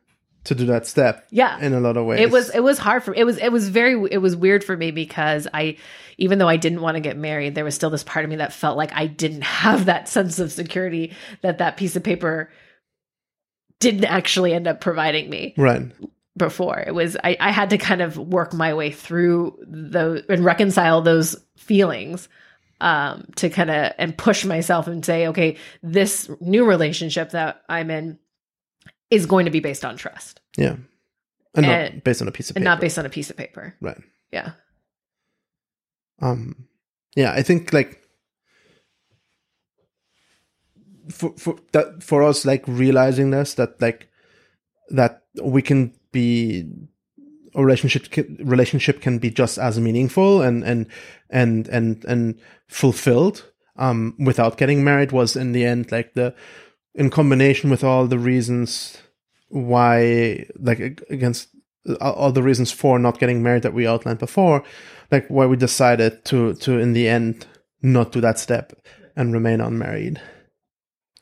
to 0.45 0.55
do 0.55 0.65
that 0.67 0.87
step 0.87 1.27
yeah. 1.31 1.59
in 1.59 1.73
a 1.73 1.79
lot 1.79 1.97
of 1.97 2.05
ways. 2.05 2.21
It 2.21 2.31
was 2.31 2.49
it 2.49 2.61
was 2.61 2.77
hard 2.77 3.03
for 3.03 3.13
it 3.13 3.25
was 3.25 3.37
it 3.37 3.49
was 3.49 3.67
very 3.69 3.93
it 4.11 4.19
was 4.19 4.35
weird 4.35 4.63
for 4.63 4.77
me 4.77 4.91
because 4.91 5.47
I 5.53 5.77
even 6.17 6.37
though 6.39 6.47
I 6.47 6.57
didn't 6.57 6.81
want 6.81 6.95
to 6.95 7.01
get 7.01 7.17
married 7.17 7.55
there 7.55 7.65
was 7.65 7.75
still 7.75 7.89
this 7.89 8.03
part 8.03 8.25
of 8.25 8.29
me 8.29 8.37
that 8.37 8.53
felt 8.53 8.77
like 8.77 8.93
I 8.93 9.07
didn't 9.07 9.41
have 9.43 9.85
that 9.85 10.07
sense 10.07 10.39
of 10.39 10.51
security 10.51 11.13
that 11.41 11.57
that 11.57 11.77
piece 11.77 11.95
of 11.95 12.03
paper 12.03 12.49
didn't 13.79 14.05
actually 14.05 14.53
end 14.53 14.67
up 14.67 14.79
providing 14.79 15.29
me 15.29 15.53
right, 15.57 15.91
before. 16.37 16.79
It 16.79 16.93
was 16.93 17.17
I, 17.23 17.35
I 17.39 17.51
had 17.51 17.71
to 17.71 17.77
kind 17.77 18.01
of 18.01 18.17
work 18.17 18.53
my 18.53 18.73
way 18.73 18.91
through 18.91 19.57
those 19.67 20.23
and 20.29 20.45
reconcile 20.45 21.01
those 21.01 21.35
feelings 21.57 22.29
um 22.81 23.25
to 23.37 23.49
kind 23.49 23.71
of 23.71 23.93
and 23.97 24.17
push 24.17 24.43
myself 24.43 24.87
and 24.87 25.03
say 25.03 25.27
okay 25.27 25.55
this 25.81 26.29
new 26.41 26.65
relationship 26.65 27.31
that 27.31 27.61
I'm 27.69 27.89
in 27.89 28.19
is 29.09 29.25
going 29.25 29.45
to 29.45 29.51
be 29.51 29.59
based 29.59 29.85
on 29.85 29.97
trust. 29.97 30.41
Yeah, 30.57 30.77
and, 31.55 31.65
And- 31.65 31.95
not 31.95 32.03
based 32.03 32.21
on 32.21 32.27
a 32.27 32.31
piece 32.31 32.49
of 32.49 32.55
and 32.55 32.63
paper, 32.63 32.71
not 32.71 32.81
based 32.81 32.97
on 32.99 33.05
a 33.05 33.09
piece 33.09 33.29
of 33.29 33.37
paper. 33.37 33.75
Right. 33.81 33.97
yeah. 34.31 34.51
Um 36.21 36.67
yeah 37.15 37.31
i 37.31 37.41
think 37.41 37.71
like 37.71 38.01
for 41.09 41.33
for 41.37 41.55
that 41.71 42.03
for 42.03 42.23
us 42.23 42.45
like 42.45 42.63
realizing 42.67 43.29
this 43.31 43.53
that 43.55 43.79
like 43.81 44.09
that 44.89 45.23
we 45.41 45.61
can 45.61 45.93
be 46.11 46.65
a 47.53 47.63
relationship 47.63 48.09
can, 48.09 48.37
relationship 48.43 49.01
can 49.01 49.17
be 49.17 49.29
just 49.29 49.57
as 49.57 49.79
meaningful 49.79 50.41
and 50.41 50.63
and 50.63 50.87
and 51.29 51.67
and 51.67 52.03
and 52.05 52.39
fulfilled 52.67 53.51
um 53.77 54.15
without 54.19 54.57
getting 54.57 54.83
married 54.83 55.11
was 55.11 55.35
in 55.35 55.51
the 55.51 55.63
end 55.65 55.91
like 55.91 56.13
the 56.15 56.33
in 56.95 57.09
combination 57.09 57.69
with 57.69 57.83
all 57.83 58.07
the 58.07 58.19
reasons 58.19 58.97
why 59.49 60.45
like 60.59 61.01
against 61.09 61.49
all 62.01 62.31
the 62.31 62.43
reasons 62.43 62.71
for 62.71 62.97
not 62.97 63.19
getting 63.19 63.43
married 63.43 63.61
that 63.61 63.73
we 63.73 63.85
outlined 63.85 64.17
before 64.17 64.63
like 65.11 65.27
why 65.27 65.45
we 65.45 65.55
decided 65.55 66.25
to 66.25 66.53
to 66.55 66.79
in 66.79 66.93
the 66.93 67.07
end 67.07 67.45
not 67.81 68.11
do 68.11 68.19
that 68.19 68.39
step 68.39 68.73
and 69.15 69.33
remain 69.33 69.61
unmarried 69.61 70.19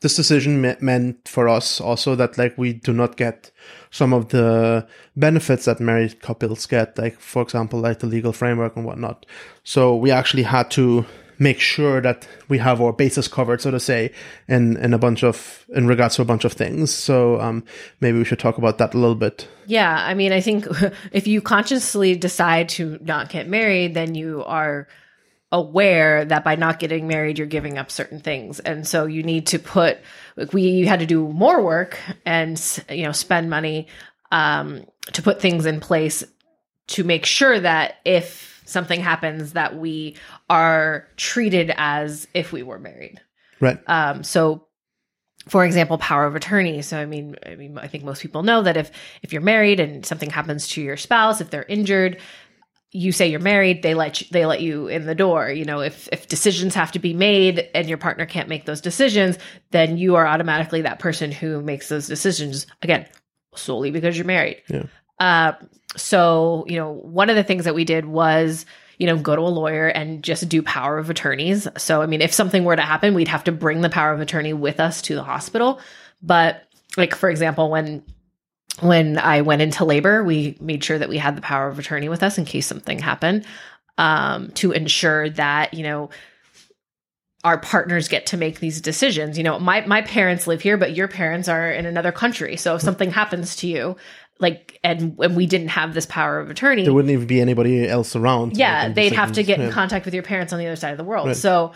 this 0.04 0.16
decision 0.16 0.60
me- 0.60 0.76
meant 0.80 1.26
for 1.26 1.48
us 1.48 1.80
also 1.80 2.14
that 2.14 2.36
like 2.36 2.56
we 2.58 2.74
do 2.74 2.92
not 2.92 3.16
get 3.16 3.50
some 3.90 4.12
of 4.12 4.28
the 4.28 4.86
benefits 5.16 5.64
that 5.64 5.80
married 5.80 6.20
couples 6.20 6.66
get, 6.66 6.98
like 6.98 7.18
for 7.18 7.40
example, 7.40 7.80
like 7.80 8.00
the 8.00 8.06
legal 8.06 8.32
framework 8.32 8.76
and 8.76 8.84
whatnot. 8.84 9.24
So 9.62 9.96
we 9.96 10.10
actually 10.10 10.42
had 10.42 10.70
to 10.72 11.06
make 11.38 11.60
sure 11.60 12.00
that 12.00 12.26
we 12.48 12.58
have 12.58 12.80
our 12.80 12.92
bases 12.92 13.28
covered, 13.28 13.60
so 13.60 13.70
to 13.70 13.80
say, 13.80 14.12
in 14.48 14.76
in 14.76 14.94
a 14.94 14.98
bunch 14.98 15.22
of 15.22 15.64
in 15.74 15.86
regards 15.86 16.16
to 16.16 16.22
a 16.22 16.24
bunch 16.24 16.44
of 16.44 16.52
things. 16.52 16.92
So 16.92 17.40
um, 17.40 17.64
maybe 18.00 18.18
we 18.18 18.24
should 18.24 18.38
talk 18.38 18.58
about 18.58 18.78
that 18.78 18.94
a 18.94 18.98
little 18.98 19.14
bit. 19.14 19.48
Yeah, 19.66 19.94
I 19.94 20.14
mean, 20.14 20.32
I 20.32 20.40
think 20.40 20.66
if 21.12 21.26
you 21.26 21.40
consciously 21.40 22.16
decide 22.16 22.68
to 22.70 22.98
not 23.00 23.28
get 23.28 23.48
married, 23.48 23.94
then 23.94 24.14
you 24.14 24.44
are 24.44 24.88
aware 25.52 26.24
that 26.24 26.42
by 26.42 26.56
not 26.56 26.80
getting 26.80 27.06
married 27.06 27.38
you're 27.38 27.46
giving 27.46 27.78
up 27.78 27.88
certain 27.88 28.18
things 28.18 28.58
and 28.58 28.88
so 28.88 29.06
you 29.06 29.22
need 29.22 29.46
to 29.46 29.56
put 29.56 29.98
like 30.36 30.52
we 30.52 30.62
you 30.62 30.88
had 30.88 30.98
to 30.98 31.06
do 31.06 31.28
more 31.28 31.62
work 31.62 31.96
and 32.26 32.82
you 32.90 33.04
know 33.04 33.12
spend 33.12 33.48
money 33.48 33.86
um, 34.32 34.84
to 35.12 35.22
put 35.22 35.40
things 35.40 35.64
in 35.64 35.78
place 35.78 36.24
to 36.88 37.04
make 37.04 37.24
sure 37.24 37.60
that 37.60 37.96
if 38.04 38.53
something 38.64 39.00
happens 39.00 39.52
that 39.52 39.76
we 39.76 40.16
are 40.50 41.06
treated 41.16 41.72
as 41.76 42.26
if 42.34 42.52
we 42.52 42.62
were 42.62 42.78
married 42.78 43.20
Right. 43.60 43.78
um, 43.86 44.22
so 44.24 44.66
for 45.48 45.64
example 45.64 45.98
power 45.98 46.24
of 46.24 46.34
attorney 46.36 46.80
so 46.80 46.98
i 46.98 47.04
mean 47.04 47.36
i 47.44 47.54
mean 47.54 47.76
i 47.78 47.86
think 47.86 48.02
most 48.02 48.22
people 48.22 48.42
know 48.42 48.62
that 48.62 48.76
if 48.78 48.90
if 49.22 49.32
you're 49.32 49.42
married 49.42 49.78
and 49.78 50.04
something 50.06 50.30
happens 50.30 50.68
to 50.68 50.80
your 50.82 50.96
spouse 50.96 51.40
if 51.42 51.50
they're 51.50 51.64
injured 51.64 52.18
you 52.92 53.12
say 53.12 53.26
you're 53.26 53.40
married 53.40 53.82
they 53.82 53.92
let 53.92 54.20
you, 54.20 54.26
they 54.30 54.46
let 54.46 54.60
you 54.62 54.86
in 54.88 55.04
the 55.04 55.14
door 55.14 55.50
you 55.50 55.64
know 55.66 55.80
if 55.80 56.08
if 56.12 56.28
decisions 56.28 56.74
have 56.74 56.92
to 56.92 56.98
be 56.98 57.12
made 57.12 57.68
and 57.74 57.88
your 57.88 57.98
partner 57.98 58.24
can't 58.24 58.48
make 58.48 58.64
those 58.64 58.80
decisions 58.80 59.36
then 59.70 59.98
you 59.98 60.14
are 60.14 60.26
automatically 60.26 60.80
that 60.80 60.98
person 60.98 61.30
who 61.30 61.60
makes 61.60 61.88
those 61.90 62.06
decisions 62.06 62.66
again 62.82 63.04
solely 63.54 63.90
because 63.90 64.16
you're 64.16 64.26
married 64.26 64.62
Yeah. 64.70 64.84
uh, 65.20 65.52
so 65.96 66.64
you 66.68 66.76
know 66.76 66.92
one 66.92 67.30
of 67.30 67.36
the 67.36 67.44
things 67.44 67.64
that 67.64 67.74
we 67.74 67.84
did 67.84 68.04
was 68.04 68.66
you 68.98 69.06
know 69.06 69.16
go 69.16 69.34
to 69.34 69.42
a 69.42 69.44
lawyer 69.44 69.88
and 69.88 70.22
just 70.22 70.48
do 70.48 70.62
power 70.62 70.98
of 70.98 71.10
attorneys 71.10 71.68
so 71.76 72.02
i 72.02 72.06
mean 72.06 72.20
if 72.20 72.32
something 72.32 72.64
were 72.64 72.76
to 72.76 72.82
happen 72.82 73.14
we'd 73.14 73.28
have 73.28 73.44
to 73.44 73.52
bring 73.52 73.80
the 73.80 73.90
power 73.90 74.12
of 74.12 74.20
attorney 74.20 74.52
with 74.52 74.80
us 74.80 75.02
to 75.02 75.14
the 75.14 75.22
hospital 75.22 75.80
but 76.22 76.62
like 76.96 77.14
for 77.14 77.28
example 77.28 77.70
when 77.70 78.02
when 78.80 79.18
I 79.18 79.42
went 79.42 79.62
into 79.62 79.84
labor, 79.84 80.24
we 80.24 80.56
made 80.60 80.82
sure 80.82 80.98
that 80.98 81.08
we 81.08 81.18
had 81.18 81.36
the 81.36 81.42
power 81.42 81.68
of 81.68 81.78
attorney 81.78 82.08
with 82.08 82.22
us 82.22 82.38
in 82.38 82.44
case 82.44 82.66
something 82.66 82.98
happened 82.98 83.44
um, 83.98 84.50
to 84.52 84.72
ensure 84.72 85.30
that, 85.30 85.74
you 85.74 85.84
know, 85.84 86.10
our 87.44 87.58
partners 87.58 88.08
get 88.08 88.26
to 88.26 88.36
make 88.36 88.58
these 88.58 88.80
decisions. 88.80 89.36
You 89.36 89.44
know, 89.44 89.58
my, 89.58 89.82
my 89.82 90.00
parents 90.02 90.46
live 90.46 90.62
here, 90.62 90.78
but 90.78 90.96
your 90.96 91.08
parents 91.08 91.46
are 91.46 91.70
in 91.70 91.84
another 91.84 92.10
country. 92.10 92.56
So 92.56 92.74
if 92.74 92.80
something 92.80 93.10
happens 93.10 93.56
to 93.56 93.66
you, 93.66 93.96
like, 94.44 94.78
and, 94.84 95.16
and 95.24 95.36
we 95.36 95.46
didn't 95.46 95.68
have 95.68 95.94
this 95.94 96.06
power 96.06 96.38
of 96.42 96.50
attorney, 96.50 96.84
There 96.84 96.92
wouldn't 96.92 97.12
even 97.12 97.26
be 97.26 97.40
anybody 97.40 97.88
else 97.88 98.14
around. 98.14 98.56
yeah, 98.56 98.88
they'd 98.88 99.06
any 99.08 99.16
have 99.16 99.32
to 99.32 99.42
get 99.42 99.58
in 99.58 99.70
contact 99.70 100.04
with 100.04 100.14
your 100.14 100.22
parents 100.22 100.52
on 100.52 100.58
the 100.58 100.66
other 100.66 100.76
side 100.76 100.92
of 100.92 100.98
the 100.98 101.08
world. 101.12 101.28
Right. 101.28 101.36
So, 101.36 101.72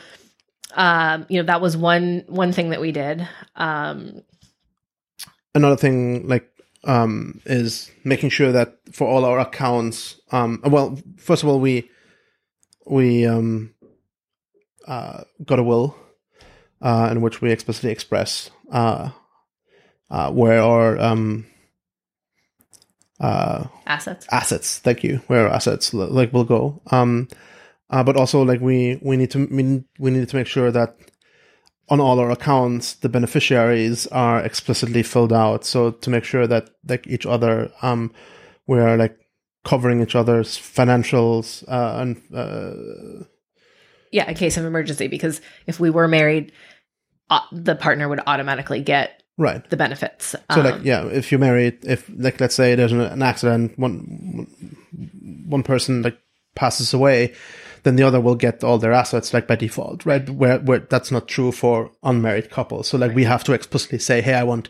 um, 0.75 1.27
you 1.31 1.39
know, 1.41 1.47
that 1.47 1.61
was 1.61 1.77
one 1.77 2.25
one 2.29 2.53
thing 2.53 2.71
that 2.71 2.81
we 2.81 2.93
did. 2.93 3.27
Um, 3.57 4.23
another 5.55 5.77
thing 5.77 6.29
like 6.29 6.47
um 6.85 7.41
is 7.47 7.91
making 8.05 8.31
sure 8.31 8.53
that 8.53 8.79
for 8.93 9.09
all 9.09 9.25
our 9.25 9.41
accounts 9.41 10.21
um 10.31 10.61
well 10.65 10.97
first 11.17 11.43
of 11.43 11.49
all 11.49 11.59
we 11.59 11.91
we 12.87 13.27
um 13.27 13.75
uh 14.87 15.25
got 15.45 15.59
a 15.59 15.63
will 15.63 15.97
uh 16.81 17.09
in 17.11 17.21
which 17.21 17.41
we 17.43 17.51
explicitly 17.51 17.91
express 17.91 18.51
uh 18.71 19.11
uh 20.11 20.31
where 20.31 20.63
our 20.63 20.97
um 20.99 21.45
uh 23.21 23.67
assets. 23.87 24.27
assets. 24.31 24.79
Thank 24.79 25.03
you. 25.03 25.21
Where 25.27 25.47
our 25.49 25.55
assets? 25.55 25.93
Like 25.93 26.33
will 26.33 26.45
go. 26.45 26.81
Um 26.91 27.29
uh, 27.91 28.03
but 28.03 28.17
also 28.17 28.43
like 28.43 28.61
we 28.61 28.99
we 29.03 29.17
need 29.17 29.31
to 29.33 29.47
we, 29.51 29.85
we 29.99 30.11
need 30.11 30.29
to 30.29 30.37
make 30.37 30.47
sure 30.47 30.71
that 30.71 30.97
on 31.89 32.01
all 32.01 32.21
our 32.21 32.31
accounts 32.31 32.95
the 32.95 33.09
beneficiaries 33.09 34.07
are 34.09 34.41
explicitly 34.41 35.03
filled 35.03 35.33
out. 35.33 35.65
So 35.65 35.91
to 35.91 36.11
make 36.11 36.25
sure 36.25 36.47
that 36.47 36.71
like 36.87 37.07
each 37.07 37.27
other 37.27 37.73
um 37.83 38.13
we 38.67 38.79
are 38.79 38.97
like 38.97 39.19
covering 39.65 40.01
each 40.01 40.15
other's 40.15 40.57
financials 40.57 41.63
uh, 41.69 42.01
and 42.01 42.17
uh, 42.35 43.25
Yeah, 44.11 44.29
in 44.29 44.35
case 44.35 44.57
of 44.57 44.65
emergency, 44.65 45.09
because 45.09 45.41
if 45.67 45.79
we 45.79 45.91
were 45.91 46.09
married, 46.09 46.53
uh, 47.29 47.41
the 47.53 47.75
partner 47.75 48.09
would 48.09 48.21
automatically 48.27 48.81
get 48.81 49.18
right 49.39 49.69
the 49.71 49.77
benefits. 49.77 50.27
So 50.27 50.39
Um, 50.51 50.65
like 50.65 50.85
yeah, 50.85 51.07
if 51.07 51.31
you're 51.33 51.39
married, 51.41 51.79
if 51.85 52.11
like 52.17 52.41
let's 52.41 52.55
say 52.55 52.75
there's 52.75 52.93
an, 52.93 53.23
accident, 53.23 53.79
one 53.79 54.47
one 55.49 55.63
person 55.63 56.03
like 56.03 56.19
passes 56.55 56.93
away, 56.93 57.33
then 57.85 57.97
the 57.97 58.03
other 58.03 58.21
will 58.21 58.35
get 58.35 58.65
all 58.65 58.79
their 58.79 58.93
assets 58.93 59.33
like 59.33 59.47
by 59.47 59.57
default, 59.57 60.05
right? 60.05 60.29
Where 60.29 60.59
where 60.59 60.81
that's 60.81 61.11
not 61.11 61.29
true 61.29 61.53
for 61.53 61.91
unmarried 62.03 62.51
couples. 62.51 62.89
So 62.89 62.99
like 62.99 63.15
we 63.15 63.25
have 63.25 63.45
to 63.45 63.53
explicitly 63.53 63.99
say, 63.99 64.21
hey, 64.21 64.35
I 64.35 64.43
want 64.45 64.69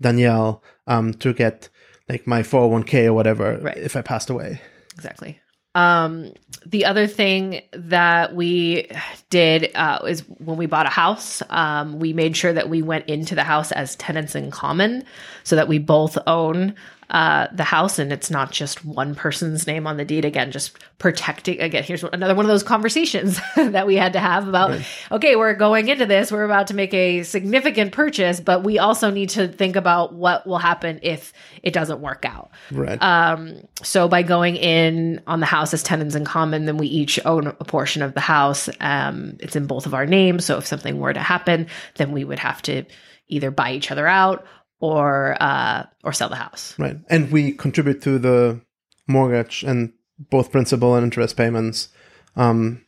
Danielle 0.00 0.62
um 0.86 1.14
to 1.14 1.32
get 1.32 1.68
like 2.08 2.26
my 2.26 2.42
401k 2.42 3.06
or 3.06 3.12
whatever 3.12 3.58
Right. 3.60 3.76
if 3.78 3.96
I 3.96 4.02
passed 4.02 4.30
away. 4.30 4.60
exactly. 4.94 5.40
Um, 5.76 6.32
the 6.64 6.86
other 6.86 7.06
thing 7.06 7.60
that 7.72 8.34
we 8.34 8.90
did 9.28 9.70
uh, 9.76 9.98
is 10.08 10.20
when 10.38 10.56
we 10.56 10.64
bought 10.64 10.86
a 10.86 10.90
house, 10.90 11.42
um, 11.50 11.98
we 11.98 12.14
made 12.14 12.34
sure 12.34 12.54
that 12.54 12.70
we 12.70 12.80
went 12.80 13.06
into 13.08 13.34
the 13.34 13.44
house 13.44 13.72
as 13.72 13.94
tenants 13.96 14.34
in 14.34 14.50
common, 14.50 15.04
so 15.44 15.54
that 15.54 15.68
we 15.68 15.78
both 15.78 16.16
own 16.26 16.74
uh, 17.10 17.46
the 17.52 17.64
house 17.64 17.98
and 17.98 18.12
it's 18.12 18.30
not 18.30 18.50
just 18.50 18.84
one 18.84 19.14
person's 19.14 19.66
name 19.66 19.86
on 19.86 19.96
the 19.96 20.04
deed. 20.04 20.24
Again, 20.24 20.50
just 20.50 20.76
protecting. 20.98 21.60
Again, 21.60 21.84
here's 21.84 22.02
another 22.02 22.34
one 22.34 22.44
of 22.44 22.48
those 22.48 22.64
conversations 22.64 23.38
that 23.56 23.86
we 23.86 23.94
had 23.94 24.14
to 24.14 24.20
have 24.20 24.48
about. 24.48 24.80
Okay, 25.12 25.36
we're 25.36 25.54
going 25.54 25.88
into 25.88 26.06
this. 26.06 26.32
We're 26.32 26.44
about 26.44 26.68
to 26.68 26.74
make 26.74 26.92
a 26.94 27.22
significant 27.22 27.92
purchase, 27.92 28.40
but 28.40 28.64
we 28.64 28.78
also 28.78 29.10
need 29.10 29.30
to 29.30 29.46
think 29.46 29.76
about 29.76 30.14
what 30.14 30.46
will 30.46 30.58
happen 30.58 30.98
if 31.02 31.32
it 31.62 31.72
doesn't 31.72 32.00
work 32.00 32.24
out. 32.24 32.50
Right. 32.72 33.00
Um, 33.00 33.68
so 33.82 34.08
by 34.08 34.22
going 34.22 34.56
in 34.56 35.22
on 35.28 35.40
the 35.40 35.46
house 35.46 35.72
as 35.74 35.82
tenants 35.84 36.16
in 36.16 36.24
common, 36.24 36.64
then 36.64 36.76
we 36.76 36.88
each 36.88 37.24
own 37.24 37.46
a 37.46 37.64
portion 37.64 38.02
of 38.02 38.14
the 38.14 38.20
house. 38.20 38.68
Um, 38.80 39.36
it's 39.40 39.54
in 39.54 39.66
both 39.66 39.86
of 39.86 39.94
our 39.94 40.06
names. 40.06 40.44
So 40.44 40.58
if 40.58 40.66
something 40.66 40.98
were 40.98 41.12
to 41.12 41.20
happen, 41.20 41.68
then 41.96 42.10
we 42.10 42.24
would 42.24 42.40
have 42.40 42.62
to 42.62 42.84
either 43.28 43.50
buy 43.50 43.72
each 43.72 43.90
other 43.90 44.06
out 44.06 44.46
or 44.80 45.36
uh, 45.40 45.84
or 46.04 46.12
sell 46.12 46.28
the 46.28 46.36
house. 46.36 46.78
Right. 46.78 46.96
And 47.08 47.30
we 47.30 47.52
contribute 47.52 48.02
to 48.02 48.18
the 48.18 48.60
mortgage 49.06 49.62
and 49.62 49.92
both 50.18 50.52
principal 50.52 50.94
and 50.94 51.04
interest 51.04 51.36
payments 51.36 51.88
um, 52.36 52.84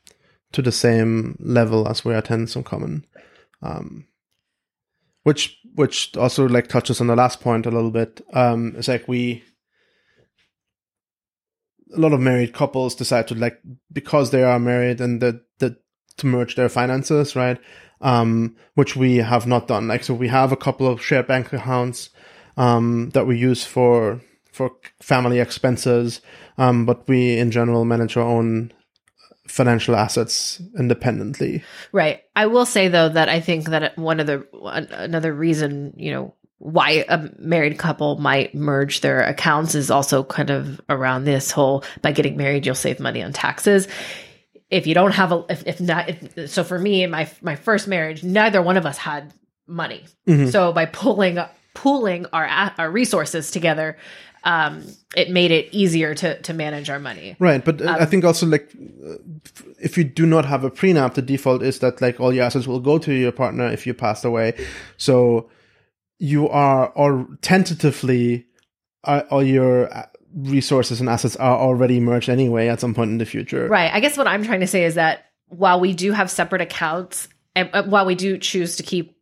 to 0.53 0.62
the 0.62 0.72
same 0.72 1.36
level 1.41 1.89
as 1.89 2.05
we 2.05 2.14
are 2.14 2.22
tenants 2.22 2.57
in 2.57 2.64
common. 2.64 3.05
Um, 3.62 4.07
which 5.24 5.59
which 5.74 6.16
also 6.16 6.49
like 6.49 6.68
touches 6.68 7.01
on 7.01 7.07
the 7.07 7.16
last 7.16 7.41
point 7.41 7.66
a 7.66 7.70
little 7.70 7.91
bit. 7.91 8.20
Um, 8.32 8.74
it's 8.76 8.89
like 8.89 9.09
we 9.09 9.43
a 11.95 12.01
lot 12.01 12.12
of 12.12 12.20
married 12.20 12.53
couples 12.53 12.95
decide 12.95 13.28
to 13.28 13.34
like 13.34 13.61
because 13.93 14.30
they 14.30 14.43
are 14.43 14.59
married 14.59 15.01
and 15.01 15.20
that 15.20 15.43
to 16.18 16.26
merge 16.26 16.57
their 16.57 16.68
finances, 16.68 17.34
right? 17.34 17.59
Um, 18.01 18.55
which 18.74 18.94
we 18.94 19.16
have 19.16 19.46
not 19.46 19.66
done. 19.66 19.88
Like 19.88 20.05
so 20.05 20.14
we 20.14 20.28
have 20.28 20.53
a 20.53 20.57
couple 20.57 20.86
of 20.86 21.03
shared 21.03 21.26
bank 21.26 21.53
accounts 21.53 22.11
um, 22.57 23.11
that 23.11 23.26
we 23.26 23.36
use 23.36 23.64
for 23.64 24.20
for 24.53 24.72
family 25.01 25.38
expenses, 25.38 26.20
um, 26.59 26.84
but 26.84 27.07
we 27.09 27.38
in 27.38 27.51
general 27.51 27.84
manage 27.84 28.16
our 28.16 28.24
own 28.24 28.72
financial 29.46 29.96
assets 29.96 30.61
independently. 30.78 31.62
Right. 31.92 32.22
I 32.36 32.46
will 32.46 32.66
say 32.66 32.88
though 32.88 33.09
that 33.09 33.28
I 33.28 33.40
think 33.40 33.66
that 33.66 33.96
one 33.96 34.20
of 34.20 34.26
the 34.26 34.46
another 34.62 35.32
reason 35.32 35.94
you 35.96 36.12
know 36.12 36.34
why 36.59 37.05
a 37.09 37.30
married 37.38 37.78
couple 37.78 38.18
might 38.18 38.55
merge 38.55 39.01
their 39.01 39.22
accounts 39.22 39.76
is 39.76 39.90
also 39.90 40.24
kind 40.24 40.51
of 40.51 40.80
around 40.88 41.24
this 41.24 41.53
whole 41.53 41.84
by 42.03 42.11
getting 42.11 42.36
married 42.36 42.66
you'll 42.66 42.74
save 42.74 43.01
money 43.01 43.22
on 43.22 43.32
taxes. 43.32 43.88
If 44.71 44.87
you 44.87 44.95
don't 44.95 45.12
have 45.12 45.33
a 45.33 45.45
if, 45.49 45.66
if 45.66 45.81
not 45.81 46.09
if, 46.09 46.51
so 46.51 46.62
for 46.64 46.79
me 46.79 47.03
in 47.03 47.11
my 47.11 47.31
my 47.41 47.57
first 47.57 47.89
marriage 47.89 48.23
neither 48.23 48.61
one 48.61 48.77
of 48.77 48.87
us 48.87 48.99
had 48.99 49.33
money. 49.66 50.05
Mhm. 50.27 50.51
So 50.51 50.73
by 50.73 50.87
pulling 50.87 51.39
pooling 51.75 52.27
our 52.33 52.47
our 52.79 52.91
resources 52.91 53.51
together 53.51 53.97
um 54.45 54.83
it 55.16 55.31
made 55.31 55.51
it 55.51 55.69
easier 55.73 56.14
to 56.14 56.41
to 56.43 56.53
manage 56.53 56.91
our 56.91 56.99
money. 56.99 57.37
Right, 57.39 57.64
but 57.64 57.81
uh, 57.81 57.97
I 57.99 58.05
think 58.05 58.25
also 58.25 58.47
like 58.47 58.71
uh, 59.07 59.14
if 59.81 59.97
you 59.97 60.05
do 60.05 60.27
not 60.27 60.45
have 60.45 60.64
a 60.64 60.71
prenup, 60.71 61.14
the 61.14 61.23
default 61.23 61.62
is 61.62 61.79
that 61.81 62.01
like 62.01 62.21
all 62.21 62.33
your 62.33 62.45
assets 62.45 62.66
will 62.66 62.81
go 62.81 62.99
to 62.99 63.12
your 63.12 63.33
partner 63.33 63.69
if 63.69 63.87
you 63.87 63.95
passed 63.95 64.25
away. 64.25 64.55
So 64.97 65.51
you 66.19 66.49
are 66.49 66.91
or 66.95 67.27
tentatively 67.43 68.47
uh, 69.05 69.23
all 69.31 69.43
your 69.43 69.89
resources 70.43 71.01
and 71.01 71.09
assets 71.09 71.36
are 71.36 71.59
already 71.59 72.01
merged 72.01 72.28
anyway 72.28 72.68
at 72.68 72.80
some 72.80 72.95
point 72.95 73.11
in 73.11 73.18
the 73.18 73.24
future. 73.24 73.66
Right. 73.68 73.93
I 73.93 74.01
guess 74.01 74.16
what 74.16 74.26
I'm 74.26 74.45
trying 74.45 74.61
to 74.61 74.66
say 74.66 74.84
is 74.84 74.95
that 74.95 75.26
while 75.49 75.80
we 75.80 75.95
do 75.95 76.12
have 76.12 76.30
separate 76.30 76.62
accounts, 76.62 77.28
and 77.55 77.70
uh, 77.72 77.84
while 77.84 78.07
we 78.07 78.14
do 78.14 78.39
choose 78.39 78.76
to 78.76 78.82
keep 78.82 79.16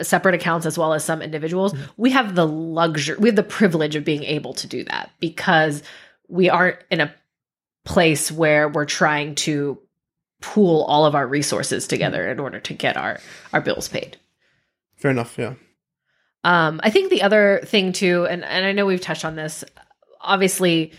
separate 0.00 0.34
accounts 0.34 0.66
as 0.66 0.78
well 0.78 0.92
as 0.92 1.04
some 1.04 1.22
individuals, 1.22 1.74
we 1.96 2.10
have 2.10 2.34
the 2.34 2.46
luxury, 2.46 3.16
we 3.18 3.28
have 3.28 3.36
the 3.36 3.42
privilege 3.42 3.96
of 3.96 4.04
being 4.04 4.24
able 4.24 4.54
to 4.54 4.66
do 4.66 4.84
that 4.84 5.10
because 5.20 5.82
we 6.28 6.48
aren't 6.50 6.78
in 6.90 7.00
a 7.00 7.14
place 7.84 8.30
where 8.30 8.68
we're 8.68 8.84
trying 8.84 9.34
to 9.34 9.78
pool 10.40 10.82
all 10.82 11.06
of 11.06 11.14
our 11.14 11.26
resources 11.26 11.86
together 11.86 12.30
in 12.30 12.40
order 12.40 12.60
to 12.60 12.74
get 12.74 12.96
our 12.96 13.20
our 13.52 13.60
bills 13.60 13.88
paid. 13.88 14.16
Fair 14.96 15.10
enough. 15.10 15.36
Yeah. 15.38 15.54
Um, 16.44 16.80
I 16.82 16.90
think 16.90 17.10
the 17.10 17.22
other 17.22 17.60
thing 17.64 17.92
too, 17.92 18.26
and 18.26 18.44
and 18.44 18.66
I 18.66 18.72
know 18.72 18.86
we've 18.86 19.00
touched 19.00 19.24
on 19.24 19.36
this. 19.36 19.64
Obviously, 20.22 20.92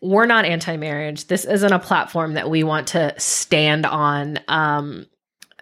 we're 0.00 0.26
not 0.26 0.44
anti-marriage. 0.44 1.26
This 1.26 1.44
isn't 1.44 1.72
a 1.72 1.78
platform 1.78 2.34
that 2.34 2.48
we 2.48 2.62
want 2.62 2.88
to 2.88 3.14
stand 3.18 3.86
on. 3.86 4.38
Um, 4.48 5.06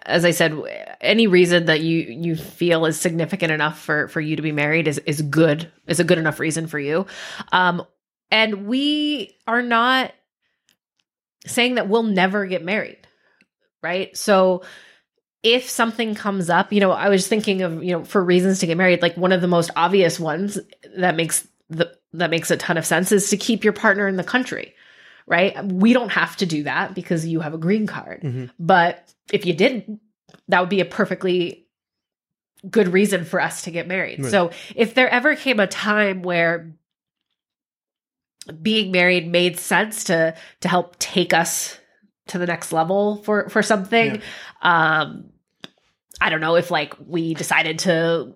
as 0.05 0.23
I 0.23 0.31
said, 0.31 0.53
any 1.01 1.27
reason 1.27 1.65
that 1.65 1.81
you 1.81 1.99
you 2.01 2.35
feel 2.35 2.85
is 2.85 2.99
significant 2.99 3.51
enough 3.51 3.79
for 3.79 4.07
for 4.07 4.21
you 4.21 4.35
to 4.35 4.41
be 4.41 4.51
married 4.51 4.87
is 4.87 4.99
is 4.99 5.21
good 5.21 5.71
is 5.87 5.99
a 5.99 6.03
good 6.03 6.19
enough 6.19 6.39
reason 6.39 6.67
for 6.67 6.77
you. 6.77 7.07
Um, 7.51 7.83
and 8.29 8.67
we 8.67 9.35
are 9.47 9.63
not 9.63 10.13
saying 11.47 11.75
that 11.75 11.89
we'll 11.89 12.03
never 12.03 12.45
get 12.45 12.63
married, 12.63 13.07
right? 13.81 14.15
So 14.15 14.63
if 15.43 15.69
something 15.69 16.15
comes 16.15 16.49
up, 16.49 16.73
you 16.73 16.79
know, 16.79 16.91
I 16.91 17.09
was 17.09 17.27
thinking 17.27 17.61
of, 17.61 17.83
you 17.83 17.91
know, 17.91 18.03
for 18.03 18.23
reasons 18.23 18.59
to 18.59 18.67
get 18.67 18.77
married, 18.77 19.01
like 19.01 19.15
one 19.15 19.31
of 19.31 19.41
the 19.41 19.47
most 19.47 19.69
obvious 19.75 20.19
ones 20.19 20.57
that 20.97 21.15
makes 21.15 21.47
the 21.69 21.95
that 22.17 22.29
makes 22.29 22.51
a 22.51 22.57
ton 22.57 22.77
of 22.77 22.85
sense 22.85 23.11
is 23.11 23.29
to 23.29 23.37
keep 23.37 23.63
your 23.63 23.73
partner 23.73 24.07
in 24.07 24.15
the 24.15 24.23
country, 24.23 24.75
right? 25.27 25.63
We 25.65 25.93
don't 25.93 26.11
have 26.11 26.35
to 26.37 26.45
do 26.45 26.63
that 26.63 26.93
because 26.93 27.25
you 27.25 27.39
have 27.39 27.53
a 27.53 27.57
green 27.57 27.87
card. 27.87 28.21
Mm-hmm. 28.21 28.45
But 28.59 29.13
if 29.31 29.45
you 29.45 29.53
did, 29.53 29.99
that 30.47 30.59
would 30.59 30.69
be 30.69 30.81
a 30.81 30.85
perfectly 30.85 31.67
good 32.69 32.89
reason 32.89 33.25
for 33.25 33.39
us 33.39 33.63
to 33.63 33.71
get 33.71 33.87
married. 33.87 34.23
Right. 34.23 34.31
So 34.31 34.51
if 34.75 34.93
there 34.93 35.09
ever 35.09 35.35
came 35.35 35.59
a 35.59 35.67
time 35.67 36.21
where 36.21 36.75
being 38.61 38.91
married 38.91 39.27
made 39.27 39.59
sense 39.59 40.05
to 40.05 40.35
to 40.61 40.67
help 40.67 40.97
take 40.99 41.33
us 41.33 41.79
to 42.27 42.37
the 42.37 42.45
next 42.45 42.71
level 42.71 43.17
for 43.17 43.49
for 43.49 43.61
something 43.61 44.21
um 44.61 45.29
i 46.21 46.29
don't 46.29 46.41
know 46.41 46.55
if 46.55 46.71
like 46.71 46.93
we 47.05 47.33
decided 47.33 47.79
to 47.79 48.33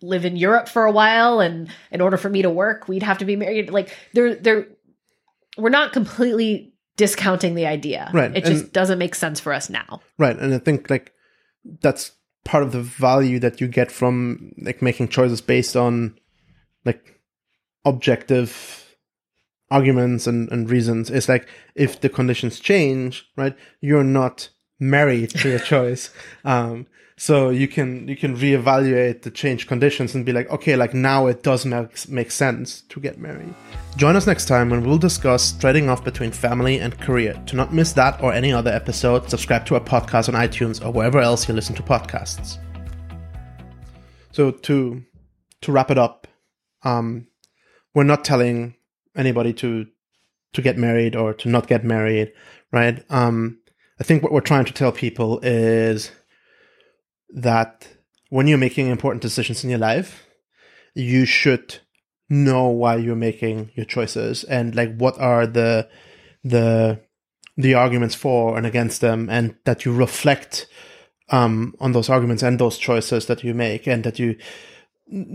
live 0.00 0.24
in 0.24 0.36
europe 0.36 0.68
for 0.68 0.84
a 0.84 0.92
while 0.92 1.40
and 1.40 1.68
in 1.90 2.00
order 2.00 2.16
for 2.16 2.28
me 2.30 2.42
to 2.42 2.50
work 2.50 2.86
we'd 2.88 3.02
have 3.02 3.18
to 3.18 3.24
be 3.24 3.36
married 3.36 3.70
like 3.70 3.96
there 4.14 4.34
there 4.34 4.66
we're 5.56 5.70
not 5.70 5.92
completely 5.92 6.72
discounting 6.96 7.54
the 7.54 7.66
idea 7.66 8.10
Right, 8.12 8.36
it 8.36 8.44
just 8.44 8.64
and- 8.64 8.72
doesn't 8.72 8.98
make 8.98 9.14
sense 9.14 9.40
for 9.40 9.52
us 9.52 9.68
now 9.70 10.00
Right. 10.18 10.36
And 10.36 10.52
I 10.54 10.58
think 10.58 10.88
like 10.90 11.12
that's 11.80 12.12
part 12.44 12.62
of 12.64 12.72
the 12.72 12.80
value 12.82 13.38
that 13.40 13.60
you 13.60 13.68
get 13.68 13.92
from 13.92 14.52
like 14.58 14.80
making 14.82 15.08
choices 15.08 15.40
based 15.40 15.76
on 15.76 16.18
like 16.84 17.20
objective 17.84 18.96
arguments 19.70 20.26
and, 20.26 20.50
and 20.50 20.70
reasons. 20.70 21.10
It's 21.10 21.28
like 21.28 21.48
if 21.74 22.00
the 22.00 22.08
conditions 22.08 22.58
change, 22.60 23.28
right, 23.36 23.54
you're 23.80 24.04
not 24.04 24.48
married 24.80 25.30
to 25.30 25.48
your 25.48 25.58
choice. 25.72 26.10
Um 26.44 26.86
so 27.20 27.50
you 27.50 27.66
can 27.66 28.06
you 28.06 28.16
can 28.16 28.36
reevaluate 28.36 29.22
the 29.22 29.30
change 29.32 29.66
conditions 29.66 30.14
and 30.14 30.24
be 30.24 30.32
like, 30.32 30.48
okay, 30.50 30.76
like 30.76 30.94
now 30.94 31.26
it 31.26 31.42
does 31.42 31.66
make 31.66 32.08
make 32.08 32.30
sense 32.30 32.82
to 32.82 33.00
get 33.00 33.18
married. 33.18 33.52
Join 33.96 34.14
us 34.14 34.28
next 34.28 34.46
time 34.46 34.70
when 34.70 34.84
we'll 34.84 34.98
discuss 34.98 35.50
trading 35.58 35.88
off 35.88 36.04
between 36.04 36.30
family 36.30 36.78
and 36.78 36.96
career. 37.00 37.34
To 37.46 37.56
not 37.56 37.74
miss 37.74 37.92
that 37.94 38.22
or 38.22 38.32
any 38.32 38.52
other 38.52 38.70
episode, 38.70 39.28
subscribe 39.28 39.66
to 39.66 39.74
our 39.74 39.80
podcast 39.80 40.28
on 40.28 40.36
iTunes 40.36 40.84
or 40.84 40.92
wherever 40.92 41.18
else 41.18 41.48
you 41.48 41.54
listen 41.54 41.74
to 41.74 41.82
podcasts. 41.82 42.58
So 44.30 44.52
to 44.52 45.02
to 45.62 45.72
wrap 45.72 45.90
it 45.90 45.98
up, 45.98 46.28
um, 46.84 47.26
we're 47.94 48.04
not 48.04 48.24
telling 48.24 48.76
anybody 49.16 49.52
to 49.54 49.86
to 50.52 50.62
get 50.62 50.78
married 50.78 51.16
or 51.16 51.34
to 51.34 51.48
not 51.48 51.66
get 51.66 51.82
married, 51.82 52.32
right? 52.70 53.04
Um, 53.10 53.58
I 53.98 54.04
think 54.04 54.22
what 54.22 54.30
we're 54.30 54.40
trying 54.40 54.66
to 54.66 54.72
tell 54.72 54.92
people 54.92 55.40
is 55.40 56.12
that 57.30 57.88
when 58.30 58.46
you're 58.46 58.58
making 58.58 58.88
important 58.88 59.22
decisions 59.22 59.64
in 59.64 59.70
your 59.70 59.78
life, 59.78 60.26
you 60.94 61.24
should 61.24 61.78
know 62.28 62.68
why 62.68 62.96
you're 62.96 63.16
making 63.16 63.70
your 63.74 63.86
choices 63.86 64.44
and 64.44 64.74
like 64.74 64.94
what 64.96 65.18
are 65.18 65.46
the 65.46 65.88
the 66.44 67.00
the 67.56 67.74
arguments 67.74 68.14
for 68.14 68.56
and 68.56 68.66
against 68.66 69.00
them 69.00 69.28
and 69.30 69.54
that 69.64 69.84
you 69.84 69.92
reflect 69.92 70.66
um 71.30 71.74
on 71.80 71.92
those 71.92 72.10
arguments 72.10 72.42
and 72.42 72.58
those 72.58 72.76
choices 72.76 73.26
that 73.26 73.42
you 73.42 73.54
make 73.54 73.86
and 73.86 74.04
that 74.04 74.18
you 74.18 74.36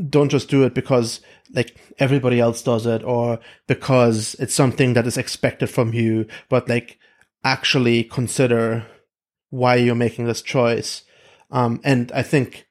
don't 0.08 0.30
just 0.30 0.50
do 0.50 0.64
it 0.64 0.76
because 0.76 1.20
like 1.54 1.76
everybody 1.98 2.39
else 2.39 2.62
does 2.62 2.86
it 2.86 3.04
or 3.04 3.39
because 3.68 4.36
it's 4.36 4.54
something 4.54 4.94
that 4.94 5.08
is 5.08 5.18
expected 5.18 5.68
from 5.68 5.94
you 5.94 6.28
but 6.48 6.70
like 6.70 7.00
actually 7.44 8.04
consider 8.04 8.86
why 9.50 9.76
you're 9.76 9.96
making 9.96 10.26
this 10.26 10.44
choice 10.44 11.04
um 11.54 11.80
and 11.86 12.12
i 12.12 12.22
think 12.22 12.68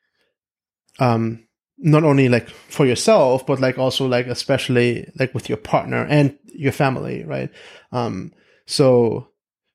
um 0.99 1.47
not 1.79 2.05
only 2.05 2.29
like 2.29 2.49
for 2.49 2.87
yourself 2.87 3.47
but 3.47 3.61
like 3.61 3.79
also 3.79 4.07
like 4.07 4.27
especially 4.27 5.11
like 5.19 5.35
with 5.35 5.49
your 5.49 5.59
partner 5.59 6.07
and 6.09 6.39
your 6.55 6.73
family 6.73 7.25
right? 7.25 7.51
Um 7.91 8.33
so 8.67 9.29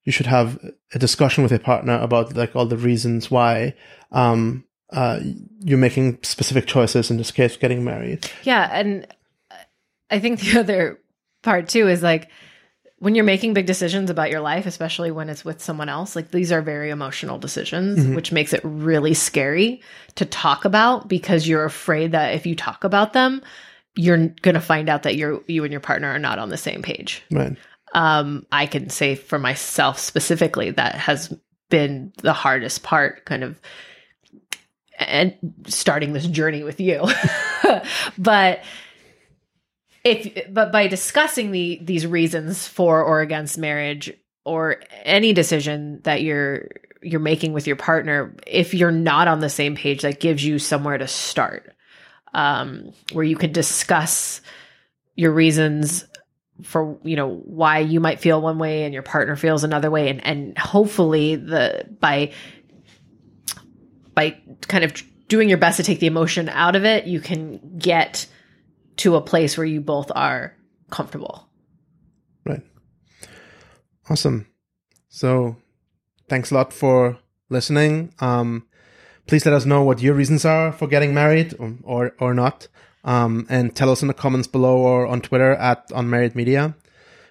you 0.04 0.12
should 0.12 0.28
have 0.28 0.58
a 0.94 1.00
discussion 1.00 1.44
with 1.44 1.52
your 1.52 1.60
partner 1.60 2.00
about 2.00 2.36
like 2.36 2.56
all 2.56 2.66
the 2.66 2.78
reasons 2.78 3.30
why 3.30 3.74
um 4.12 4.64
uh 4.92 5.20
you're 5.60 5.78
making 5.78 6.20
specific 6.24 6.66
choices 6.66 7.12
in 7.12 7.18
this 7.18 7.32
case 7.32 7.58
getting 7.58 7.84
married. 7.84 8.30
Yeah, 8.44 8.70
and 8.72 9.06
I 10.10 10.20
think 10.20 10.40
the 10.40 10.60
other 10.60 11.00
part 11.44 11.68
too 11.68 11.88
is 11.88 12.02
like 12.02 12.30
when 13.00 13.14
you're 13.14 13.24
making 13.24 13.54
big 13.54 13.68
decisions 13.68 14.10
about 14.10 14.32
your 14.32 14.40
life, 14.42 14.66
especially 14.66 15.12
when 15.12 15.30
it's 15.30 15.46
with 15.46 15.62
someone 15.62 15.88
else, 15.90 16.16
like 16.16 16.32
these 16.32 16.52
are 16.52 16.62
very 16.64 16.90
emotional 16.90 17.38
decisions, 17.38 18.00
Mhm. 18.00 18.16
which 18.16 18.32
makes 18.32 18.54
it 18.54 18.62
really 18.64 19.14
scary 19.14 19.82
to 20.16 20.26
talk 20.26 20.66
about 20.66 21.08
because 21.08 21.48
you're 21.48 21.66
afraid 21.66 22.14
that 22.14 22.34
if 22.34 22.46
you 22.48 22.56
talk 22.56 22.84
about 22.84 23.14
them, 23.14 23.42
you're 23.96 24.28
going 24.42 24.56
to 24.56 24.62
find 24.62 24.90
out 24.90 25.04
that 25.04 25.16
you're 25.16 25.42
you 25.48 25.64
and 25.64 25.72
your 25.72 25.80
partner 25.82 26.08
are 26.10 26.20
not 26.20 26.40
on 26.40 26.50
the 26.50 26.58
same 26.58 26.82
page. 26.82 27.24
right 27.32 27.56
Um, 27.94 28.46
I 28.52 28.66
can 28.66 28.90
say 28.90 29.16
for 29.16 29.40
myself 29.40 30.00
specifically 30.00 30.72
that 30.72 30.96
has 30.96 31.34
been 31.70 32.14
the 32.22 32.34
hardest 32.34 32.82
part, 32.84 33.26
kind 33.26 33.44
of, 33.44 33.60
and 35.00 35.34
starting 35.68 36.14
this 36.14 36.26
journey 36.26 36.64
with 36.64 36.80
you. 36.80 37.06
but 38.18 38.62
if 40.12 40.54
but 40.54 40.72
by 40.72 40.88
discussing 40.88 41.52
the 41.52 41.80
these 41.82 42.08
reasons 42.08 42.68
for 42.68 43.04
or 43.04 43.22
against 43.22 43.58
marriage 43.58 44.12
or 44.46 44.82
any 45.04 45.34
decision 45.34 46.02
that 46.04 46.22
you're 46.22 46.70
you're 47.02 47.20
making 47.20 47.54
with 47.54 47.68
your 47.68 47.76
partner, 47.76 48.36
if 48.46 48.74
you're 48.74 48.92
not 48.92 49.28
on 49.28 49.40
the 49.40 49.50
same 49.50 49.76
page, 49.76 50.02
that 50.02 50.20
gives 50.20 50.44
you 50.44 50.60
somewhere 50.60 50.98
to 50.98 51.08
start, 51.08 51.76
um, 52.34 52.92
where 53.12 53.26
you 53.26 53.36
can 53.36 53.52
discuss 53.52 54.42
your 55.16 55.32
reasons 55.32 56.06
for 56.64 56.98
you 57.04 57.16
know 57.16 57.30
why 57.30 57.80
you 57.80 58.00
might 58.00 58.20
feel 58.20 58.42
one 58.42 58.58
way 58.58 58.84
and 58.84 58.94
your 58.94 59.04
partner 59.04 59.36
feels 59.36 59.64
another 59.64 59.92
way. 59.92 60.10
And 60.10 60.26
and 60.26 60.58
hopefully 60.58 61.36
the 61.36 61.86
by 62.00 62.32
by 64.16 64.40
kind 64.62 64.84
of 64.84 65.04
doing 65.28 65.50
your 65.50 65.58
best 65.58 65.78
to 65.78 65.84
take 65.84 66.00
the 66.00 66.08
emotion 66.08 66.50
out 66.50 66.76
of 66.76 66.86
it 66.86 67.06
you 67.06 67.20
can 67.20 67.60
get 67.78 68.26
to 68.98 69.16
a 69.16 69.22
place 69.22 69.58
where 69.58 69.66
you 69.66 69.82
both 69.82 70.12
are 70.16 70.54
comfortable 70.90 71.48
right 72.46 72.62
awesome 74.10 74.48
so 75.10 75.56
thanks 76.30 76.52
a 76.52 76.54
lot 76.54 76.72
for 76.74 77.18
listening 77.50 78.14
um 78.20 78.66
please 79.28 79.46
let 79.46 79.54
us 79.54 79.66
know 79.66 79.84
what 79.84 80.02
your 80.02 80.14
reasons 80.14 80.46
are 80.46 80.72
for 80.72 80.88
getting 80.88 81.14
married 81.14 81.54
or 81.60 81.76
or, 81.84 82.16
or 82.20 82.34
not 82.34 82.68
um, 83.04 83.46
and 83.50 83.74
tell 83.74 83.90
us 83.90 84.02
in 84.02 84.10
the 84.10 84.14
comments 84.14 84.48
below 84.50 84.78
or 84.80 85.08
on 85.08 85.22
Twitter 85.22 85.54
at 85.54 85.86
Unmarried 85.96 86.36
Media. 86.36 86.76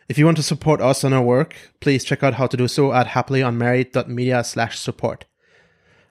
If 0.08 0.16
you 0.16 0.24
want 0.24 0.38
to 0.38 0.42
support 0.42 0.80
us 0.80 1.04
on 1.04 1.12
our 1.12 1.20
work, 1.20 1.54
please 1.80 2.02
check 2.02 2.22
out 2.22 2.34
how 2.34 2.46
to 2.46 2.56
do 2.56 2.66
so 2.66 2.94
at 2.94 3.08
happily.unmarried.media 3.08 4.42
slash 4.44 4.78
support. 4.78 5.26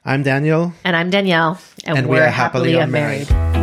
I'm 0.03 0.21
Daniel. 0.21 0.73
and 0.83 0.95
i'm 0.95 1.09
danielle 1.09 1.57
and, 1.83 1.97
And 1.97 2.07
we're, 2.07 2.17
we 2.17 2.21
are 2.21 2.27
happily, 2.29 2.73
happily 2.73 2.83
unmarried. 2.83 3.31
unmarried. 3.31 3.54